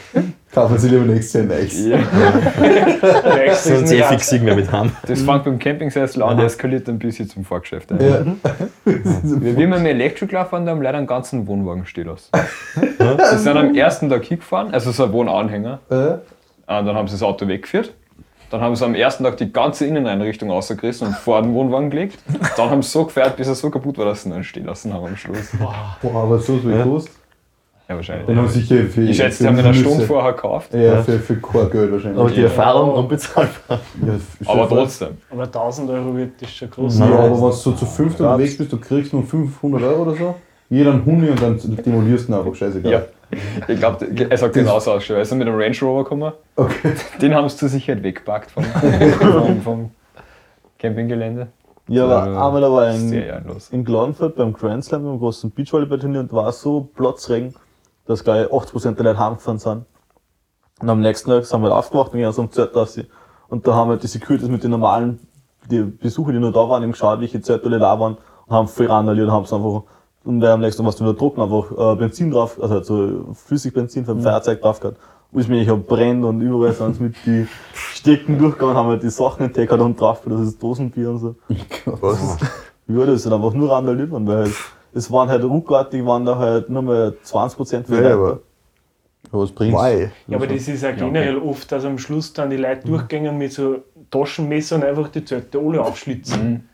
Kaufen 0.54 0.78
Sie 0.78 0.90
lieber 0.90 1.06
nächstes 1.06 1.34
Jahr 1.34 1.58
nichts. 1.60 1.86
Ja. 1.86 1.98
rechts 3.24 3.64
Sonst 3.64 3.92
ein 3.92 4.04
fix 4.04 4.32
wir 4.32 4.56
mit 4.56 4.72
haben. 4.72 4.92
Das 5.08 5.22
fängt 5.22 5.44
beim 5.46 5.58
Campingsessel 5.58 6.22
an, 6.22 6.38
der 6.38 6.46
eskaliert 6.46 6.88
dann 6.88 7.00
bis 7.00 7.18
hier 7.18 7.28
zum 7.28 7.44
Vorgeschäft. 7.44 7.92
ein. 7.92 8.00
Ja. 8.00 8.26
Wir, 8.86 8.96
wie 9.58 9.58
wir 9.58 9.68
mit 9.68 9.88
Elektro 9.88 10.28
gelaufen 10.28 10.56
haben, 10.56 10.66
da 10.66 10.72
haben 10.72 10.82
leider 10.82 10.98
einen 11.00 11.08
ganzen 11.08 11.48
Wohnwagen 11.48 11.86
stehen 11.86 12.08
lassen. 12.08 12.30
Die 12.76 13.38
sind 13.38 13.58
am 13.58 13.74
ersten 13.76 14.10
Tag 14.10 14.24
hingefahren, 14.26 14.74
also 14.74 14.92
so 14.92 15.06
ein 15.06 15.12
Wohnanhänger. 15.12 15.80
Und 15.90 16.20
dann 16.68 16.96
haben 16.96 17.08
sie 17.08 17.14
das 17.16 17.24
Auto 17.24 17.48
weggeführt. 17.48 17.94
Dann 18.54 18.62
haben 18.62 18.76
sie 18.76 18.86
am 18.86 18.94
ersten 18.94 19.24
Tag 19.24 19.38
die 19.38 19.52
ganze 19.52 19.88
Inneneinrichtung 19.88 20.52
rausgerissen 20.52 21.08
und 21.08 21.16
vor 21.16 21.42
den 21.42 21.56
Wohnwagen 21.56 21.90
gelegt. 21.90 22.20
Dann 22.56 22.70
haben 22.70 22.84
sie 22.84 22.90
so 22.92 23.04
gefeiert, 23.06 23.36
bis 23.36 23.48
er 23.48 23.56
so 23.56 23.72
kaputt 23.72 23.98
war, 23.98 24.06
dass 24.06 24.22
sie 24.22 24.30
ihn 24.30 24.34
dann 24.34 24.44
stehen 24.44 24.66
lassen 24.68 24.94
haben 24.94 25.08
am 25.08 25.18
Schluss. 25.18 25.50
Boah, 25.58 26.22
aber 26.22 26.38
so 26.38 26.58
ist 26.58 26.68
wie 26.68 26.80
groß. 26.80 27.06
Ja, 27.90 27.96
wahrscheinlich. 27.96 28.38
Haben 28.38 28.48
sie 28.50 28.60
sicher 28.62 28.84
für. 28.86 29.02
Ich 29.02 29.18
schätze, 29.18 29.42
die 29.42 29.50
haben 29.50 29.58
ihn 29.58 29.66
eine. 29.66 29.74
Stunde 29.74 30.06
vorher 30.06 30.34
gekauft. 30.34 30.72
Ja, 30.72 31.02
für, 31.02 31.18
für 31.18 31.36
kein 31.38 31.72
Geld 31.72 31.92
wahrscheinlich. 31.94 32.20
Aber 32.20 32.30
die 32.30 32.42
Erfahrung 32.44 32.92
unbezahlbar. 32.94 33.50
ja, 33.70 34.14
Aber 34.46 34.70
trotzdem. 34.70 35.18
Aber 35.32 35.44
1000 35.46 35.90
Euro 35.90 36.16
wird 36.16 36.40
das 36.40 36.52
schon 36.54 36.70
groß 36.70 37.00
Ja, 37.00 37.06
sein. 37.08 37.12
aber 37.18 37.24
wenn 37.34 37.42
du 37.42 37.52
so 37.54 37.72
zu 37.72 37.88
fünft 37.88 38.20
unterwegs 38.22 38.56
bist, 38.56 38.72
du 38.72 38.78
kriegst 38.78 39.14
nur 39.14 39.24
500 39.24 39.82
Euro 39.82 40.02
oder 40.04 40.16
so. 40.16 40.36
Jeder 40.74 40.92
einen 40.92 41.06
Huni 41.06 41.30
und 41.30 41.40
dann 41.40 41.60
demolierst 41.86 42.28
du 42.28 42.34
ihn 42.34 42.40
einfach, 42.40 42.56
scheißegal. 42.56 42.92
Ja. 42.92 43.04
Ich 43.68 43.78
glaube, 43.78 44.08
er 44.28 44.38
sagt 44.40 44.56
genauso 44.56 44.94
aus 44.94 45.04
schon. 45.04 45.18
Er 45.18 45.22
ist 45.22 45.32
mit 45.36 45.48
dem 45.48 45.54
Range 45.54 45.78
Rover 45.80 46.04
gekommen. 46.04 46.34
Okay. 46.56 46.96
Den 47.22 47.36
haben 47.36 47.48
sie 47.48 47.58
zur 47.58 47.70
Sicherheit 47.70 48.02
weggepackt 48.02 48.50
vom, 48.50 48.64
vom, 48.64 49.62
vom 49.62 49.92
Campinggelände. 50.80 51.50
Ja, 51.88 52.06
aber 52.06 52.32
Ja, 52.32 52.48
einmal 52.48 52.62
da 52.62 52.72
war 52.72 52.88
ein, 52.88 53.14
in 53.70 53.86
Klagenfurt 53.86 54.36
beim 54.36 54.52
Grand 54.54 54.84
Slam, 54.84 55.04
beim 55.04 55.20
großen 55.20 55.52
Beachvolleyballturnier 55.52 56.22
und 56.22 56.34
war 56.34 56.52
so 56.52 56.90
Platzregen, 56.96 57.54
dass 58.08 58.24
gleich 58.24 58.48
80% 58.48 58.96
der 58.96 59.04
Leute 59.04 59.20
heimgefahren 59.20 59.60
sind. 59.60 59.86
Und 60.82 60.90
am 60.90 61.02
nächsten 61.02 61.30
Tag 61.30 61.46
sind 61.46 61.62
wir 61.62 61.70
halt 61.70 61.78
aufgewacht 61.78 62.14
und 62.14 62.20
gehen 62.20 62.32
so 62.32 62.42
um 62.42 62.52
Zelt 62.52 62.76
raus. 62.76 63.00
Und 63.48 63.68
da 63.68 63.76
haben 63.76 63.92
wir 63.92 63.98
die 63.98 64.08
Securities 64.08 64.50
mit 64.50 64.64
den 64.64 64.72
normalen, 64.72 65.20
die 65.70 65.84
Besucher, 65.84 66.32
die 66.32 66.40
noch 66.40 66.52
da 66.52 66.68
waren, 66.68 66.82
eben 66.82 66.94
geschaut, 66.94 67.20
welche 67.22 67.40
alle 67.64 67.78
da 67.78 68.00
waren 68.00 68.18
und 68.48 68.56
haben 68.56 68.68
voll 68.68 68.88
randaliert 68.88 69.28
und 69.28 69.34
haben 69.34 69.44
es 69.44 69.54
einfach, 69.54 69.84
und 70.26 70.42
wer 70.42 70.54
am 70.54 70.62
nächsten 70.62 70.86
was 70.86 71.00
wieder 71.00 71.14
drucken, 71.14 71.42
einfach 71.42 71.94
äh, 71.94 71.96
Benzin 71.96 72.32
drauf, 72.32 72.58
also 72.62 72.74
halt 72.74 72.86
so 72.86 73.34
Flüssigbenzin 73.34 74.06
vom 74.06 74.22
Feuerzeug 74.22 74.62
drauf 74.62 74.80
gehabt. 74.80 74.98
Wo 75.32 75.40
ich 75.40 75.48
mich 75.48 75.68
hab 75.68 75.88
brennt 75.88 76.24
und 76.24 76.42
überall 76.42 76.74
sind 76.74 77.02
mit 77.02 77.16
die 77.26 77.48
Stecken 77.74 78.38
durchgegangen, 78.38 78.76
haben 78.76 78.90
halt 78.90 79.02
die 79.02 79.10
Sachen 79.10 79.46
entdeckt 79.46 79.72
und 79.72 80.00
drauf, 80.00 80.22
das 80.26 80.42
ist 80.42 80.62
Dosenbier 80.62 81.10
und 81.10 81.18
so. 81.20 81.36
Ja, 82.86 83.06
das 83.06 83.24
sind 83.24 83.32
einfach 83.32 83.54
nur 83.54 83.72
randaliert 83.72 84.12
worden, 84.12 84.28
weil 84.28 84.44
halt, 84.44 84.54
es 84.94 85.10
waren 85.10 85.30
halt 85.30 85.44
ruckartig, 85.44 86.06
waren 86.06 86.26
da 86.26 86.38
halt 86.38 86.70
nur 86.70 86.82
mal 86.82 87.16
20% 87.26 87.86
für 87.86 88.04
Ja, 88.04 88.14
aber 88.14 88.40
Ja, 89.32 89.40
was 89.40 89.52
bringt's? 89.52 89.82
why? 89.82 90.10
Ja, 90.28 90.38
aber 90.38 90.48
das 90.48 90.68
ist 90.68 90.84
auch 90.86 90.96
generell 90.96 91.38
oft, 91.38 91.72
dass 91.72 91.86
am 91.86 91.98
Schluss 91.98 92.34
dann 92.34 92.50
die 92.50 92.58
Leute 92.58 92.86
durchgehen 92.86 93.38
mit 93.38 93.54
so 93.54 93.78
Taschenmessern 94.12 94.84
einfach 94.84 95.08
die 95.08 95.24
Zelte 95.24 95.60
alle 95.60 95.82
aufschlitzen. 95.82 96.68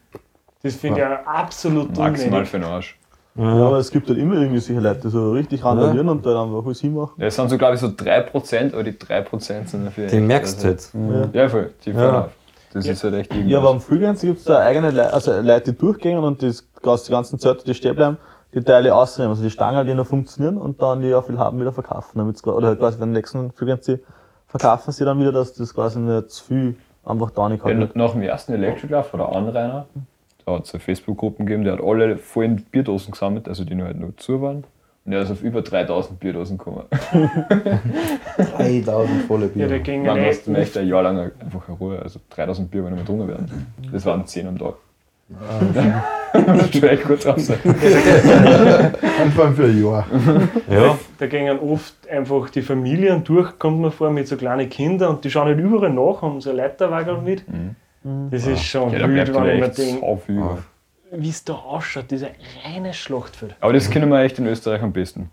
Das 0.63 0.75
finde 0.75 0.99
ich 1.01 1.05
auch 1.05 1.25
absolut 1.27 1.95
Maximal 1.95 2.27
unnötig. 2.31 2.49
für 2.49 2.57
den 2.59 2.63
Arsch. 2.65 2.99
Ja, 3.35 3.67
aber 3.67 3.77
es 3.77 3.91
gibt 3.91 4.09
halt 4.09 4.17
immer 4.17 4.35
irgendwie 4.35 4.59
solche 4.59 4.81
Leute, 4.81 5.01
die 5.01 5.09
so 5.09 5.31
richtig 5.31 5.63
randalieren 5.63 6.09
und 6.09 6.25
dann 6.25 6.35
einfach 6.35 6.65
alles 6.65 6.81
hinmachen. 6.81 7.13
Ja, 7.17 7.27
Es 7.27 7.35
sind 7.35 7.49
so, 7.49 7.57
glaube 7.57 7.75
ich, 7.75 7.79
so 7.79 7.87
3%, 7.87 8.73
aber 8.73 8.83
die 8.83 8.91
3% 8.93 9.67
sind 9.67 9.85
dafür. 9.85 10.07
Den 10.07 10.27
merkst 10.27 10.61
du 10.63 10.67
halt. 10.67 11.33
Ja, 11.33 11.47
voll. 11.47 11.69
Die 11.85 11.93
fallen 11.93 12.13
Ja. 12.13 12.21
auf. 12.25 12.31
Das 12.73 12.85
ist 12.85 13.03
halt 13.03 13.13
echt 13.15 13.33
Ja, 13.33 13.57
aber 13.59 13.69
am 13.71 13.81
Freelance 13.81 14.25
gibt 14.25 14.39
es 14.39 14.43
da 14.45 14.59
eigene 14.59 14.91
Leute, 14.91 15.11
also 15.13 15.39
Leute, 15.41 15.71
die 15.73 15.77
durchgehen 15.79 16.19
und 16.19 16.43
das, 16.43 16.67
die 17.07 17.11
ganzen 17.11 17.39
Zelte, 17.39 17.63
die 17.65 17.73
stehen 17.73 17.95
bleiben, 17.95 18.17
die 18.53 18.61
Teile 18.61 18.93
ausnehmen, 18.93 19.31
also 19.31 19.41
die 19.41 19.49
Stangen, 19.49 19.87
die 19.87 19.93
noch 19.95 20.05
funktionieren 20.05 20.57
und 20.57 20.79
dann 20.81 21.01
die 21.01 21.13
auf 21.13 21.25
viel 21.27 21.39
haben 21.39 21.59
wieder 21.59 21.71
verkaufen. 21.71 22.17
Damit's, 22.19 22.43
gra- 22.43 22.51
oder 22.53 22.67
halt 22.67 22.79
quasi 22.79 22.97
beim 22.99 23.11
nächsten 23.11 23.51
Freelance 23.53 23.99
verkaufen 24.47 24.91
sie 24.91 25.03
dann 25.05 25.19
wieder, 25.19 25.31
dass 25.31 25.53
das 25.53 25.73
quasi 25.73 25.97
nicht 25.99 26.29
zu 26.29 26.43
viel 26.43 26.75
einfach 27.05 27.31
da 27.31 27.49
nicht 27.49 27.65
Ja, 27.65 27.75
hat. 27.75 27.95
nach 27.95 28.11
dem 28.11 28.21
ersten 28.21 28.53
Electric 28.53 28.91
Love 28.93 29.07
war 29.13 29.27
der 29.27 29.35
Anrainer, 29.35 29.85
da 30.49 30.55
hat 30.55 30.65
es 30.65 30.73
eine 30.73 30.81
Facebook-Gruppen 30.81 31.45
gegeben, 31.45 31.63
der 31.63 31.73
hat 31.73 31.83
alle 31.83 32.17
vollen 32.17 32.63
Bierdosen 32.71 33.11
gesammelt, 33.11 33.47
also 33.47 33.63
die 33.63 33.75
noch 33.75 33.85
halt 33.85 33.99
noch 33.99 34.15
zu 34.17 34.41
waren. 34.41 34.63
Und 35.05 35.13
er 35.13 35.21
ist 35.21 35.31
auf 35.31 35.43
über 35.43 35.61
3000 35.61 36.19
Bierdosen 36.19 36.57
gekommen. 36.57 36.83
3000 38.57 39.23
volle 39.27 39.45
Ja, 39.45 39.51
Bier. 39.53 39.67
da 39.69 39.77
gingen 39.79 40.05
Man 40.05 40.17
echt 40.17 40.47
hast 40.47 40.55
echt 40.57 40.77
ein 40.77 40.87
Jahr 40.87 41.03
lang 41.03 41.31
einfach 41.39 41.67
eine 41.67 41.77
Ruhe. 41.77 41.99
Also 42.01 42.19
3000 42.31 42.69
Bier, 42.69 42.83
wenn 42.83 42.93
nicht 42.93 43.07
mehr 43.07 43.17
drunter 43.17 43.27
werden. 43.27 43.67
Das 43.91 44.05
waren 44.05 44.25
10 44.25 44.47
am 44.47 44.57
Tag. 44.57 44.73
Das 46.33 46.71
schon 46.71 46.89
echt 46.89 47.03
gut 47.03 47.23
drauf 47.23 47.39
sein. 47.39 47.59
Anfang 49.21 49.53
für 49.55 49.65
ein 49.65 49.83
Jahr. 49.83 50.05
Ja. 50.69 50.97
Da 51.19 51.27
gingen 51.27 51.59
oft 51.59 51.93
einfach 52.09 52.49
die 52.49 52.61
Familien 52.61 53.23
durch, 53.23 53.57
kommt 53.59 53.79
man 53.81 53.91
vor, 53.91 54.09
mit 54.11 54.27
so 54.27 54.37
kleinen 54.37 54.69
Kindern 54.69 55.15
und 55.15 55.23
die 55.23 55.29
schauen 55.31 55.45
halt 55.47 55.59
überall 55.59 55.91
nach, 55.93 56.21
haben 56.23 56.41
so 56.41 56.49
ein 56.49 56.55
Leiterwagel 56.55 57.19
mit. 57.21 57.43
Das 58.03 58.47
ist 58.47 58.63
schon 58.63 58.93
Ja, 58.93 59.07
wild, 59.07 59.33
wenn 59.33 59.45
ich 59.45 59.61
mir 59.61 59.69
denke, 59.69 59.73
so 59.73 60.59
wie 61.11 61.29
es 61.29 61.43
da 61.43 61.53
ausschaut, 61.53 62.11
dieser 62.11 62.29
reine 62.63 62.93
Schlachtfeld. 62.93 63.55
Aber 63.59 63.73
das 63.73 63.89
kennen 63.89 64.09
wir 64.09 64.21
echt 64.21 64.39
in 64.39 64.45
Österreich 64.45 64.81
am 64.81 64.93
besten. 64.93 65.31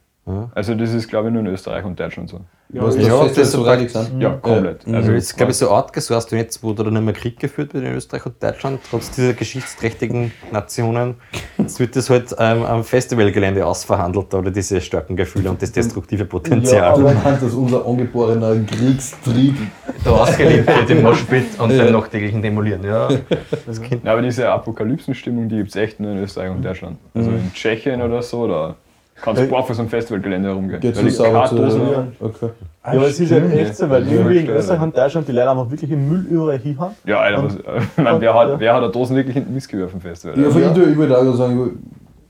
Also 0.55 0.75
das 0.75 0.93
ist 0.93 1.09
glaube 1.09 1.29
ich 1.29 1.33
nur 1.35 1.43
in 1.43 1.49
Österreich 1.49 1.85
und 1.85 1.99
Deutschland 1.99 2.29
so. 2.29 2.41
Was 2.71 2.97
Ja, 2.97 3.23
das 3.23 3.35
das 3.35 3.53
so 3.53 3.63
reinig 3.63 3.93
sind? 3.93 4.21
Ja, 4.21 4.31
komplett. 4.31 4.85
Ja. 4.87 4.95
Also 4.97 5.13
Also, 5.13 5.31
ich 5.31 5.37
glaube, 5.37 5.53
so 5.53 5.71
Art 5.71 5.95
so 5.95 6.17
hast 6.17 6.33
du 6.33 6.37
jetzt, 6.37 6.65
wo 6.65 6.73
da 6.73 6.83
nicht 6.83 7.01
mehr 7.01 7.15
Krieg 7.15 7.39
geführt 7.39 7.73
wird 7.75 7.85
in 7.85 7.95
Österreich 7.95 8.27
und 8.27 8.43
Deutschland, 8.43 8.81
trotz 8.91 9.13
dieser 9.13 9.35
geschichtsträchtigen 9.35 10.33
Nationen, 10.51 11.15
jetzt 11.59 11.79
wird 11.79 11.95
das 11.95 12.11
halt 12.11 12.35
ähm, 12.41 12.65
am 12.65 12.83
Festivalgelände 12.83 13.65
ausverhandelt, 13.65 14.35
oder 14.35 14.51
diese 14.51 14.81
starken 14.81 15.15
Gefühle 15.15 15.49
und 15.49 15.63
das 15.63 15.71
destruktive 15.71 16.25
Ja, 16.25 16.29
Potenzial. 16.29 16.83
aber 16.93 17.11
anhand, 17.11 17.41
dass 17.41 17.55
unser 17.55 17.87
angeborener 17.87 18.57
Kriegstrieb 18.67 19.55
Da 20.03 20.11
ausgelebt 20.11 20.67
wird 20.67 20.91
im 20.91 21.03
Moschpit 21.03 21.61
und 21.61 21.69
beim 21.69 21.93
nachträglichen 21.93 22.43
Demolieren. 22.43 22.83
Ja. 22.83 23.09
Ja, 24.03 24.13
aber 24.13 24.23
diese 24.23 24.49
Apokalypsenstimmung, 24.51 25.49
die 25.49 25.59
gibt 25.59 25.69
es 25.69 25.77
echt 25.77 26.01
nur 26.01 26.11
in 26.11 26.19
Österreich 26.19 26.51
und 26.51 26.65
Deutschland. 26.65 26.99
Also 27.15 27.31
in 27.31 27.53
Tschechien 27.53 28.03
oder 28.03 28.23
so, 28.23 28.49
da 28.49 28.75
kannst 29.23 29.43
du 29.43 29.47
barfuß 29.49 29.81
am 29.81 29.89
Festivalgelände 29.89 30.49
herumgehen. 30.49 30.81
geht 30.81 30.97
Weil 30.97 31.11
so 31.11 31.25
sauber 31.25 31.45
zu. 31.47 31.57
Kartdosen 31.57 31.91
Ja. 31.91 32.07
Okay. 32.21 32.49
Ja, 32.85 32.93
aber 32.93 33.07
es 33.09 33.19
ist 33.19 33.33
halt 33.33 33.53
echt 33.53 33.77
so, 33.77 33.91
weil 33.91 34.07
Ja, 34.07 34.13
irgendwie 34.13 34.39
in. 34.39 34.51
Österreich 34.51 34.81
und 34.81 34.97
Deutschland 34.97 35.29
die 35.29 35.33
Leute 35.33 35.51
einfach 35.51 35.71
wirklich 35.71 35.91
im 35.91 36.09
Müll 36.09 36.27
überall 36.31 36.59
hinhauen. 36.59 36.93
Ja, 37.05 37.21
Alter, 37.21 37.45
was, 37.45 37.55
ich 37.97 38.03
meine, 38.03 38.21
wer, 38.21 38.35
hat, 38.35 38.61
wer 38.61 38.75
hat 38.75 38.83
eine 38.83 38.93
Dosen 38.93 39.17
wirklich 39.17 39.35
hinten 39.35 39.55
missgeworfen 39.55 40.01
Festival? 40.01 40.39
Ja, 40.39 40.51
von 40.51 40.63
ich 40.63 40.73
tue, 40.73 40.91
ich 40.91 40.97
würde 40.97 41.19
auch 41.19 41.35
sagen, 41.35 41.79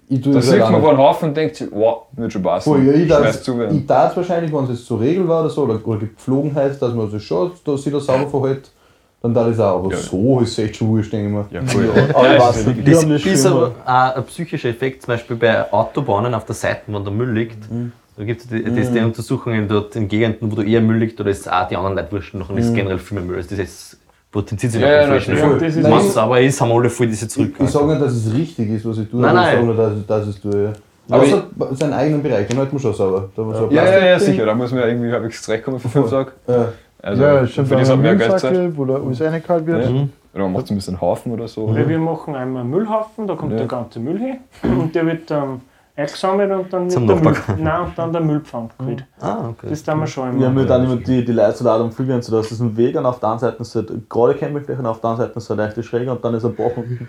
ich 0.09 0.21
tue 0.23 0.33
da 0.33 0.39
das 0.39 0.49
sieht 0.49 0.61
man 0.61 0.73
nicht. 0.73 0.89
einen 0.89 0.99
Haufen 0.99 1.29
und 1.29 1.37
denkt 1.37 1.57
sich, 1.57 1.69
wow, 1.73 2.03
wird 2.13 2.33
schon 2.33 2.43
passen. 2.43 2.71
Voll, 2.71 2.85
ja, 2.85 2.93
ich 2.93 3.87
darf 3.87 4.17
wahrscheinlich, 4.17 4.53
wenn 4.53 4.65
es 4.65 4.71
jetzt 4.71 4.87
zur 4.87 5.01
Regel 5.01 5.27
war 5.29 5.41
oder 5.41 5.51
so, 5.51 5.65
oder, 5.65 5.81
oder 5.85 5.99
Gepflogenheit, 5.99 6.81
dass 6.81 6.95
man 6.95 7.11
so 7.11 7.19
schaut, 7.19 7.67
dass 7.67 7.83
sich 7.83 7.93
das 7.93 8.07
sauber 8.07 8.29
verhält, 8.29 8.71
dann 9.23 9.35
da 9.35 9.49
ist 9.49 9.59
auch. 9.61 9.79
Aber 9.85 9.91
Ja. 9.93 9.97
so 9.99 10.41
ist 10.41 10.53
es 10.53 10.59
echt 10.59 10.77
schon 10.77 10.89
wurscht, 10.89 11.13
denke 11.13 11.27
ich 11.29 11.33
mir. 11.33 11.85
Ja. 11.85 12.11
Aber 12.15 12.27
Ja, 12.35 12.51
ist 12.51 12.67
wirklich- 12.67 12.85
die 12.85 12.91
Das 12.93 13.03
ist 13.05 13.43
schon 13.43 13.53
aber 13.53 13.73
auch 13.85 14.17
ein 14.17 14.25
psychischer 14.25 14.69
Effekt, 14.69 15.03
zum 15.03 15.15
Beispiel 15.15 15.37
bei 15.37 15.73
Autobahnen 15.73 16.35
auf 16.35 16.45
der 16.45 16.55
Seite, 16.55 16.83
wo 16.87 16.99
der 16.99 17.13
Müll 17.13 17.33
liegt. 17.33 17.59
Da 18.19 18.25
gibt 18.25 18.41
es 18.41 18.49
die, 18.49 18.63
die 18.63 19.01
Untersuchungen 19.01 19.69
dort 19.69 19.95
in 19.97 20.09
Gegenden, 20.09 20.51
wo 20.51 20.57
du 20.57 20.63
eher 20.63 20.81
Müll 20.81 20.97
liegt, 20.99 21.21
oder 21.21 21.31
ist 21.31 21.51
auch 21.53 21.69
die 21.69 21.77
anderen 21.77 21.97
Leute 21.97 22.13
wurscht, 22.13 22.35
nachher 22.35 22.57
ist 22.57 22.75
generell 22.75 22.99
viel 22.99 23.19
mehr 23.19 23.27
Müll. 23.27 23.37
Also 23.37 23.51
das 23.51 23.59
ist, 23.59 23.99
potenziert 24.33 24.73
sich 24.73 24.81
Ja, 24.81 25.07
Falschen. 25.07 25.35
natürlich. 25.35 25.61
Ja, 25.61 25.67
ist 25.67 25.77
Wenn 25.77 25.83
Nein, 25.91 26.01
es 26.01 26.15
sauber 26.15 26.41
ist, 26.41 26.61
haben 26.61 26.73
alle 26.73 26.89
voll 26.91 27.07
diese 27.09 27.29
zurück. 27.29 27.55
ich 27.59 27.69
sage 27.71 27.87
nicht, 27.87 28.01
dass 28.01 28.13
es 28.13 28.33
richtig 28.33 28.71
ist, 28.71 28.87
was 28.87 28.99
ich 28.99 29.11
tue, 29.11 29.21
Nein, 29.21 29.31
aber 29.37 29.41
ich 29.41 29.47
nein. 29.47 29.55
sage 29.57 29.67
nur, 29.67 29.77
dass, 29.77 29.99
ich- 29.99 30.07
dass 30.07 30.29
ich 30.29 30.35
es 30.37 30.41
tue. 30.41 30.63
Ja. 30.65 30.73
Aber 31.09 31.23
Aber 31.23 31.25
es 31.67 31.71
hat 31.71 31.79
seinen 31.79 31.93
eigenen 31.93 32.23
Bereich, 32.23 32.49
den 32.49 32.59
halten 32.59 32.73
wir 32.73 32.81
schon 32.81 32.95
sauber. 32.95 33.29
Da 33.37 33.69
Ja, 33.71 34.05
ja, 34.07 34.19
sicher. 34.19 34.45
Da 34.47 34.55
muss 34.55 34.73
man 34.73 34.81
ja 34.81 34.87
irgendwie 34.89 35.13
halbwegs 35.13 35.41
zurechtkommen 35.43 35.79
für 35.79 35.89
fünf 35.89 36.11
Tage. 36.11 36.33
Ja. 36.49 36.69
Also 37.07 37.23
ja, 37.23 37.47
schon 37.47 37.67
für 37.67 37.75
ja 37.77 37.85
Geld 37.85 37.87
Zeit. 37.87 38.29
Müllsackel, 38.53 38.77
wo 38.77 38.85
da 38.85 38.95
alles 38.97 39.21
reingehauen 39.21 39.67
wird. 39.67 39.85
Ja. 39.89 39.91
Oder 40.35 40.43
man 40.45 40.53
macht 40.55 40.67
so 40.67 40.75
ein 40.75 40.77
bisschen 40.77 41.01
Haufen 41.01 41.33
oder 41.33 41.47
so. 41.47 41.73
Weil 41.73 41.89
wir 41.89 41.99
machen 41.99 42.35
einmal 42.35 42.63
einen 42.63 42.71
Müllhaufen, 42.71 43.27
da 43.27 43.35
kommt 43.37 43.53
Ja. 43.53 43.59
der 43.59 43.67
ganze 43.69 44.01
Müll 44.01 44.19
hin 44.19 44.39
und 44.81 44.95
der 44.95 45.07
wird 45.07 45.31
dann 45.31 45.61
eingesammelt 45.95 46.51
und 46.53 46.73
dann 46.73 46.91
Zum 46.91 47.07
wird 47.09 47.25
der 47.25 47.31
Müll, 47.31 47.37
nein, 47.59 47.81
und 47.83 47.97
dann 47.97 48.13
der 48.13 48.21
Müllpfand 48.23 48.77
gekriegt. 48.79 49.05
Ah, 49.21 49.49
okay. 49.51 49.69
Das 49.71 49.83
tun 49.85 50.01
wir 50.01 50.07
schon 50.09 50.25
Wir 50.25 50.33
immer. 50.33 50.47
haben 50.49 50.59
halt 50.59 50.71
dann 50.71 50.85
immer 50.85 50.97
die, 50.97 51.25
die 51.25 51.33
Leute 51.33 51.57
so 51.57 51.65
laut 51.65 51.81
am 51.81 51.93
Flügeln, 51.93 52.21
so 52.21 52.37
dass 52.37 52.51
es 52.51 52.61
ein 52.61 52.77
Weg 52.77 52.97
und 52.97 53.07
auf 53.07 53.21
der 53.21 53.29
einen 53.31 53.39
Seite 53.39 53.63
ist 53.63 53.75
halt 53.77 54.11
gerade 54.11 54.35
Campingfläche 54.35 54.81
und 54.81 54.87
auf 54.87 55.01
der 55.01 55.11
anderen 55.11 55.29
Seite 55.29 55.39
ist 55.39 55.49
halt 55.49 55.59
leichte 55.59 55.83
Schräge 55.85 56.11
und 56.11 56.25
dann 56.25 56.35
ist 56.35 56.45
ein 56.45 56.55
Bach 56.55 56.77
unten. 56.77 57.09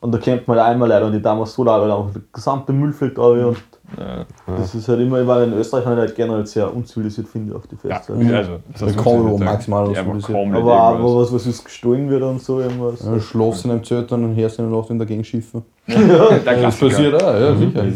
Und 0.00 0.12
da 0.12 0.18
campt 0.18 0.46
man 0.46 0.58
halt 0.58 0.68
einmal 0.70 0.88
leider 0.88 1.06
und 1.06 1.12
die 1.12 1.20
damals 1.22 1.52
so 1.54 1.64
weil 1.82 1.90
einfach 1.90 2.12
der 2.12 2.22
gesamte 2.32 2.72
Müll 2.72 2.92
fällt 2.92 3.18
runter 3.18 3.48
und 3.48 3.56
Ja. 3.96 4.26
das 4.46 4.74
ist 4.74 4.86
halt 4.86 5.00
immer, 5.00 5.26
weil 5.26 5.44
in 5.48 5.54
Österreich 5.54 5.86
halt 5.98 6.14
generell 6.14 6.44
sehr 6.46 6.72
unzivilisiert 6.72 7.26
finde 7.26 7.50
ich 7.50 7.56
auf 7.56 7.66
die 7.66 7.76
Ja, 7.88 7.96
Festivals. 7.96 8.32
also, 8.36 8.58
das 8.72 8.80
wir 8.82 9.02
funktioniert 9.02 9.40
maximal 9.40 9.84
komplett 9.86 10.62
Aber 10.62 10.82
auch 10.82 11.20
was, 11.22 11.32
was 11.32 11.46
ist 11.46 11.64
gestohlen 11.64 12.08
wird 12.10 12.22
und 12.22 12.40
so 12.42 12.60
irgendwas. 12.60 13.02
Ja, 13.04 13.18
schlafst 13.18 13.64
in 13.64 13.70
einem 13.72 13.82
Zelt 13.82 14.12
und 14.12 14.22
du 14.58 14.62
in 14.62 14.70
der 14.70 14.78
Nacht 14.78 14.90
in 14.90 14.98
dagegen 14.98 15.24
schiffen. 15.24 15.62
Der 15.88 15.96
Das 15.96 16.44
Klassiker. 16.44 16.88
passiert 16.90 17.14
auch, 17.22 17.34
ja, 17.34 17.56
sicher. 17.56 17.84
Ja, 17.84 17.90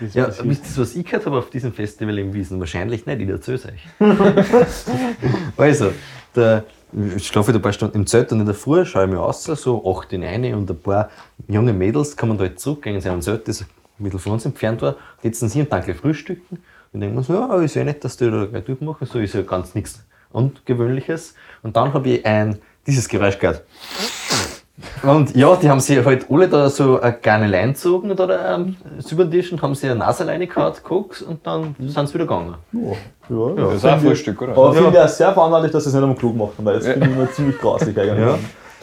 sicher. 0.00 0.20
Ja, 0.20 0.28
wisst 0.42 0.76
ihr, 0.76 0.82
was 0.82 0.96
ich 0.96 1.04
gehört 1.06 1.24
habe 1.26 1.38
auf 1.38 1.50
diesem 1.50 1.72
Festival 1.72 2.18
im 2.18 2.34
Wiesen? 2.34 2.58
Wahrscheinlich 2.58 3.06
nicht, 3.06 3.20
ich 3.20 3.28
erzähl's 3.28 3.64
euch. 3.64 3.86
also, 5.56 5.92
der, 6.34 6.64
ich 7.16 7.26
schlafe 7.26 7.52
da 7.52 7.58
ein 7.58 7.62
paar 7.62 7.72
Stunden 7.72 7.96
im 7.98 8.06
Zelt 8.06 8.32
und 8.32 8.40
in 8.40 8.46
der 8.46 8.54
Früh 8.54 8.84
schaue 8.84 9.04
ich 9.04 9.10
mir 9.10 9.20
aus, 9.20 9.44
so 9.44 9.98
8 9.98 10.12
in 10.12 10.24
eine 10.24 10.56
und 10.56 10.70
ein 10.70 10.78
paar 10.78 11.10
junge 11.48 11.72
Mädels 11.72 12.16
kommen 12.16 12.36
da 12.36 12.44
halt 12.44 12.60
zurück, 12.60 12.82
gehen 12.82 13.00
sie 13.00 13.08
am 13.08 13.22
Zelt, 13.22 13.48
das 13.48 13.64
bisschen 13.98 14.18
von 14.18 14.32
uns 14.32 14.44
entfernt 14.44 14.82
war, 14.82 14.96
sind 15.22 15.34
sie 15.34 15.60
und 15.60 15.70
gleich 15.70 15.96
frühstücken 15.96 16.58
und 16.92 17.00
denken 17.00 17.16
wir 17.16 17.22
so, 17.22 17.34
ja, 17.34 17.60
ist 17.60 17.74
ja 17.74 17.84
nicht, 17.84 18.04
dass 18.04 18.16
die 18.16 18.30
da 18.30 18.46
gleich 18.46 18.64
durchmachen, 18.64 19.06
so 19.06 19.18
ist 19.18 19.34
ja 19.34 19.42
ganz 19.42 19.74
nichts 19.74 20.04
Ungewöhnliches. 20.32 21.34
Und 21.62 21.76
dann 21.76 21.92
habe 21.92 22.08
ich 22.08 22.26
ein, 22.26 22.58
dieses 22.86 23.08
Geräusch 23.08 23.38
gehört. 23.38 23.62
Und 25.02 25.34
ja, 25.36 25.56
die 25.56 25.68
haben 25.68 25.80
sich 25.80 26.04
halt 26.04 26.26
alle 26.30 26.48
da 26.48 26.68
so 26.68 27.00
eine 27.00 27.12
kleine 27.12 27.46
Leine 27.46 27.72
gezogen 27.72 28.14
da 28.16 28.54
ähm, 28.54 28.76
über 29.10 29.24
den 29.24 29.30
Tisch 29.30 29.52
und 29.52 29.62
haben 29.62 29.74
sich 29.74 29.90
eine 29.90 29.98
Naseleine 29.98 30.46
gehauen, 30.46 30.72
Koks 30.82 31.22
und 31.22 31.46
dann 31.46 31.74
sind 31.78 32.08
sie 32.08 32.14
wieder 32.14 32.24
gegangen. 32.24 32.54
Ja, 32.72 33.64
Das 33.64 33.74
ist 33.74 33.84
auch 33.86 33.92
ein 33.92 34.00
Frühstück, 34.00 34.42
oder? 34.42 34.52
Aber 34.52 34.74
finde 34.74 34.90
ich 34.90 34.98
auch 34.98 35.08
sehr 35.08 35.32
verantwortlich, 35.32 35.72
dass 35.72 35.84
sie 35.84 35.90
es 35.90 35.94
nicht 35.94 36.04
am 36.04 36.16
Klug 36.16 36.36
machen, 36.36 36.64
weil 36.64 36.74
das 36.74 36.86
finde 36.86 37.08
ich 37.08 37.16
immer 37.16 37.30
ziemlich 37.30 37.58
grausig 37.58 37.98
eigentlich. 37.98 38.18
Ja. 38.18 38.38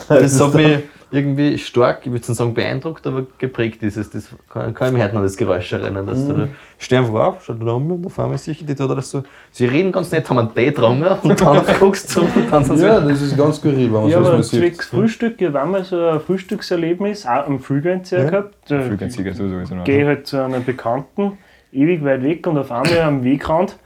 Das 0.08 0.40
hat 0.40 0.54
mich 0.54 0.80
irgendwie 1.12 1.58
stark, 1.58 2.02
ich 2.06 2.12
würde 2.12 2.24
nicht 2.28 2.38
sagen 2.38 2.54
beeindruckt, 2.54 3.06
aber 3.08 3.26
geprägt 3.40 3.82
dieses. 3.82 4.12
Das 4.12 4.30
kann, 4.48 4.74
kann 4.76 4.90
ich 4.90 4.94
mich 4.94 5.04
heute 5.04 5.16
noch 5.16 5.24
das 5.24 5.36
Geräusch 5.38 5.74
erinnern, 5.74 6.06
dass 6.06 6.28
du 6.28 6.34
da 6.34 6.48
stehen 6.78 7.00
einfach 7.00 7.20
auf, 7.20 7.44
schaut 7.44 7.66
da 7.66 7.72
um 7.72 7.92
und 7.92 8.06
auf 8.06 8.20
einmal 8.20 8.38
sicher, 8.38 8.64
die 8.64 8.76
tut 8.76 8.96
das 8.96 9.10
so. 9.10 9.24
Sie 9.52 9.66
reden 9.66 9.92
ganz 9.92 10.12
nett, 10.12 10.30
haben 10.30 10.38
einen 10.38 10.54
Tee 10.54 10.66
getrunken 10.66 11.06
und 11.24 11.42
dann 11.42 11.64
guckst 11.80 12.16
du 12.16 12.22
und 12.22 12.52
dann 12.52 12.64
sind 12.64 12.78
sie 12.78 12.86
Ja, 12.86 13.02
wieder. 13.02 13.10
das 13.12 13.22
ist 13.24 13.36
ganz 13.36 13.56
skurril, 13.58 13.86
wenn 13.86 13.92
man 14.02 14.08
Ja, 14.10 14.20
sowas 14.20 14.32
mal 14.34 14.44
sieht. 14.44 14.60
zwecks 14.60 14.86
Frühstück, 14.86 15.42
ich 15.42 15.52
war 15.52 15.66
mal 15.66 15.84
so 15.84 16.00
ein 16.00 16.20
Frühstückserlebnis, 16.20 17.26
auch 17.26 17.48
am 17.48 17.60
Flügelenzieher 17.60 18.26
gehabt. 18.26 18.56
Da 18.68 18.82
Flügelzieher 18.82 19.34
sowieso 19.34 19.76
gehe 19.84 20.02
ich 20.02 20.06
halt 20.06 20.28
zu 20.28 20.44
einer 20.44 20.60
Bekannten, 20.60 21.40
ewig 21.72 22.04
weit 22.04 22.22
weg 22.22 22.46
und 22.46 22.58
auf 22.60 22.72
einmal 22.72 23.00
am 23.00 23.24
Wegrand 23.24 23.78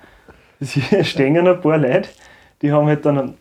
stehen 1.04 1.38
ein 1.38 1.62
paar 1.62 1.78
Leute, 1.78 2.10
die 2.62 2.72
haben 2.72 2.88
halt 2.88 3.06
dann 3.06 3.36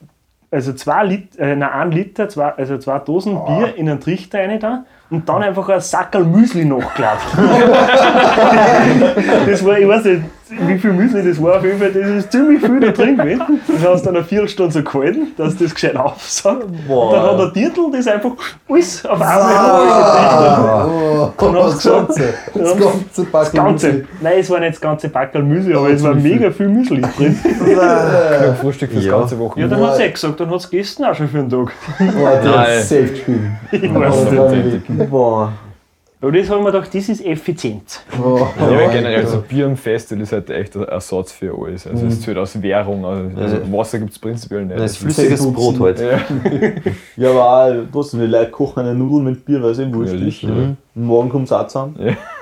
also 0.52 0.74
zwei 0.74 1.04
Liter, 1.04 1.40
äh, 1.40 1.56
nein, 1.56 1.70
ein 1.70 1.92
Liter, 1.92 2.28
zwei, 2.28 2.50
also 2.50 2.78
zwei 2.78 2.98
Dosen 2.98 3.34
Bier 3.44 3.74
in 3.74 3.88
einen 3.88 4.00
Trichter 4.00 4.38
rein 4.38 4.60
da 4.60 4.84
und 5.12 5.28
dann 5.28 5.42
einfach 5.42 5.68
ein 5.68 5.80
Sackerl 5.80 6.24
Müsli 6.24 6.64
nachgelaufen. 6.64 7.28
das 9.46 9.64
war, 9.64 9.78
ich 9.78 9.86
weiß 9.86 10.04
nicht, 10.04 10.22
wie 10.66 10.78
viel 10.78 10.92
Müsli 10.92 11.22
das 11.26 11.42
war, 11.42 11.56
auf 11.56 11.64
jeden 11.64 11.78
Fall, 11.78 11.92
das 11.92 12.08
ist 12.10 12.32
ziemlich 12.32 12.60
viel 12.62 12.80
da 12.80 12.88
drin 12.90 13.16
gewesen. 13.16 13.42
Das 13.68 13.88
hast 13.90 14.06
dann 14.06 14.16
eine 14.16 14.24
Viertelstunde 14.24 14.72
so 14.72 14.82
gehalten, 14.82 15.28
dass 15.36 15.56
das 15.56 15.74
gescheit 15.74 15.96
aufsaugt. 15.96 16.64
Und 16.64 17.12
dann 17.12 17.22
hat 17.22 17.38
der 17.38 17.48
Dirtel 17.48 17.84
das 17.92 18.06
einfach 18.06 18.32
alles 18.68 19.04
auf 19.06 19.20
einmal 19.20 21.32
Dann 21.38 21.54
das 21.54 21.64
hast 21.64 21.84
du 21.84 21.90
gesagt, 21.90 22.08
Ganze. 22.08 22.34
Das 22.54 22.78
ganze 22.78 23.26
das 23.32 23.52
Ganze. 23.52 23.86
Müsli. 23.88 24.04
Nein, 24.20 24.32
es 24.38 24.50
war 24.50 24.60
nicht 24.60 24.72
das 24.74 24.80
ganze 24.80 25.08
Packerl 25.08 25.42
Müsli, 25.42 25.74
aber 25.74 25.90
es 25.90 26.02
war 26.02 26.14
mega 26.14 26.50
viel 26.50 26.68
Müsli 26.68 27.00
drin. 27.00 27.38
Genug 27.42 28.56
Frühstück 28.60 28.92
fürs 28.92 29.04
Ja. 29.04 29.18
ganze 29.18 29.38
Woche. 29.38 29.60
Ja, 29.60 29.68
dann 29.68 29.80
hat 29.86 29.96
sie 29.96 30.02
eh 30.02 30.10
gesagt, 30.10 30.40
dann 30.40 30.50
hat 30.50 30.56
es 30.56 30.70
gegessen 30.70 31.04
auch 31.04 31.14
schon 31.14 31.28
für 31.28 31.38
einen 31.38 31.50
Tag. 31.50 31.72
Boah, 31.98 32.40
der 32.42 32.50
Nein. 32.50 32.78
hat 32.78 32.82
safe 32.82 33.06
gespielt. 33.06 33.40
Ich 33.70 33.94
weiß 33.94 34.30
nicht. 34.30 35.01
Boah. 35.10 35.52
Aber 36.20 36.30
das 36.30 36.48
haben 36.48 36.62
wir 36.62 36.70
gedacht, 36.70 36.94
das 36.94 37.08
ist 37.08 37.24
effizient. 37.26 38.00
Oh, 38.22 38.46
Ja, 38.56 38.66
aber 38.68 38.88
generell, 38.92 39.26
so 39.26 39.40
Bier 39.40 39.66
am 39.66 39.76
Festival 39.76 40.22
ist 40.22 40.30
halt 40.30 40.48
echt 40.50 40.76
ein 40.76 40.84
Ersatz 40.84 41.32
für 41.32 41.52
alles. 41.52 41.84
Also 41.84 42.06
es 42.06 42.20
zählt 42.20 42.38
aus 42.38 42.62
Währung, 42.62 43.04
also, 43.04 43.40
also 43.40 43.72
Wasser 43.72 43.98
gibt 43.98 44.12
es 44.12 44.20
prinzipiell 44.20 44.64
nicht. 44.66 44.78
Das 44.78 44.92
ist 44.92 44.98
flüssiges 44.98 45.52
Brot 45.52 45.80
halt. 45.80 45.98
ja. 45.98 46.20
Ja, 47.16 47.30
aber 47.30 47.44
auch 47.80 47.84
trotzdem, 47.90 48.20
die 48.20 48.26
Leute 48.26 48.52
kochen 48.52 48.84
eine 48.84 48.94
Nudel 48.94 49.32
mit 49.32 49.44
Bier, 49.44 49.60
weil 49.60 49.72
es 49.72 49.80
eben 49.80 49.92
wurscht 49.92 50.14
Ja, 50.14 50.26
ist. 50.28 50.44
Und 50.44 50.76
morgen 50.94 51.28
kommt 51.28 51.46
es 51.46 51.52
auch 51.52 51.66
zusammen. 51.66 51.96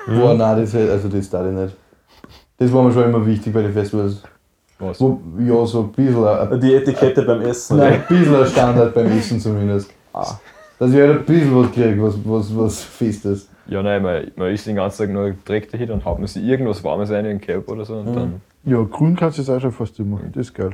Boah, 0.05 0.35
nein, 0.35 0.61
das, 0.61 0.75
also 0.75 1.07
das 1.07 1.27
darf 1.31 1.47
ich 1.47 1.53
nicht. 1.53 1.75
Das 2.59 2.71
war 2.71 2.83
mir 2.83 2.91
schon 2.91 3.05
immer 3.05 3.25
wichtig 3.25 3.51
bei 3.51 3.63
den 3.63 3.73
Festivals. 3.73 4.21
Was? 4.77 5.01
Wo, 5.01 5.19
ja, 5.39 5.65
so 5.65 5.81
ein 5.81 5.91
bisschen, 5.91 6.59
Die 6.61 6.75
Etikette 6.75 7.23
beim 7.23 7.41
Essen. 7.41 7.77
nein, 7.77 7.93
ein 7.93 8.03
bisschen 8.07 8.35
ein 8.35 8.45
Standard 8.45 8.93
beim 8.93 9.07
Essen 9.17 9.39
zumindest. 9.39 9.89
Ah. 10.13 10.35
Dass 10.81 10.91
ich 10.93 10.99
halt 10.99 11.19
ein 11.19 11.25
bisschen 11.25 11.55
was 11.55 11.71
kriege, 11.73 12.01
was, 12.01 12.15
was, 12.25 12.57
was 12.57 12.81
fest 12.81 13.25
ist. 13.25 13.47
Ja, 13.67 13.83
nein, 13.83 14.01
man, 14.01 14.31
man 14.35 14.51
isst 14.51 14.65
den 14.65 14.77
ganzen 14.77 14.97
Tag 14.97 15.13
nur 15.13 15.29
direkt 15.29 15.71
dahin, 15.71 15.87
dann 15.89 16.03
haut 16.03 16.17
man 16.17 16.25
sich 16.25 16.43
irgendwas 16.43 16.83
Warmes 16.83 17.11
rein 17.11 17.23
in 17.25 17.37
den 17.37 17.41
Cap 17.41 17.69
oder 17.69 17.85
so 17.85 17.97
und 17.97 18.15
dann. 18.15 18.41
Ja, 18.65 18.81
grün 18.81 19.15
kannst 19.15 19.37
du 19.37 19.43
jetzt 19.43 19.51
auch 19.51 19.61
schon 19.61 19.71
fast 19.71 19.99
immer. 19.99 20.19
Das 20.33 20.47
ist 20.47 20.55
geil. 20.55 20.71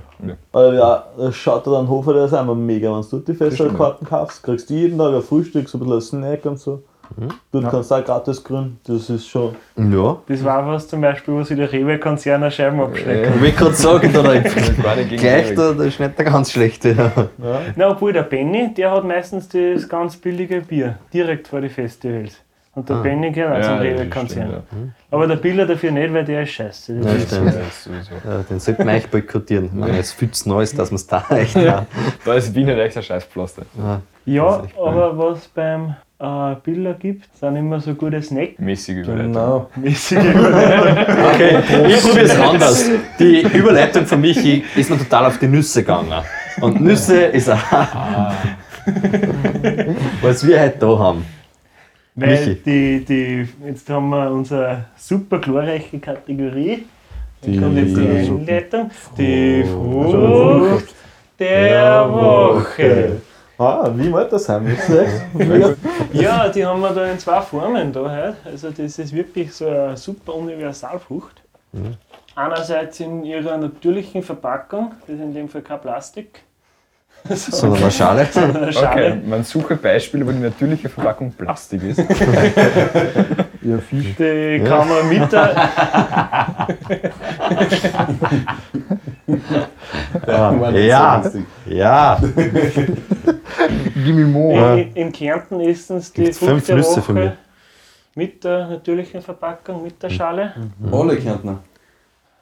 Aber 0.54 0.74
ja, 0.74 1.04
das 1.18 1.36
schaut 1.36 1.68
dann 1.68 1.90
Hofer, 1.90 2.14
das 2.14 2.32
ist 2.32 2.38
einmal 2.38 2.56
mega. 2.56 2.90
Wenn 2.90 3.04
du 3.10 3.20
die 3.20 3.34
Festivalkarten 3.34 4.08
kaufst, 4.08 4.44
kriegst 4.44 4.70
du 4.70 4.76
jeden 4.76 4.98
Tag 4.98 5.14
ein 5.14 5.22
Frühstück, 5.22 5.68
so 5.68 5.78
ein 5.78 5.82
bisschen 5.82 6.24
ein 6.24 6.30
Snack 6.32 6.46
und 6.46 6.58
so. 6.58 6.84
Dort 7.52 7.70
kannst 7.72 7.92
du 7.92 7.96
auch 7.96 8.04
gratis 8.06 8.44
grün. 8.44 8.78
Das 8.86 9.10
ist 9.10 9.28
schon. 9.28 9.56
Ja. 9.76 10.18
Das 10.28 10.44
war 10.44 10.68
was 10.68 10.88
zum 10.88 11.02
Beispiel, 11.02 11.34
wo 11.34 11.44
sie 11.44 11.56
der 11.56 11.72
Rewe-Konzern 11.72 12.42
eine 12.44 12.52
Scheiben 12.52 12.80
abschlägt. 12.82 13.36
Ich 13.36 13.42
will 13.42 13.52
gerade 13.52 13.74
sagen, 13.74 14.12
da 14.14 14.22
Gar 14.84 14.96
nicht 14.96 15.10
gegen 15.10 15.22
gleich, 15.22 15.56
da, 15.56 15.74
das 15.74 15.86
ist 15.88 16.00
nicht 16.00 16.18
der 16.18 16.26
ganz 16.26 16.52
schlechte. 16.52 16.92
Ja. 17.38 17.62
Na, 17.76 17.90
obwohl 17.92 18.14
der 18.14 18.24
Benny, 18.24 18.74
der 18.74 18.92
hat 18.92 19.06
meistens 19.06 19.48
das 19.50 19.88
ganz 19.88 20.16
billige 20.18 20.62
Bier, 20.62 20.98
direkt 21.14 21.48
vor 21.48 21.62
die 21.62 21.70
Festivals. 21.70 22.38
Und 22.76 22.88
der 22.90 22.96
Benny 22.96 23.32
gehört 23.32 23.54
auch 23.58 23.62
zum 23.62 23.72
Ja, 23.72 23.84
das 23.84 24.00
Rewe-Konzern. 24.02 24.52
ja. 24.52 24.62
Aber 25.10 25.26
der 25.26 25.38
Biller 25.38 25.66
dafür 25.66 25.90
nicht, 25.92 26.14
weil 26.14 26.24
der 26.26 26.44
ist 26.44 26.52
scheiße. 26.52 26.96
Das 27.00 27.06
Ja, 27.06 27.12
ist- 27.18 27.28
stimmt. 27.28 27.48
Ist. 27.56 28.12
Ja, 28.24 28.38
den 28.48 28.60
sollte 28.60 28.82
man 28.86 28.90
eigentlich 28.94 29.10
boykottieren. 29.10 29.72
Meine, 29.74 29.98
es 29.98 30.12
viel 30.14 30.30
zu 30.30 30.48
Neues, 30.48 30.76
dass 30.76 30.92
man 30.92 30.98
es 30.98 31.08
da 31.08 31.24
echt 31.32 31.56
ja. 31.56 31.88
Da 32.24 32.34
ist 32.36 32.54
Wien 32.54 32.68
halt 32.68 32.78
echt 32.78 32.96
ein 32.98 33.02
Scheißpflaster. 33.02 33.64
Ja, 34.28 34.58
ist 34.58 34.66
echt 34.66 34.78
aber 34.78 35.18
was 35.18 35.48
beim 35.48 35.96
äh, 36.20 36.56
Biller 36.64 36.94
gibt, 36.96 37.26
sind 37.38 37.56
immer 37.56 37.80
so 37.80 37.94
gute 37.94 38.22
Snack. 38.22 38.60
Mäßige 38.60 38.98
Überleitung. 38.98 39.34
Genau. 39.34 39.70
mäßige 39.76 40.18
Okay, 41.34 41.58
ich 41.88 42.02
probiere 42.02 42.26
es 42.26 42.40
anders. 42.40 42.90
Die 43.20 43.42
Überleitung 43.42 44.06
von 44.06 44.20
Michi 44.22 44.64
ist 44.76 44.90
mir 44.90 44.98
total 44.98 45.26
auf 45.28 45.38
die 45.38 45.48
Nüsse 45.48 45.82
gegangen. 45.82 46.12
Und 46.62 46.82
Nüsse 46.82 47.26
ist 47.26 47.50
auch. 47.50 47.58
Was 50.22 50.46
wir 50.48 50.62
heute 50.62 50.78
da 50.80 51.00
haben. 51.00 51.26
Weil 52.16 52.30
Michi. 52.46 52.56
die, 52.66 53.06
die, 53.06 53.48
jetzt 53.68 53.90
haben 53.90 54.10
wir 54.10 54.32
unsere 54.32 54.86
super 54.98 55.38
glorreiche 55.40 56.00
Kategorie. 56.00 56.86
Die- 57.46 57.60
kommt 57.60 57.78
jetzt 57.78 57.96
die 57.96 58.02
die- 58.02 58.30
Einleitung. 58.30 58.90
Die 59.18 59.64
Frucht 59.66 60.96
der 61.40 62.10
Woche. 62.12 63.22
Ah, 63.60 63.90
wie 63.96 64.12
wollt 64.12 64.32
das 64.32 64.48
echt? 64.50 64.62
Ja, 66.14 66.48
die 66.50 66.66
haben 66.66 66.82
wir 66.82 66.92
da 66.92 67.12
in 67.12 67.18
zwei 67.18 67.42
Formen 67.42 67.92
da 67.92 68.02
heute. 68.02 68.36
Also 68.46 68.70
das 68.70 69.00
ist 69.00 69.14
wirklich 69.14 69.52
so 69.54 69.68
eine 69.68 69.98
super 69.98 70.36
Universalfrucht. 70.36 71.42
Einerseits 72.36 73.00
in 73.00 73.24
ihrer 73.24 73.58
natürlichen 73.58 74.22
Verpackung, 74.22 74.92
das 75.08 75.16
ist 75.16 75.22
in 75.22 75.34
dem 75.34 75.50
Fall 75.50 75.62
kein 75.62 75.82
Plastik. 75.82 76.42
Sondern 77.30 77.82
eine 77.82 77.92
Schale. 77.92 78.28
sondern 78.32 78.64
eine 78.64 78.74
Schale. 78.74 79.14
Okay, 79.14 79.22
man 79.26 79.44
suche 79.44 79.76
Beispiele, 79.76 80.26
wo 80.26 80.32
die 80.32 80.38
natürliche 80.38 80.88
Verpackung 80.88 81.32
Plastik 81.32 81.82
ist. 81.84 82.04
Ja, 83.64 83.80
Fisch. 83.80 84.16
Die 84.18 84.64
kann 84.64 84.88
man 84.88 85.10
mit 85.10 85.30
der, 85.30 85.50
Ja, 90.28 91.22
ja. 91.66 92.20
Gimme 94.06 94.26
more. 94.26 94.82
in, 94.82 94.94
in 94.96 95.12
Kärnten 95.12 95.60
ist 95.60 95.90
es 95.90 96.14
die 96.14 96.24
Gibt's 96.24 96.38
fünf 96.40 96.52
Frucht 96.52 96.70
der 96.70 96.76
Nüsse 96.78 97.02
von 97.02 97.16
Woche 97.16 97.26
mir. 97.26 97.38
mit 98.16 98.44
der 98.44 98.68
natürlichen 98.68 99.22
Verpackung, 99.22 99.84
mit 99.84 100.02
der 100.02 100.10
Schale. 100.10 100.54
Alle 100.92 101.18
Kärntner. 101.18 101.60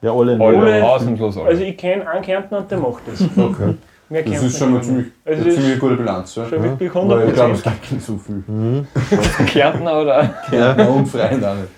Ja, 0.02 0.12
alle. 0.12 0.32
Alle, 0.40 0.58
Alle- 0.58 0.84
ausnahmslos 0.84 1.36
alle. 1.38 1.48
Also 1.48 1.62
ich 1.62 1.76
kenne 1.76 2.08
einen 2.08 2.22
Kärntner 2.22 2.58
und 2.58 2.70
der 2.70 2.78
macht 2.78 3.02
das. 3.06 3.20
Okay. 3.36 3.74
Mehr 4.08 4.22
Das 4.22 4.40
ist 4.44 4.56
schon 4.60 4.72
mal 4.72 4.80
ziemlich, 4.84 5.06
Also 5.24 5.40
eine 5.42 5.50
das 5.50 5.54
ziemlich 5.60 5.80
gute 5.80 5.96
Bilanz. 5.96 6.36
Ja. 6.36 6.46
Schon 6.46 6.62
wirklich 6.62 6.94
Aber 6.94 7.24
ich 7.26 7.34
glaube, 7.34 7.54
100%. 7.54 7.56
es 7.56 7.62
gibt 7.64 7.92
nicht 7.92 8.06
so 8.06 8.16
viel. 8.18 8.44
Kärntner 9.48 10.00
oder? 10.00 10.28
Kärntner 10.48 10.90
und 10.90 11.06
Freien 11.08 11.44
auch 11.44 11.54
nicht. 11.56 11.70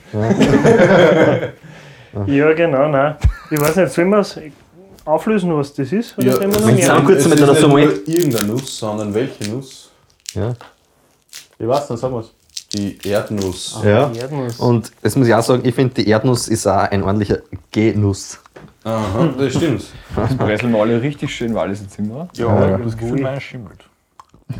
Ja, 2.26 2.52
genau, 2.52 2.88
nein. 2.88 3.14
Ich 3.50 3.58
weiß 3.58 3.76
nicht, 3.76 3.92
sollen 3.92 4.10
wir 4.10 4.18
es 4.18 4.38
auflösen, 5.08 5.54
was 5.56 5.72
das 5.74 5.92
ist? 5.92 6.16
Oder 6.18 6.26
Ja, 6.26 6.40
wir 6.40 6.48
noch? 6.48 6.82
Sagen 6.82 7.04
kurz 7.06 7.18
es 7.18 7.24
damit, 7.24 7.40
dass 7.40 7.58
nicht 7.58 7.68
nur 7.68 7.78
irgendeine 7.80 8.46
Nuss, 8.48 8.78
sondern 8.78 9.14
welche 9.14 9.50
Nuss? 9.50 9.90
Ja. 10.34 10.54
Ich 11.58 11.66
weiß, 11.66 11.88
dann 11.88 11.96
sagen 11.96 12.14
wir 12.14 12.20
es. 12.20 12.30
Die 12.74 12.98
Erdnuss. 13.08 13.80
ja. 13.82 14.10
Erdnuss. 14.12 14.60
Und 14.60 14.92
das 15.02 15.16
muss 15.16 15.26
ich 15.26 15.34
auch 15.34 15.42
sagen, 15.42 15.62
ich 15.64 15.74
finde, 15.74 15.94
die 15.94 16.08
Erdnuss 16.08 16.48
ist 16.48 16.66
auch 16.66 16.90
ein 16.90 17.02
ordentlicher 17.02 17.38
Genuss. 17.70 18.38
Aha, 18.84 19.30
das 19.38 19.54
stimmt. 19.54 19.84
Das 20.14 20.36
preiseln 20.36 20.72
wir 20.72 20.80
alle 20.80 21.00
richtig 21.00 21.34
schön, 21.34 21.54
weil 21.54 21.62
alles 21.68 21.80
im 21.80 21.88
Zimmer. 21.88 22.28
Ja, 22.34 22.66
ich 22.66 22.72
habe 22.72 22.84
das 22.84 22.96
Gefühl, 22.96 23.20
meine 23.22 23.40
schimmelt. 23.40 23.84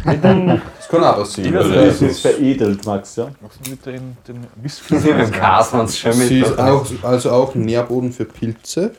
Das 0.04 0.88
kann 0.88 1.04
auch 1.04 1.16
passieren. 1.16 1.54
Ja, 1.54 1.62
das 1.62 1.98
Das 1.98 2.02
ist 2.02 2.20
veredelt, 2.20 2.84
Max, 2.84 3.16
ja. 3.16 3.28
Machst 3.40 3.58
du 3.64 3.70
mit 3.70 3.86
den, 3.86 4.16
den 4.26 4.46
Whisky? 4.62 4.98
Sie 4.98 6.40
ist 6.40 6.58
auch, 6.58 6.86
also 7.02 7.30
auch 7.30 7.54
Nährboden 7.54 8.12
für 8.12 8.24
Pilze. 8.24 8.92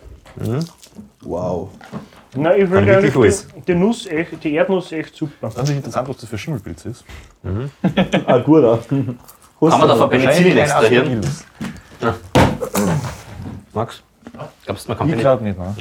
Wow. 1.21 1.69
nein, 2.35 2.61
ich 2.61 2.69
wirklich 2.69 2.95
eigentlich 3.15 3.43
die, 3.55 3.61
die 3.61 3.75
Nuss 3.75 4.05
echt, 4.07 4.43
die 4.43 4.53
Erdnuss 4.53 4.91
echt 4.91 5.15
super. 5.15 5.33
Das 5.41 5.55
ist 5.57 5.69
interessant, 5.69 6.07
was 6.09 6.17
das 6.17 6.29
für 6.29 6.37
Schimmelpilz 6.37 6.85
ist. 6.85 7.03
Ah, 8.25 8.37
gut, 8.39 8.63
ja. 8.63 8.79
Haben 8.91 9.17
wir 9.81 9.87
davon 9.87 10.09
Penicillin 10.09 10.57
extrahieren? 10.57 11.21
Max? 13.73 14.01
Glaubst 14.65 14.85
du, 14.85 14.89
man 14.89 14.97
kann 14.97 15.09
Ich 15.09 15.19
glaube 15.19 15.43
nicht, 15.43 15.57
ne? 15.59 15.75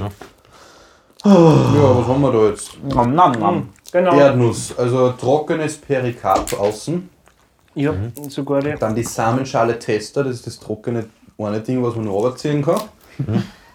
Ja, 1.25 1.99
was 1.99 2.07
haben 2.07 2.21
wir 2.23 2.33
da 2.33 2.49
jetzt? 2.49 2.79
Nam, 2.83 3.15
nam, 3.15 3.33
nam. 3.33 3.69
Genau. 3.93 4.19
Erdnuss, 4.19 4.77
also 4.79 5.13
trockenes 5.13 5.79
Perikarp 5.79 6.53
außen. 6.59 7.09
Habe 7.77 7.93
Mhm. 8.17 8.31
sogar 8.31 8.61
die. 8.61 8.75
Dann 8.79 8.95
die 8.95 9.05
Samenschale 9.05 9.79
Tester, 9.79 10.25
das 10.25 10.35
ist 10.35 10.47
das 10.47 10.59
trockene 10.59 11.07
eine 11.39 11.61
Ding, 11.61 11.83
was 11.83 11.95
man 11.95 12.09
runterziehen 12.09 12.63
kann. 12.63 12.81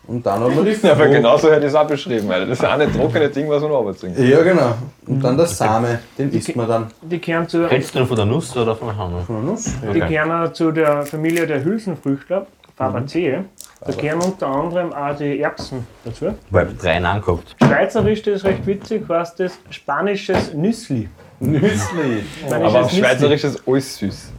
Und 0.05 0.25
dann 0.25 0.41
hat 0.41 0.55
man 0.55 0.65
die 0.65 0.71
Ja, 0.71 0.91
aber 0.91 1.03
Frucht. 1.05 1.15
genau 1.15 1.37
so 1.37 1.49
hätte 1.49 1.61
ich 1.61 1.67
es 1.67 1.75
auch 1.75 1.87
beschrieben, 1.87 2.29
Alter. 2.31 2.47
Das 2.47 2.59
ist 2.59 2.65
auch 2.65 2.77
nicht 2.77 2.93
trockene 2.95 3.29
Ding, 3.29 3.49
was 3.49 3.61
man 3.61 3.71
runterbringt. 3.71 4.19
Ja, 4.19 4.41
genau. 4.41 4.73
Und 5.07 5.23
dann 5.23 5.37
der 5.37 5.45
Same, 5.47 5.99
den 6.17 6.31
isst 6.31 6.55
man 6.55 6.67
dann 6.67 6.87
Die 7.01 7.21
gehören 7.21 7.47
zu, 7.47 7.69
Hältst 7.69 7.93
du 7.95 7.99
denn 7.99 8.07
von 8.07 8.17
der 8.17 8.25
Nuss 8.25 8.55
oder 8.57 8.75
von 8.75 8.87
der 8.89 8.97
Hand? 8.97 9.25
von 9.25 9.35
der 9.35 9.43
Nuss. 9.51 9.65
die 9.93 9.99
gehören 9.99 10.31
auch 10.31 10.51
zu 10.53 10.71
der 10.71 11.05
Familie 11.05 11.47
der 11.47 11.63
Hülsenfrüchtler, 11.63 12.45
Fabaceae. 12.75 13.45
Da 13.85 13.91
gehören 13.93 14.21
unter 14.21 14.47
anderem 14.47 14.93
auch 14.93 15.15
die 15.15 15.39
Erbsen 15.39 15.85
dazu. 16.05 16.33
Weil 16.49 16.67
ich 16.71 16.77
drei 16.77 16.97
angeguckt. 17.03 17.55
Schweizerisch, 17.61 18.21
das 18.23 18.35
ist 18.35 18.45
recht 18.45 18.65
witzig, 18.65 19.03
heißt 19.09 19.39
das 19.39 19.59
spanisches 19.69 20.53
Nüssli. 20.53 21.09
Nüssli. 21.39 22.23
Aber 22.49 22.81
auf 22.81 22.91
Schweizerisch 22.91 23.43
ist 23.43 23.61
alles 23.67 23.97
süß. 23.97 24.31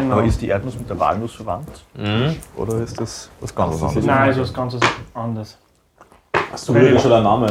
Genau. 0.00 0.14
Aber 0.16 0.24
ist 0.24 0.40
die 0.40 0.48
Erdnuss 0.48 0.78
mit 0.78 0.88
der 0.88 0.98
Walnuss 0.98 1.34
verwandt? 1.34 1.68
Mhm. 1.96 2.36
Oder 2.56 2.78
ist 2.82 3.00
das 3.00 3.30
was 3.40 3.54
ganz 3.54 3.82
anderes? 3.82 4.04
Nein, 4.04 4.30
ist 4.30 4.40
was 4.40 4.52
ganz 4.54 4.76
anderes. 5.14 5.58
So 6.54 6.74
wie 6.74 6.98
schon 6.98 7.10
der 7.10 7.20
Name. 7.22 7.46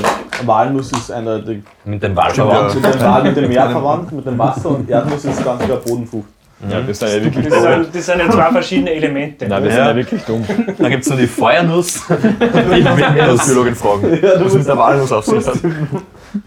Walnuss 0.45 0.91
ist 0.91 1.11
eindeutig 1.11 1.63
Mit 1.83 2.01
dem 2.01 2.15
Wal 2.15 2.27
mit 2.27 2.35
verwandt. 2.35 2.75
dem 2.75 2.83
Wal 3.01 3.23
mit 3.23 3.37
dem 3.37 3.47
Meer 3.49 3.69
verwandt, 3.69 4.11
mit 4.11 4.25
dem 4.25 4.37
Wasser 4.37 4.69
und 4.69 4.89
Erdnuss 4.89 5.25
ist 5.25 5.43
ganz 5.43 5.63
klar 5.63 5.77
Bodenfrucht. 5.79 6.27
Ja, 6.69 6.79
das 6.81 6.99
sind 6.99 7.09
ja 7.09 7.23
wirklich 7.23 7.47
Das 7.49 7.61
sind, 7.61 7.95
das 7.95 8.05
sind 8.05 8.19
ja 8.19 8.29
zwei 8.29 8.51
verschiedene 8.51 8.91
Elemente. 8.93 9.47
Nein, 9.47 9.63
wir 9.63 9.69
sind 9.71 9.79
Ja. 9.79 9.89
ja 9.89 9.95
wirklich 9.95 10.23
dumm. 10.23 10.43
Dann 10.77 10.89
gibt 10.89 11.03
es 11.03 11.09
noch 11.09 11.17
die 11.17 11.27
Feuernuss. 11.27 12.01
die 12.07 12.87
als 12.87 13.05
Windnuss. 13.05 13.45
Biologin 13.47 13.75
fragen. 13.75 14.19
Ja, 14.23 14.37
du 14.37 14.45
Was 14.45 14.53
mit 14.53 14.67
der 14.67 14.77
Walnuss 14.77 15.11
auf 15.11 15.25
sich 15.25 15.45
hat. 15.45 15.57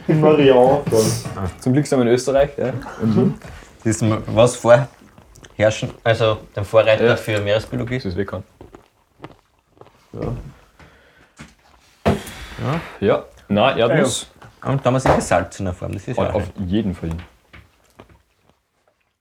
in 0.08 0.20
Marion. 0.20 0.78
Zum 1.60 1.72
Glück 1.74 1.86
sind 1.86 1.98
wir 1.98 2.06
in 2.06 2.12
Österreich. 2.14 2.50
Ja. 2.56 2.72
Das 3.84 3.96
ist 3.96 4.04
was 4.34 4.56
vorherrschen, 5.58 5.90
also 6.04 6.38
den 6.54 6.64
Vorreiter 6.64 7.04
Ja. 7.04 7.16
für 7.16 7.40
Meeresbiologie. 7.40 7.96
Das 7.96 8.06
ist 8.06 8.14
bekannt. 8.16 8.44
Ja. 10.12 10.34
Ja. 13.00 13.24
Nein, 13.48 13.78
Erdnuss. 13.78 14.28
Und 14.64 14.84
damals 14.84 15.04
in 15.04 15.14
gesalzener 15.14 15.72
Form. 15.72 15.92
Das 15.92 16.06
ist 16.08 16.16
ja 16.16 16.30
Auf, 16.30 16.34
auf 16.34 16.50
jeden 16.66 16.94
Fall. 16.94 17.10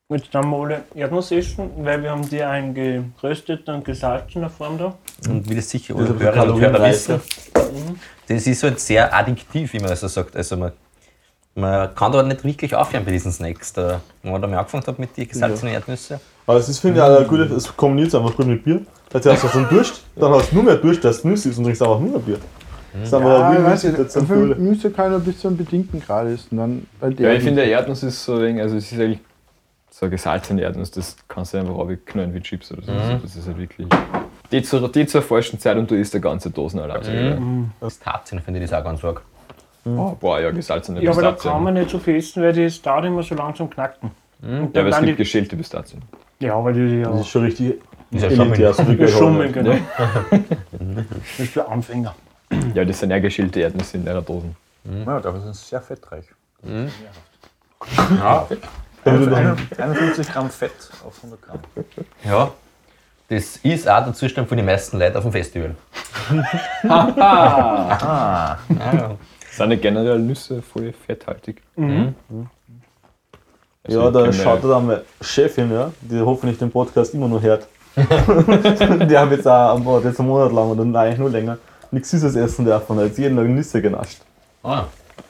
Jetzt 0.10 0.34
haben 0.34 0.50
wir 0.50 0.58
alle 0.58 0.84
Erdnuss 0.96 1.32
essen, 1.32 1.70
weil 1.86 2.02
wir 2.02 2.12
haben 2.12 2.28
die 2.30 2.44
auch 2.44 2.54
in 2.54 2.74
gerösteter 2.74 3.76
und 3.76 3.84
gesalzener 3.86 4.50
Form 4.50 4.78
da. 4.78 4.98
Und 5.28 5.50
wie 5.50 5.56
das 5.56 5.70
sicher 5.70 5.96
alle 5.96 6.08
und 6.54 6.62
Hörer 6.62 6.90
wissen, 6.90 7.22
das 8.28 8.48
ist 8.48 8.64
halt 8.64 8.80
sehr 8.80 9.14
addiktiv, 9.14 9.74
wie 9.74 9.80
man 9.80 9.96
so 9.96 10.08
sagt. 10.08 10.36
Also 10.36 10.56
man, 10.58 10.72
man 11.58 11.94
kann 11.96 12.12
da 12.12 12.22
nicht 12.24 12.44
wirklich 12.44 12.76
aufhören 12.76 13.04
bei 13.04 13.12
diesen 13.12 13.32
Snacks. 13.32 13.74
Da, 13.74 14.00
wenn 14.22 14.32
man 14.32 14.42
da 14.42 14.48
mal 14.48 14.58
angefangen 14.60 14.86
hat 14.86 15.00
mit 15.00 15.18
den 15.18 15.28
gesalzenen 15.28 15.74
Erdnüsse. 15.74 16.20
Aber 16.46 16.58
das 16.60 16.70
ist, 16.70 16.80
finde 16.80 17.00
ich, 17.00 17.04
auch 17.04 17.18
eine 17.18 17.26
gute, 17.26 17.44
es 17.44 17.76
kombiniert 17.76 18.14
einfach 18.16 18.36
gut 18.36 18.46
mit 18.48 18.64
Bier. 18.64 18.82
Da 19.10 19.20
hast 19.32 19.44
du 19.44 19.48
so 19.48 19.58
einen 19.58 19.70
Durst, 19.70 20.04
dann 20.16 20.32
hast 20.34 20.52
du 20.52 20.56
nur 20.56 20.64
mehr 20.66 20.76
Durst, 20.76 21.04
dass 21.04 21.22
du 21.22 21.30
Nüsse 21.30 21.50
isst 21.50 21.58
und 21.58 21.64
trinkst 21.66 21.82
einfach 21.82 22.00
nur 22.00 22.12
mehr 22.12 22.20
Bier. 22.20 22.38
Das 22.94 23.08
ist 23.10 23.14
einfach 23.14 23.30
Ja, 23.30 23.50
eine 23.50 23.60
ich 23.60 23.66
weiß 23.66 23.84
nicht. 23.84 24.28
für. 24.28 24.36
Nüsse 24.36 24.92
kann 24.92 25.18
ich 25.18 25.24
bis 25.24 25.40
zu 25.40 25.48
einem 25.48 25.58
bedingten 25.58 26.00
Grad 26.00 26.28
essen. 26.28 26.58
Dann 26.58 26.88
bei 27.00 27.10
der 27.10 27.32
Ja, 27.32 27.38
ich 27.38 27.44
finde, 27.44 27.62
der 27.64 27.72
Erdnuss 27.72 28.04
ist 28.04 28.24
so 28.24 28.36
ein 28.36 28.42
wenig, 28.42 28.62
also 28.62 28.78
es 28.78 28.92
ist 28.92 29.00
eigentlich 29.00 29.20
so 29.90 30.06
eine 30.06 30.12
gesalzene 30.12 30.62
Erdnuss, 30.62 30.92
das 30.92 31.16
kannst 31.28 31.54
du 31.54 31.58
einfach 31.58 31.78
abknallen 31.80 32.34
wie 32.34 32.40
Chips 32.42 32.72
oder 32.72 32.84
so. 32.84 32.92
Also 32.92 33.14
Das 33.24 33.36
ist 33.36 33.48
halt 33.48 33.58
wirklich. 33.58 33.88
Die 34.52 34.62
zur, 34.62 34.90
die 34.92 35.06
zur 35.08 35.22
falschen 35.24 35.60
Zeit 35.60 35.76
und 35.78 35.90
du 35.90 35.96
isst 35.96 36.14
eine 36.14 36.22
ganze 36.22 36.50
Dosen 36.52 36.80
allein. 36.80 37.72
Pistazien 37.82 38.42
finde 38.42 38.60
ich 38.62 38.70
das 38.70 38.80
auch 38.80 38.84
ganz 38.84 39.04
arg. 39.04 39.22
Oh, 39.96 40.16
boah, 40.20 40.40
ja, 40.40 40.52
gesalzene 40.52 41.02
Ja, 41.02 41.12
aber 41.12 41.22
da 41.22 41.32
Pistazien. 41.32 41.54
kann 41.54 41.64
man 41.64 41.74
nicht 41.76 41.90
so 41.90 42.00
viel 42.00 42.16
essen, 42.18 42.44
weil 42.44 42.54
das 42.54 42.82
dauert 42.82 43.06
immer 43.06 43.24
so 43.24 43.36
langsam 43.36 43.70
knacken. 43.70 44.12
Und 44.42 44.76
ja, 44.76 44.82
aber 44.82 44.90
dann, 44.92 45.04
es 45.04 45.06
gibt 45.08 45.20
die, 45.20 45.24
geschälte 45.24 45.56
Pistazien. 45.56 46.02
ja, 46.40 46.56
aber 46.56 46.74
die 46.74 47.02
Das 47.04 47.14
ja, 47.14 47.20
ist 47.22 47.28
schon 47.30 47.44
richtig 47.46 47.76
Ist 48.12 48.22
ja 48.24 48.28
Geld 48.30 49.10
Schummeln, 49.10 49.56
haben 49.56 49.66
wir. 49.66 49.80
genau. 49.80 49.80
Das 50.72 51.40
ist 51.40 51.54
für 51.54 51.68
Anfänger. 51.68 52.16
Ja, 52.74 52.86
das 52.86 53.00
sind 53.00 53.12
ja 53.12 53.20
geschälte 53.20 53.60
Erdnüsse 53.62 53.98
in 53.98 54.06
der 54.06 54.22
Dosen. 54.22 54.56
Ja, 55.06 55.20
dafür 55.20 55.42
sind 55.42 55.56
sie 55.56 55.66
sehr 55.66 55.82
fettreich. 55.82 56.26
Ja. 56.64 58.48
Du 59.04 59.26
dann- 59.28 59.58
51 59.78 60.28
Gramm 60.32 60.50
Fett 60.50 60.72
auf 61.06 61.18
100 61.24 61.42
Gramm. 61.42 61.60
ja. 62.24 62.52
Das 63.30 63.58
ist 63.58 63.90
auch 63.90 64.06
der 64.06 64.14
Zustand 64.14 64.48
von 64.48 64.56
den 64.56 64.66
meisten 64.66 64.98
Leuten 64.98 65.18
auf 65.18 65.24
dem 65.24 65.34
Festival. 65.34 65.76
Ah, 66.90 68.58
Ja, 68.70 68.94
ja. 68.94 69.16
Sind 69.58 69.70
nicht 69.70 69.82
generell 69.82 70.20
Nüsse 70.20 70.62
voll 70.62 70.94
fetthaltig? 70.94 71.62
Also 73.84 74.00
Ja, 74.02 74.08
ich 74.08 74.14
da 74.14 74.34
schaut 74.34 74.64
ja- 74.64 74.70
da 74.70 74.80
meine 74.80 75.02
Chefin, 75.22 75.72
ja, 75.72 75.92
die 76.02 76.20
hoffentlich 76.20 76.58
den 76.58 76.70
Podcast 76.72 77.14
immer 77.14 77.28
noch 77.28 77.42
hört. 77.42 77.68
die 77.98 79.18
haben 79.18 79.32
jetzt 79.32 79.48
auch 79.48 79.74
am 79.76 79.84
Bord, 79.84 80.04
jetzt 80.06 80.20
einen 80.20 80.30
Monat 80.30 80.52
lang 80.52 80.70
oder 80.70 81.00
eigentlich 81.00 81.18
nur 81.18 81.30
länger, 81.32 81.58
nichts 81.90 82.12
Süßes 82.12 82.36
essen 82.36 82.66
dürfen, 82.66 83.00
jetzt 83.00 83.18
jeden 83.18 83.36
Tag 83.38 83.48
Nüsse 83.48 83.82
genascht. 83.82 84.20
Ah. 84.64 84.84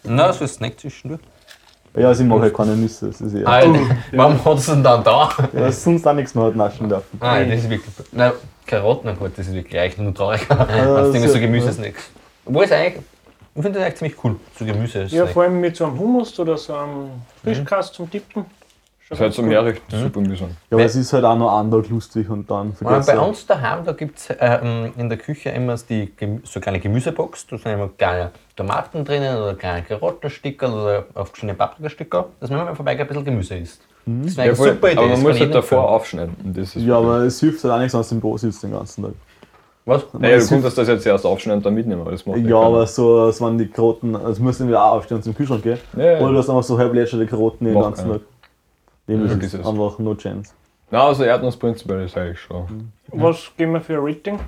Na, 0.04 0.34
so 0.34 0.44
ein 0.44 0.48
Snack 0.50 0.80
zwischendurch. 0.80 1.22
Ja, 1.96 2.14
sie 2.14 2.26
mag 2.26 2.42
halt 2.42 2.54
keine 2.54 2.76
Nüsse, 2.76 3.08
das 3.08 3.22
ist 3.22 3.34
eher. 3.34 3.48
Ah, 3.48 3.62
warum 4.12 4.44
hat 4.44 4.58
es 4.58 4.66
denn 4.66 4.84
dann 4.84 5.04
da? 5.04 5.30
Ja, 5.54 5.72
sonst 5.72 6.06
auch 6.06 6.14
nichts 6.14 6.36
mehr 6.36 6.46
hat 6.46 6.56
naschen 6.56 6.90
dürfen. 6.90 7.18
Ah, 7.22 7.40
das 7.44 7.60
ist 7.60 7.70
wirklich. 7.70 7.94
Na, 8.12 8.34
Karotten, 8.66 9.18
gut, 9.18 9.32
das 9.38 9.48
ist 9.48 9.54
wirklich 9.54 9.80
eigentlich 9.80 9.98
nur 10.00 10.14
traurig. 10.14 10.42
das 10.50 10.60
Als 10.70 11.12
Dinge 11.14 11.26
ist- 11.26 11.34
so 11.34 11.40
Gemüsesnacks. 11.40 12.10
Obwohl 12.46 12.66
es 12.66 12.72
eigentlich. 12.72 13.04
Ich 13.58 13.64
finde 13.64 13.80
das 13.80 13.88
eigentlich 13.88 13.98
ziemlich 13.98 14.24
cool, 14.24 14.36
so 14.56 14.66
Gemüse. 14.66 15.04
Ja, 15.06 15.26
vor 15.26 15.42
allem 15.42 15.60
mit 15.60 15.76
so 15.76 15.86
einem 15.86 15.98
Hummus 15.98 16.40
oder 16.40 16.58
so 16.58 16.76
einem 16.76 17.10
Frischkast 17.44 17.96
zum 17.96 18.10
Tippen. 18.10 18.46
Das 19.10 19.18
ist 19.18 19.20
halt 19.20 19.20
ganz 19.20 19.36
zum. 19.36 19.48
Meer 19.48 19.66
recht 19.66 19.82
super 19.90 20.20
mühsam. 20.20 20.50
Ja, 20.70 20.78
aber 20.78 20.86
es 20.86 20.96
ist 20.96 21.12
halt 21.12 21.26
auch 21.26 21.36
noch 21.36 21.50
Tag 21.58 21.90
lustig 21.90 22.30
und 22.30 22.52
dann 22.52 22.70
Ja, 22.70 22.76
vergesst 22.76 23.08
bei 23.08 23.20
uns 23.20 23.48
daheim, 23.48 23.84
da 23.84 23.94
gibt 23.94 24.20
es 24.20 24.30
ähm, 24.40 24.94
in 24.96 25.10
der 25.10 25.18
Küche 25.18 25.50
immer 25.50 25.76
die, 25.76 26.14
so 26.44 26.60
kleine 26.60 26.80
Gemüsebox. 26.80 27.48
Da 27.48 27.58
sind 27.58 27.72
immer 27.72 27.90
kleine 27.98 28.30
Tomaten 28.56 29.04
drinnen 29.04 29.38
oder 29.42 29.56
kleine 29.56 29.82
Karottenstücke 29.82 30.68
oder 30.68 31.06
auf 31.16 31.30
verschiedene 31.30 31.56
Paprikastücke. 31.56 32.26
Dass 32.40 32.52
man, 32.52 32.60
wenn 32.60 32.66
man 32.68 32.76
vorbeigeht, 32.76 33.02
ein 33.02 33.08
bisschen 33.08 33.26
Gemüse 33.26 33.56
isst. 33.56 33.82
Das 34.06 34.28
ist 34.28 34.38
Ja, 34.38 34.44
eine 34.44 34.56
voll, 34.56 34.74
super 34.74 34.92
Idee. 34.92 34.98
aber 35.00 35.08
man 35.08 35.22
muss 35.24 35.40
halt 35.40 35.56
davor 35.56 35.90
aufschneiden. 35.90 36.36
Ist 36.56 36.76
Ja, 36.76 36.98
aber 37.00 37.22
es 37.22 37.40
hilft 37.40 37.64
halt 37.64 37.74
auch 37.74 37.80
nichts, 37.80 37.96
wenn 37.96 38.02
du 38.04 38.08
im 38.16 38.22
Büro 38.22 38.38
sitzt 38.38 38.62
den 38.62 38.72
ganzen 38.72 39.04
Tag. 39.04 39.14
Was? 39.88 40.06
Naja, 40.20 40.38
du 40.38 40.46
kannst 40.48 40.78
das 40.78 40.88
jetzt 40.90 41.06
erst 41.06 41.26
aufschneiden 41.26 41.60
und 41.60 41.66
dann 41.66 41.74
mitnehmen, 41.74 42.02
aber 42.02 42.12
das 42.12 42.26
macht 42.26 42.40
Ja, 42.40 42.60
aber 42.60 42.86
so, 42.86 43.22
als 43.22 43.40
wenn 43.40 43.58
die 43.58 43.68
Karotten, 43.68 44.18
also 44.18 44.44
du 44.44 44.68
wieder 44.68 44.84
auch 44.84 44.98
aufstehen 44.98 45.16
und 45.18 45.24
zum 45.24 45.34
Kühlschrank 45.34 45.64
gehen. 45.64 45.78
Ja, 45.96 46.04
ja. 46.12 46.20
Oder 46.20 46.34
du 46.34 46.38
hast 46.40 46.50
einfach 46.50 46.64
so 46.64 46.78
halb 46.78 46.94
lätscherte 46.94 47.26
Karotten 47.26 47.66
den 47.66 47.74
Macht 47.74 47.86
ganzen 47.86 48.02
keiner. 48.04 48.14
Tag. 48.16 48.22
Dem 49.08 49.20
Ja, 49.26 49.32
ist 49.32 49.44
das 49.44 49.54
ist- 49.54 49.66
einfach 49.66 49.98
no 50.00 50.14
chance. 50.16 50.52
Na, 50.92 51.08
also 51.08 51.24
Erdnuss 51.24 51.56
prinzipiell 51.56 52.04
ist 52.04 52.18
eigentlich 52.18 52.40
schon. 52.40 52.92
Was 53.14 53.50
geben 53.56 53.74
wir 53.74 53.82
für 53.82 53.94
ein 53.94 54.00
Rating? 54.04 54.40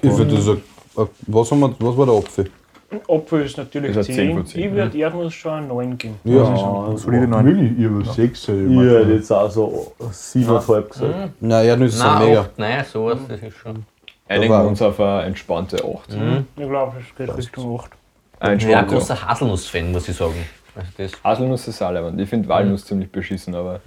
Ich 0.00 0.16
würde 0.16 0.40
sagen, 0.40 0.62
äh, 0.96 1.02
was, 1.26 1.50
haben 1.50 1.60
wir, 1.60 1.74
was 1.80 1.96
war 1.96 2.06
der 2.06 2.14
Apfel? 2.14 2.50
Apfel 3.08 3.42
ist 3.42 3.58
natürlich 3.58 3.90
Ist 3.90 3.96
ein 3.96 4.04
10. 4.04 4.14
10 4.14 4.34
von 4.36 4.46
10, 4.46 4.62
Ich 4.64 4.72
würde 4.72 4.96
Erdnuss 4.98 5.34
schon 5.34 5.52
ein 5.54 5.66
9 5.68 5.98
geben. 5.98 6.20
Ja, 6.22 6.92
solide 6.96 7.26
9. 7.26 7.44
Wirklich, 7.46 7.78
ich 7.80 7.84
habe 7.84 8.04
6. 8.04 8.42
Ich 8.48 8.54
hätte 8.78 9.10
jetzt 9.12 9.32
auch 9.32 9.50
so 9.50 9.92
7,5 10.12 10.88
gesagt. 10.88 11.30
Nein, 11.40 11.66
Erdnüsse 11.66 11.96
sind 11.96 12.06
Nein, 12.06 12.28
mega. 12.28 12.40
acht, 12.42 12.50
nein, 12.58 12.84
sowas, 12.92 13.18
das 13.28 13.42
ist 13.42 13.56
schon. 13.56 13.84
Einigen 14.28 14.52
wir 14.52 14.64
uns 14.66 14.82
auf 14.82 14.98
eine 15.00 15.22
entspannte 15.22 15.76
8. 15.78 16.16
Ich 16.56 16.68
glaube, 16.68 16.96
es 16.98 17.14
geht 17.16 17.36
Richtung 17.36 17.78
8. 17.78 17.90
Eine 18.40 18.56
Ich 18.56 18.66
bin 18.66 18.74
ein 18.74 18.84
8. 18.84 18.90
großer 18.90 19.28
Haselnuss-Fan, 19.28 19.92
muss 19.92 20.08
ich 20.08 20.16
sagen. 20.16 20.44
Also 20.74 20.90
das, 20.98 21.12
Haselnuss 21.24 21.68
ist 21.68 21.80
auch 21.80 21.90
leibend. 21.90 22.20
Ich 22.20 22.28
finde 22.28 22.48
Walnuss 22.48 22.84
ziemlich 22.84 23.10
beschissen, 23.10 23.54
aber 23.54 23.80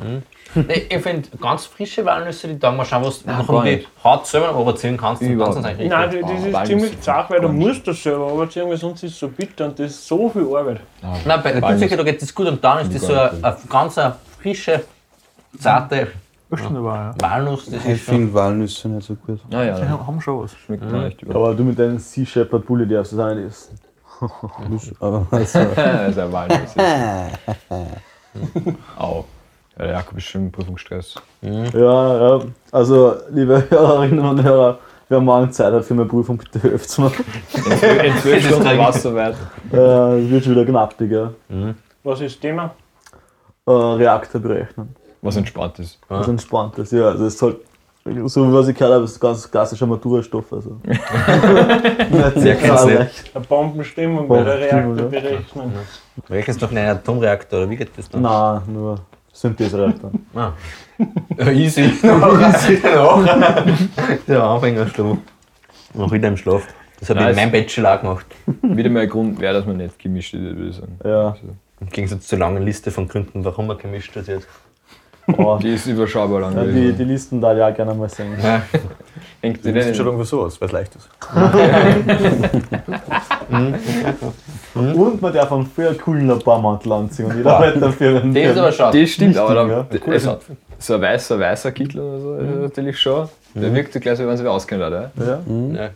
nee, 0.55 0.87
ich 0.89 1.01
finde 1.03 1.29
ganz 1.39 1.67
frische 1.67 2.03
Walnüsse, 2.03 2.47
die 2.47 2.57
taugen 2.57 2.77
mal 2.77 2.85
schauen, 2.85 3.03
was 3.03 3.21
du 3.21 3.29
noch 3.29 3.45
gar 3.45 3.57
um 3.57 3.63
die 3.63 3.75
nicht. 3.75 3.87
Haut 4.03 4.25
selber 4.25 4.59
überziehen 4.59 4.97
kannst. 4.97 5.21
Und 5.21 5.27
sie 5.27 5.43
eigentlich 5.43 5.87
Nein, 5.87 6.09
richtig. 6.09 6.21
das 6.27 6.45
ist 6.45 6.53
Walnüsse 6.53 6.79
ziemlich 6.79 7.01
zart, 7.01 7.29
weil 7.29 7.41
du 7.41 7.49
musst 7.49 7.87
das 7.87 8.01
selber 8.01 8.33
überziehen, 8.33 8.67
weil 8.67 8.77
sonst 8.77 9.03
ist 9.03 9.11
es 9.11 9.19
so 9.19 9.27
bitter 9.27 9.65
und 9.65 9.77
das 9.77 9.91
ist 9.91 10.07
so 10.07 10.29
viel 10.29 10.41
Arbeit. 10.43 10.79
Nein, 11.25 11.41
bei 11.43 11.51
der 11.51 11.97
da 11.97 12.03
geht 12.03 12.21
es 12.23 12.33
gut 12.33 12.47
und 12.47 12.63
dann 12.63 12.79
ist 12.79 12.95
das 12.95 13.01
so 13.03 13.13
eine, 13.13 13.31
eine 13.43 13.57
ganz 13.69 13.99
frische, 14.41 14.81
zarte 15.59 16.07
Aber, 16.51 16.95
ja. 16.95 17.13
Walnuss. 17.21 17.65
Das 17.65 17.85
Ich 17.85 17.91
ist 17.91 18.05
schon. 18.05 18.15
finde 18.15 18.33
Walnüsse 18.33 18.89
nicht 18.89 19.05
so 19.07 19.13
gut. 19.15 19.39
naja, 19.51 19.79
Die 19.79 19.87
haben 19.87 20.19
schon 20.21 20.41
was. 20.41 20.55
schmeckt 20.55 20.83
mir 20.91 21.03
nicht 21.03 21.21
über. 21.21 21.35
Aber 21.35 21.53
du 21.53 21.63
mit 21.63 21.77
deinem 21.77 21.99
Sea 21.99 22.25
Shepherd 22.25 22.65
Bulli 22.65 22.87
darfst 22.87 23.13
das 23.13 23.19
auch 23.19 23.33
nicht 23.35 23.45
essen. 23.47 23.77
Aber 24.99 25.25
also, 25.31 25.31
das 25.31 25.55
ist 26.11 26.19
ein 26.19 26.31
Walnuss. 26.31 26.75
Au. 28.97 29.25
Ja, 29.77 29.85
der 29.85 29.93
Jakob 29.93 30.17
ist 30.17 30.25
schon 30.25 30.41
im 30.45 30.51
Prüfungsstress. 30.51 31.15
Ja, 31.41 32.37
ja. 32.37 32.41
Also, 32.71 33.15
liebe 33.31 33.63
Hörerinnen 33.69 34.19
und 34.19 34.43
Hörer, 34.43 34.79
wer 35.07 35.19
morgen 35.21 35.51
Zeit 35.51 35.73
hat 35.73 35.85
für 35.85 35.93
meine 35.93 36.09
Prüfung, 36.09 36.37
bitte 36.37 36.61
helft 36.61 36.99
mir. 36.99 37.11
In 38.03 38.17
zwölf 38.17 38.45
Stunden 38.45 38.77
war 38.77 38.89
es 38.89 39.01
soweit. 39.01 39.35
Äh, 39.71 40.23
Es 40.23 40.29
wird 40.29 40.43
schon 40.43 40.53
wieder 40.55 40.65
knappig, 40.65 41.11
ja. 41.11 41.31
Was 42.03 42.19
ist 42.21 42.35
das 42.35 42.39
Thema? 42.41 42.71
Äh, 43.65 43.71
Reaktor 43.71 44.41
berechnen. 44.41 44.95
Was 45.21 45.35
entspannt 45.35 45.79
ist. 45.79 45.99
Was 46.07 46.27
entspannt 46.27 46.77
ist, 46.77 46.91
ja. 46.91 47.09
Also, 47.09 47.25
es 47.25 47.35
ist 47.35 47.41
halt, 47.41 47.57
so 48.25 48.47
wie 48.47 48.53
was 48.53 48.67
ich 48.67 48.75
gehört 48.75 48.93
habe, 48.93 49.03
ist 49.03 49.19
ganz 49.19 49.49
klassischer 49.49 49.85
Maturastoff. 49.85 50.51
Also. 50.53 50.77
Sehr 52.39 52.55
kennenswert. 52.55 53.11
Eine 53.33 53.45
Bombenstimmung 53.45 54.27
bei 54.27 54.43
der 54.43 54.53
Bombenstimmung, 54.53 54.93
Reaktor 54.93 55.13
ja. 55.13 55.21
berechnen. 55.21 55.73
Welches 56.27 56.61
noch 56.61 56.71
ein 56.71 56.77
Atomreaktor 56.77 57.59
oder 57.59 57.69
wie 57.69 57.75
geht 57.75 57.91
das 57.97 58.09
dann? 58.09 58.21
Nein, 58.21 58.61
nur 58.67 58.99
Synthesereaktor. 59.31 60.11
Ja, 61.37 61.49
easy. 61.51 61.93
Genau. 62.01 63.23
Der 64.27 64.43
Anfängerschlaf. 64.43 65.17
Noch 65.93 66.11
wieder 66.11 66.27
im 66.27 66.35
Schlaf. 66.35 66.67
Das 66.99 67.09
habe 67.09 67.21
ich 67.21 67.29
in 67.29 67.35
meinem 67.35 67.51
Bachelor 67.51 67.95
auch 67.95 68.01
gemacht. 68.01 68.25
Wieder 68.61 68.89
mal 68.89 69.03
ein 69.03 69.09
Grund 69.09 69.39
wäre, 69.39 69.53
dass 69.53 69.65
man 69.65 69.77
nicht 69.77 69.97
gemischt 69.97 70.29
studiert, 70.29 70.57
würde 70.57 70.69
ich 70.69 70.75
sagen. 70.75 70.99
Ja. 71.05 71.37
Im 71.79 71.89
Gegensatz 71.89 72.27
zur 72.27 72.39
langen 72.39 72.63
Liste 72.63 72.91
von 72.91 73.07
Gründen, 73.07 73.45
warum 73.45 73.67
man 73.67 73.77
gemischt 73.77 74.11
studiert. 74.11 74.45
Oh, 75.37 75.57
Die 75.61 75.73
ist 75.73 75.85
überschaubar 75.87 76.41
lang 76.41 76.55
ja, 76.55 76.63
die, 76.63 76.93
die 76.93 77.03
Listen 77.03 77.41
da 77.41 77.53
ja 77.53 77.69
auch 77.69 77.75
gerne 77.75 77.93
mal 77.93 78.09
sehen. 78.09 78.33
Ja. 78.41 78.61
Hängt 79.41 79.63
die 79.63 79.71
Das 79.71 79.85
ist 79.85 79.97
schon 79.97 80.07
irgendwie 80.07 80.25
so 80.25 80.41
aus, 80.41 80.59
weil 80.59 80.67
es 80.67 80.73
leicht 80.73 80.95
ist. 80.95 81.09
Und 84.73 85.21
man 85.21 85.33
darf 85.33 85.51
einen 85.51 85.65
viel 85.65 85.93
coolen 85.95 86.27
Labormantel 86.27 86.91
anziehen 86.91 87.25
und 87.25 87.37
jeder 87.37 87.57
halt 87.57 87.81
dafür 87.81 88.21
einen. 88.21 88.33
Das 88.33 88.43
ist 88.43 88.57
aber 88.57 88.71
schade. 88.71 89.01
Das 89.01 89.09
stimmt, 89.09 89.37
aber 89.37 89.85
Wichtig, 89.89 90.07
also, 90.07 90.37
so 90.77 90.93
ein 90.93 91.01
weißer, 91.01 91.39
weißer 91.39 91.71
Kittel 91.71 92.01
oder 92.01 92.19
so 92.19 92.35
ist 92.35 92.61
natürlich 92.61 92.99
schon. 92.99 93.27
Der 93.55 93.73
wirkt 93.73 93.95
ja 93.95 94.01
gleich 94.01 94.17
so, 94.17 94.27
wenn 94.27 94.37
sie 94.37 94.47
auskennt, 94.47 94.83
oder? 94.83 95.11
Ja. 95.17 95.39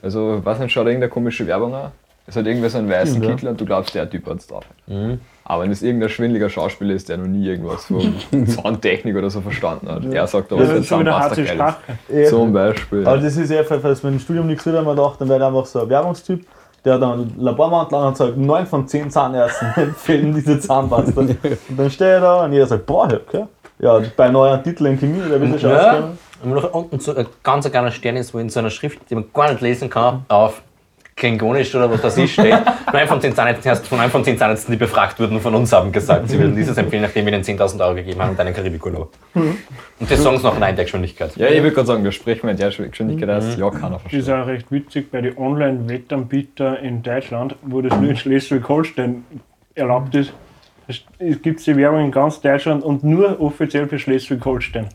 Also, 0.02 0.44
weiß 0.44 0.60
nicht, 0.60 0.72
schaut 0.72 0.88
irgendeine 0.88 1.10
komische 1.10 1.46
Werbung 1.46 1.76
an. 1.76 1.92
Es 2.26 2.36
hat 2.38 2.46
irgendwer 2.46 2.70
so 2.70 2.78
einen 2.78 2.90
weißen 2.90 3.22
ja. 3.22 3.30
Kittel 3.30 3.50
und 3.50 3.60
du 3.60 3.66
glaubst, 3.66 3.94
der 3.94 4.10
Typ 4.10 4.28
hat's 4.28 4.48
drauf. 4.48 4.64
Mhm. 4.88 5.20
Aber 5.44 5.64
wenn 5.64 5.72
es 5.72 5.82
irgendein 5.82 6.08
schwindeliger 6.08 6.50
Schauspieler 6.50 6.94
ist, 6.94 7.10
der 7.10 7.18
noch 7.18 7.28
nie 7.28 7.46
irgendwas 7.46 7.86
von 7.86 8.16
Zahntechnik 8.48 9.16
oder 9.16 9.30
so 9.30 9.42
verstanden 9.42 9.90
hat, 9.90 10.06
er 10.06 10.26
sagt 10.26 10.52
aber, 10.54 10.62
Das 10.62 10.70
ist 10.72 10.90
der 10.90 10.98
so 10.98 11.00
wie 11.00 11.04
der 11.04 11.14
Zahnpasta 11.14 11.36
HC 11.36 11.46
geil 11.46 11.56
Strache. 11.56 11.78
ist. 12.08 12.24
Ja. 12.24 12.30
Zum 12.30 12.54
Beispiel. 12.54 13.08
Aber 13.08 13.18
das 13.18 13.36
ist 13.36 13.52
ja, 13.52 13.64
falls 13.64 14.04
man 14.04 14.14
im 14.14 14.20
Studium 14.20 14.48
nichts 14.48 14.66
wieder 14.66 14.82
mal 14.82 14.96
dachte, 14.96 15.20
dann 15.20 15.30
wäre 15.30 15.46
einfach 15.46 15.66
so 15.66 15.82
ein 15.82 15.90
Werbungstyp, 15.90 16.46
der 16.86 16.94
hat 16.94 17.02
dann 17.02 17.12
einen 17.12 17.36
Labormantel 17.40 17.98
an 17.98 18.08
und 18.08 18.18
sagt, 18.18 18.38
9 18.38 18.66
von 18.68 18.88
10 18.88 19.12
Zahnärzten 19.12 19.74
empfehlen 19.76 20.34
diese 20.34 20.60
Zahnpasta. 20.60 21.20
und 21.20 21.38
dann 21.78 21.90
steht 21.90 22.08
er 22.08 22.22
da 22.22 22.46
und 22.46 22.54
jeder 22.54 22.68
sagt, 22.68 22.86
boah, 22.86 23.06
okay. 23.14 23.46
Ja, 23.80 24.02
bei 24.16 24.30
neuen 24.30 24.64
Titel 24.64 24.86
in 24.86 24.98
Chemie, 24.98 25.22
der 25.30 25.42
will 25.42 25.52
sich 25.54 25.62
Ja. 25.62 26.10
Und 26.42 26.54
noch 26.54 26.74
unten 26.74 27.00
so 27.00 27.16
ein 27.16 27.26
ganz 27.42 27.70
kleiner 27.70 27.92
Stern 27.92 28.18
ist, 28.18 28.34
wo 28.34 28.40
in 28.40 28.50
so 28.50 28.60
einer 28.60 28.70
Schrift, 28.70 29.00
die 29.10 29.16
man 29.16 29.26
gar 29.34 29.50
nicht 29.50 29.62
lesen 29.62 29.90
kann, 29.90 30.26
auf 30.28 30.62
Klingonisch 31.16 31.74
oder 31.76 31.90
was 31.92 32.02
das 32.02 32.18
ist, 32.18 32.32
steht. 32.34 32.58
Neun 32.92 33.08
von 33.08 33.22
zehn 33.22 33.36
Zahnärzten, 33.36 33.70
erst 33.70 33.88
von 33.88 33.98
neun 34.00 34.10
von 34.10 34.24
zehn 34.24 34.38
Zahnärzten, 34.38 34.72
die 34.72 34.78
befragt 34.78 35.20
wurden, 35.20 35.40
von 35.40 35.54
uns 35.56 35.72
haben 35.72 35.92
gesagt, 35.92 36.30
sie 36.30 36.40
würden 36.40 36.56
dieses 36.56 36.78
empfehlen, 36.78 37.04
nachdem 37.04 37.26
wir 37.26 37.34
ihnen 37.34 37.44
10.000 37.44 37.80
Euro 37.82 37.96
gegeben 37.96 38.22
haben 38.22 38.32
und 38.32 38.40
einen 38.40 38.54
Karibikurlaub. 38.54 39.12
Und 39.36 39.58
das 40.10 40.22
sagen 40.24 40.38
sie 40.38 40.44
noch 40.44 40.56
in 40.56 40.62
der 40.62 40.74
Geschwindigkeit. 40.74 41.36
ja, 41.36 41.48
ich 41.48 41.62
würde 41.62 41.76
gerade 41.76 41.88
sagen, 41.88 42.04
wir 42.04 42.12
sprechen 42.12 42.48
mit 42.48 42.60
der 42.60 42.70
Geschwindigkeit, 42.70 43.30
dass 43.30 43.58
ja 43.58 43.70
keiner 43.70 44.00
Das 44.04 44.14
ist 44.14 44.26
versteht. 44.26 44.34
auch 44.34 44.48
recht 44.48 44.72
witzig 44.72 45.12
bei 45.12 45.22
den 45.22 45.38
Online-Wettanbietern 45.38 46.76
in 46.78 47.04
Deutschland, 47.04 47.56
wo 47.62 47.82
das 47.82 47.98
nur 48.00 48.10
in 48.10 48.18
Schleswig-Holstein 48.18 49.24
erlaubt 49.76 50.16
ist. 50.16 50.34
Es 50.88 51.42
gibt 51.42 51.66
die 51.66 51.78
Werbung 51.78 52.04
in 52.06 52.12
ganz 52.12 52.42
Deutschland 52.42 52.84
und 52.84 53.04
nur 53.04 53.40
offiziell 53.40 53.88
für 53.88 53.98
Schleswig-Holstein. 54.00 54.90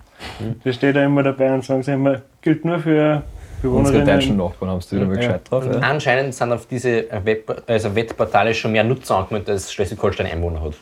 Das 0.65 0.75
steht 0.75 0.97
da 0.97 1.05
immer 1.05 1.23
dabei 1.23 1.55
und 1.55 1.65
sagen 1.65 1.83
sie 1.83 1.93
immer, 1.93 2.23
gilt 2.43 2.65
nur 2.65 2.79
für 2.81 3.23
Unsere 3.63 4.05
deutschen. 4.05 4.37
Nachbarn 4.37 4.71
haben 4.71 4.79
es 4.79 4.93
wieder 4.93 5.05
mal 5.05 5.15
Ja. 5.15 5.21
gescheit 5.21 5.41
drauf. 5.51 5.65
Ja. 5.67 5.79
Anscheinend 5.81 6.35
sind 6.35 6.53
auf 6.53 6.67
diese 6.67 7.07
Web 7.25 7.63
also 7.67 7.95
Wettportale 7.95 8.55
schon 8.55 8.73
mehr 8.73 8.85
Nutzer 8.85 9.17
angemeldet, 9.17 9.51
als 9.51 9.73
Schleswig-Holstein 9.73 10.27
Einwohner 10.27 10.61
hat. 10.63 10.75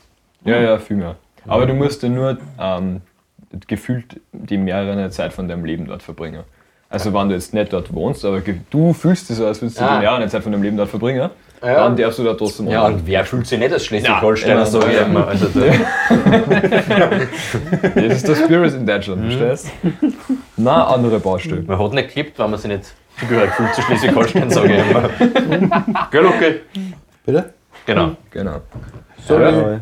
Ja, 0.45 0.61
ja, 0.61 0.79
viel 0.79 0.97
mehr. 0.97 1.17
Aber 1.47 1.67
du 1.67 1.75
musst 1.75 2.03
ja 2.03 2.09
nur 2.09 2.39
ähm, 2.61 3.01
gefühlt 3.67 4.21
die 4.33 4.59
mehrere 4.59 5.11
Zeit 5.11 5.33
von 5.33 5.49
deinem 5.49 5.65
Leben 5.65 5.87
dort 5.87 6.03
verbringen. 6.03 6.43
Also 6.89 7.13
wenn 7.13 7.29
du 7.29 7.35
jetzt 7.35 7.53
nicht 7.53 7.73
dort 7.73 7.93
wohnst, 7.93 8.25
aber 8.25 8.41
du 8.71 8.93
fühlst 8.93 9.29
dich 9.29 9.37
so, 9.37 9.47
als 9.47 9.61
würdest 9.61 9.81
du 9.81 9.85
Ah. 9.85 9.97
die 9.97 10.01
mehrere 10.05 10.27
Zeit 10.29 10.43
von 10.43 10.53
deinem 10.53 10.63
Leben 10.63 10.77
dort 10.77 10.89
verbringen, 10.89 11.31
Ja. 11.63 11.75
dann 11.85 11.97
darfst 11.97 12.19
du 12.19 12.25
da 12.25 12.35
trotzdem 12.35 12.69
Ja, 12.69 12.87
und 12.87 13.07
wer 13.07 13.25
fühlt 13.25 13.47
sich 13.47 13.59
nicht 13.59 13.73
als 13.73 13.85
Schleswig-Holsteiner, 13.87 14.61
Ja, 14.61 14.67
so 14.67 14.83
wie 14.87 14.93
ja. 14.95 15.03
immer. 15.03 15.27
Also 15.29 15.47
da, 15.55 15.61
Das 17.95 18.05
ist 18.17 18.29
der 18.29 18.35
Spirit 18.35 18.75
in 18.75 18.87
Deutschland, 18.87 19.23
Mhm. 19.23 19.31
verstehst 19.33 19.71
du? 19.83 19.93
Na, 20.57 20.87
andere 20.89 21.19
Baustelle. 21.21 21.63
man 21.63 21.79
hat 21.79 21.93
nicht 21.93 22.09
geklebt, 22.09 22.39
wenn 22.39 22.51
man 22.51 22.59
sich 22.61 22.71
nicht 22.71 22.95
zugehört 23.19 23.51
fühlt 23.55 23.75
zu 23.75 23.83
Schleswig-Holstein, 23.83 24.51
sage 24.51 24.75
ich 24.77 24.91
immer. 24.91 25.11
Gell, 26.11 26.27
okay? 26.27 26.61
Bitte? 27.25 27.51
Genau. 27.87 28.11
Genau. 28.31 28.57
So, 29.27 29.39
Ja. 29.39 29.81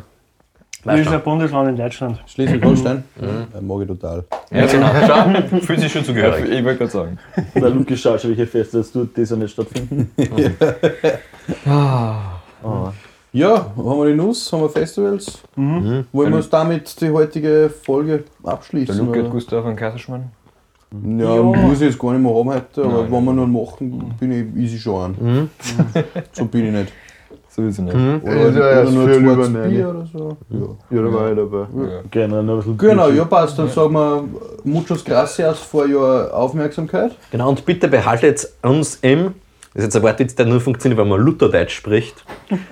Das 0.86 1.00
ist 1.00 1.08
ein 1.08 1.22
Bundesland 1.22 1.70
in 1.70 1.76
Deutschland. 1.78 2.22
Schleswig-Holstein. 2.26 3.04
Äh, 3.18 3.60
mag 3.62 3.80
ich 3.80 3.88
total. 3.88 4.22
Ja, 4.50 4.66
genau. 4.66 4.90
Schau, 5.06 5.58
fühlt 5.60 5.80
sich 5.80 5.90
schon 5.90 6.04
zugehörig. 6.04 6.44
Ich 6.50 6.62
wollte 6.62 6.76
gerade 6.80 6.90
sagen. 6.90 7.18
Der 7.54 7.70
Lukas 7.70 8.00
schaut 8.00 8.20
schon, 8.20 8.30
welche 8.36 8.46
Feste 8.46 8.76
das 8.78 8.92
tut, 8.92 9.16
die 9.16 9.24
so 9.24 9.34
nicht 9.36 9.52
stattfinden. 9.52 10.10
Oh. 11.66 12.88
Ja, 13.32 13.66
haben 13.76 13.98
wir 13.98 14.06
die 14.06 14.14
Nuss, 14.14 14.52
haben 14.52 14.62
wir 14.62 14.68
Festivals. 14.70 15.40
Wollen 15.56 16.06
wir 16.12 16.36
uns 16.36 16.48
damit 16.48 17.00
die 17.00 17.10
heutige 17.10 17.68
Folge 17.84 18.24
Der 18.44 18.52
abschließen? 18.52 18.96
Luke 18.98 19.18
hat 19.18 19.24
oder? 19.24 19.34
Gustav 19.34 19.64
und 19.64 19.76
Kaiserschmarrn. 19.76 20.30
Ja, 21.18 21.42
muss 21.42 21.80
ich 21.80 21.88
jetzt 21.88 21.98
gar 21.98 22.12
nicht 22.12 22.22
mehr 22.22 22.32
haben 22.32 22.50
heute, 22.50 22.84
aber 22.84 23.10
wenn 23.10 23.24
wir 23.24 23.32
nur 23.32 23.46
machen, 23.48 24.14
bin 24.20 24.30
ich 24.30 24.62
easy 24.62 24.78
schon 24.78 25.16
an. 25.16 25.50
So 26.32 26.44
bin 26.44 26.66
ich 26.66 26.72
nicht. 26.72 26.92
So 27.48 27.62
ist 27.62 27.78
er 27.78 27.84
nicht. 27.84 27.94
Oder, 27.94 28.50
Ja, 28.50 28.82
oder 28.82 28.90
nur 28.90 29.08
ein 29.08 29.24
über 29.24 29.48
Bier 29.48 29.88
oder 29.90 30.06
so. 30.12 30.36
Ja. 30.50 30.96
Ja, 30.96 31.02
da 31.02 31.12
war 31.12 31.30
ich 31.30 31.36
dabei. 31.36 31.58
Ja. 31.58 32.00
Genau, 32.10 32.42
noch 32.42 32.52
ein 32.52 32.58
bisschen 32.58 32.78
Genau, 32.78 33.08
ja 33.08 33.24
passt. 33.24 33.58
Dann 33.58 33.68
sagen 33.68 33.92
wir 33.94 34.24
muchos 34.62 35.04
gracias 35.04 35.58
für 35.58 35.88
your 35.88 36.32
Aufmerksamkeit. 36.32 37.16
Genau, 37.32 37.48
und 37.48 37.64
bitte 37.64 37.88
behaltet 37.88 38.48
uns 38.62 38.98
im, 39.02 39.34
das 39.74 39.82
ist 39.82 39.86
jetzt 39.86 39.96
ein 39.96 40.02
Wortwitz, 40.04 40.34
der 40.36 40.46
nur 40.46 40.60
funktioniert, 40.60 41.00
wenn 41.00 41.08
man 41.08 41.20
Lutherdeutsch 41.20 41.74
spricht, 41.74 42.14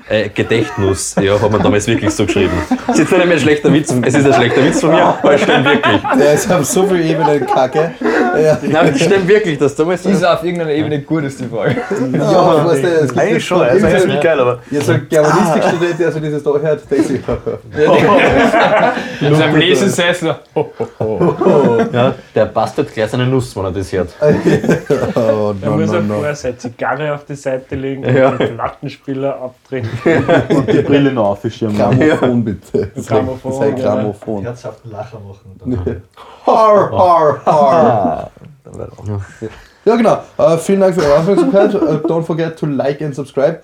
äh, 0.08 0.28
Gedächtnis. 0.28 1.16
Ja, 1.20 1.40
hat 1.40 1.50
man 1.50 1.60
damals 1.60 1.88
wirklich 1.88 2.12
so 2.12 2.26
geschrieben. 2.26 2.52
Das 2.86 2.96
ist 2.96 3.00
jetzt 3.00 3.10
nicht 3.10 3.26
mehr 3.26 3.34
ein 3.34 3.40
schlechter 3.40 3.72
Witz, 3.72 3.92
es 4.02 4.14
ist 4.14 4.24
ein 4.24 4.34
schlechter 4.34 4.64
Witz 4.64 4.80
von 4.80 4.90
mir, 4.90 5.02
aber 5.02 5.34
es 5.34 5.40
stimmt 5.40 5.64
wirklich. 5.64 6.00
Der 6.16 6.34
ist 6.34 6.52
auf 6.52 6.64
so 6.64 6.86
vielen 6.86 7.02
Ebenen 7.02 7.44
kacke. 7.44 7.90
Ja, 8.40 8.56
Nein, 8.62 8.92
es 8.94 9.02
stimmt 9.02 9.26
wirklich, 9.26 9.58
dass 9.58 9.74
damals 9.74 10.06
Ist 10.06 10.24
auf 10.24 10.44
irgendeiner 10.44 10.70
Ebene 10.70 11.00
gut, 11.00 11.24
ist 11.24 11.40
die 11.40 11.46
Frage. 11.46 11.76
ja 12.12 12.66
weißt 12.66 12.84
du, 12.84 12.86
es 12.86 13.18
Eigentlich 13.18 13.44
schon, 13.44 13.62
also 13.62 13.84
ist 13.84 14.06
nicht 14.06 14.22
geil, 14.22 14.38
aber 14.38 14.60
Jetzt 14.70 14.86
so 14.86 14.92
ein 14.92 15.06
Germanistikstudent, 15.08 15.98
der 15.98 16.12
so 16.12 16.20
dieses 16.20 16.42
da 16.42 16.50
hört, 16.50 16.90
denkt 16.90 17.06
sich, 17.08 17.20
In 19.20 19.34
seinem 19.34 19.56
Lesesessel. 19.56 20.36
ja, 21.92 22.14
der 22.34 22.44
bastelt 22.54 22.94
gleich 22.94 23.10
seine 23.10 23.26
Nuss, 23.26 23.56
wenn 23.56 23.64
er 23.64 23.72
das 23.72 23.92
hört. 23.92 24.10
oh, 25.16 25.52
no, 25.60 25.76
muss 25.76 25.90
no, 25.90 25.96
er 25.96 26.02
no. 26.02 26.22
Zigarre 26.96 27.14
auf 27.14 27.24
die 27.24 27.34
Seite 27.34 27.74
legen 27.74 28.04
Ja. 28.04 28.30
und 28.30 28.40
den 28.40 28.54
Plattenspieler 28.54 29.40
abdrehen. 29.40 29.88
und 30.50 30.72
die 30.72 30.82
Brille 30.82 31.12
noch 31.12 31.30
aufschirmen. 31.30 31.76
Grammophon 31.76 32.44
bitte. 32.44 32.90
Grammophon, 33.06 33.52
Sein 33.52 33.76
ja. 33.76 33.94
Grammophon. 33.94 34.42
Herzhaften 34.42 34.90
Lacher 34.90 35.18
machen. 35.20 36.02
Har, 36.46 36.90
har, 36.90 37.40
har. 37.46 38.30
Ja, 39.84 39.96
genau. 39.96 40.18
Äh, 40.38 40.58
vielen 40.58 40.80
Dank 40.80 40.94
für 40.94 41.02
eure 41.02 41.18
Aufmerksamkeit. 41.20 41.74
Äh, 41.74 41.78
don't 42.06 42.24
forget 42.24 42.58
to 42.58 42.66
like 42.66 43.00
and 43.00 43.14
subscribe. 43.14 43.60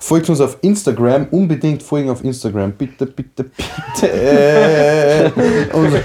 Folgt 0.00 0.30
uns 0.30 0.40
auf 0.40 0.58
Instagram. 0.60 1.26
Unbedingt 1.32 1.82
folgen 1.82 2.08
auf 2.08 2.22
Instagram. 2.22 2.70
Bitte, 2.72 3.04
bitte, 3.04 3.44
bitte. 3.44 4.12
Äh, 4.12 5.28
unser, 5.72 5.98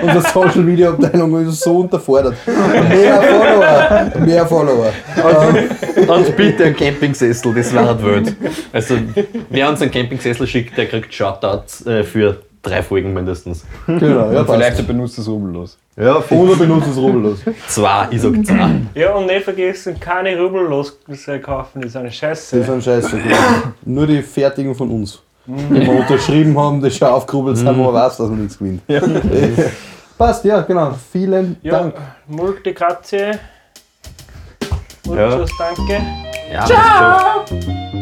unsere 0.00 0.22
Social 0.32 0.62
Media 0.62 0.90
Abteilung 0.90 1.46
ist 1.46 1.60
so 1.60 1.78
unterfordert. 1.78 2.36
Mehr 2.46 3.20
Follower. 3.20 4.24
Mehr 4.24 4.46
Follower. 4.46 4.92
Und 6.06 6.36
bitte 6.36 6.66
ein 6.66 6.76
Campingsessel, 6.76 7.52
das 7.52 7.72
wäre 7.74 7.94
nicht 7.94 8.04
wild. 8.04 8.36
Also, 8.72 8.94
wer 9.50 9.68
uns 9.68 9.82
einen 9.82 9.90
Campingsessel 9.90 10.46
schickt, 10.46 10.78
der 10.78 10.86
kriegt 10.86 11.12
Shoutouts 11.12 11.84
äh, 11.84 12.04
für 12.04 12.42
drei 12.62 12.82
Folgen 12.82 13.12
mindestens. 13.12 13.64
Genau, 13.86 14.30
ja, 14.32 14.44
Vielleicht 14.44 14.68
passt. 14.70 14.80
ein 14.80 14.86
benutztes 14.86 15.28
rubbellos. 15.28 15.76
Ja, 15.96 16.22
oder 16.30 16.56
benutzt 16.56 16.88
es 16.88 16.96
rubbellos. 16.96 17.40
Zwei, 17.68 18.08
ich 18.10 18.22
sag 18.22 18.46
zwei. 18.46 18.80
Ja, 18.94 19.14
und 19.14 19.26
nicht 19.26 19.44
vergessen, 19.44 19.98
keine 20.00 20.40
Rubel 20.40 20.62
los 20.66 20.98
kaufen, 21.42 21.82
das 21.82 21.90
ist 21.90 21.96
eine 21.96 22.10
Scheiße. 22.10 22.58
Das 22.58 22.66
ist 22.68 22.72
ein 22.72 22.80
Scheiße. 22.82 23.18
Genau. 23.18 23.36
Nur 23.84 24.06
die 24.06 24.22
fertigen 24.22 24.74
von 24.74 24.90
uns. 24.90 25.20
Die 25.44 25.80
wir 25.86 25.92
unterschrieben 25.92 26.56
haben, 26.58 26.80
die 26.80 26.90
schon 26.90 27.08
aufgerubbelt 27.08 27.56
sind, 27.58 27.76
wo 27.76 27.84
man 27.84 27.94
weiß, 27.94 28.16
dass 28.16 28.28
man 28.28 28.42
nichts 28.42 28.58
gewinnt. 28.58 28.82
Passt, 30.18 30.44
ja, 30.44 30.60
genau. 30.60 30.94
Vielen 31.12 31.56
Ja, 31.62 31.80
Dank. 31.80 31.94
Multe 32.28 32.72
grazie. 32.72 33.32
Muchos 35.04 35.50
danke. 35.58 36.00
Ja, 36.52 36.64
Ciao! 36.64 38.01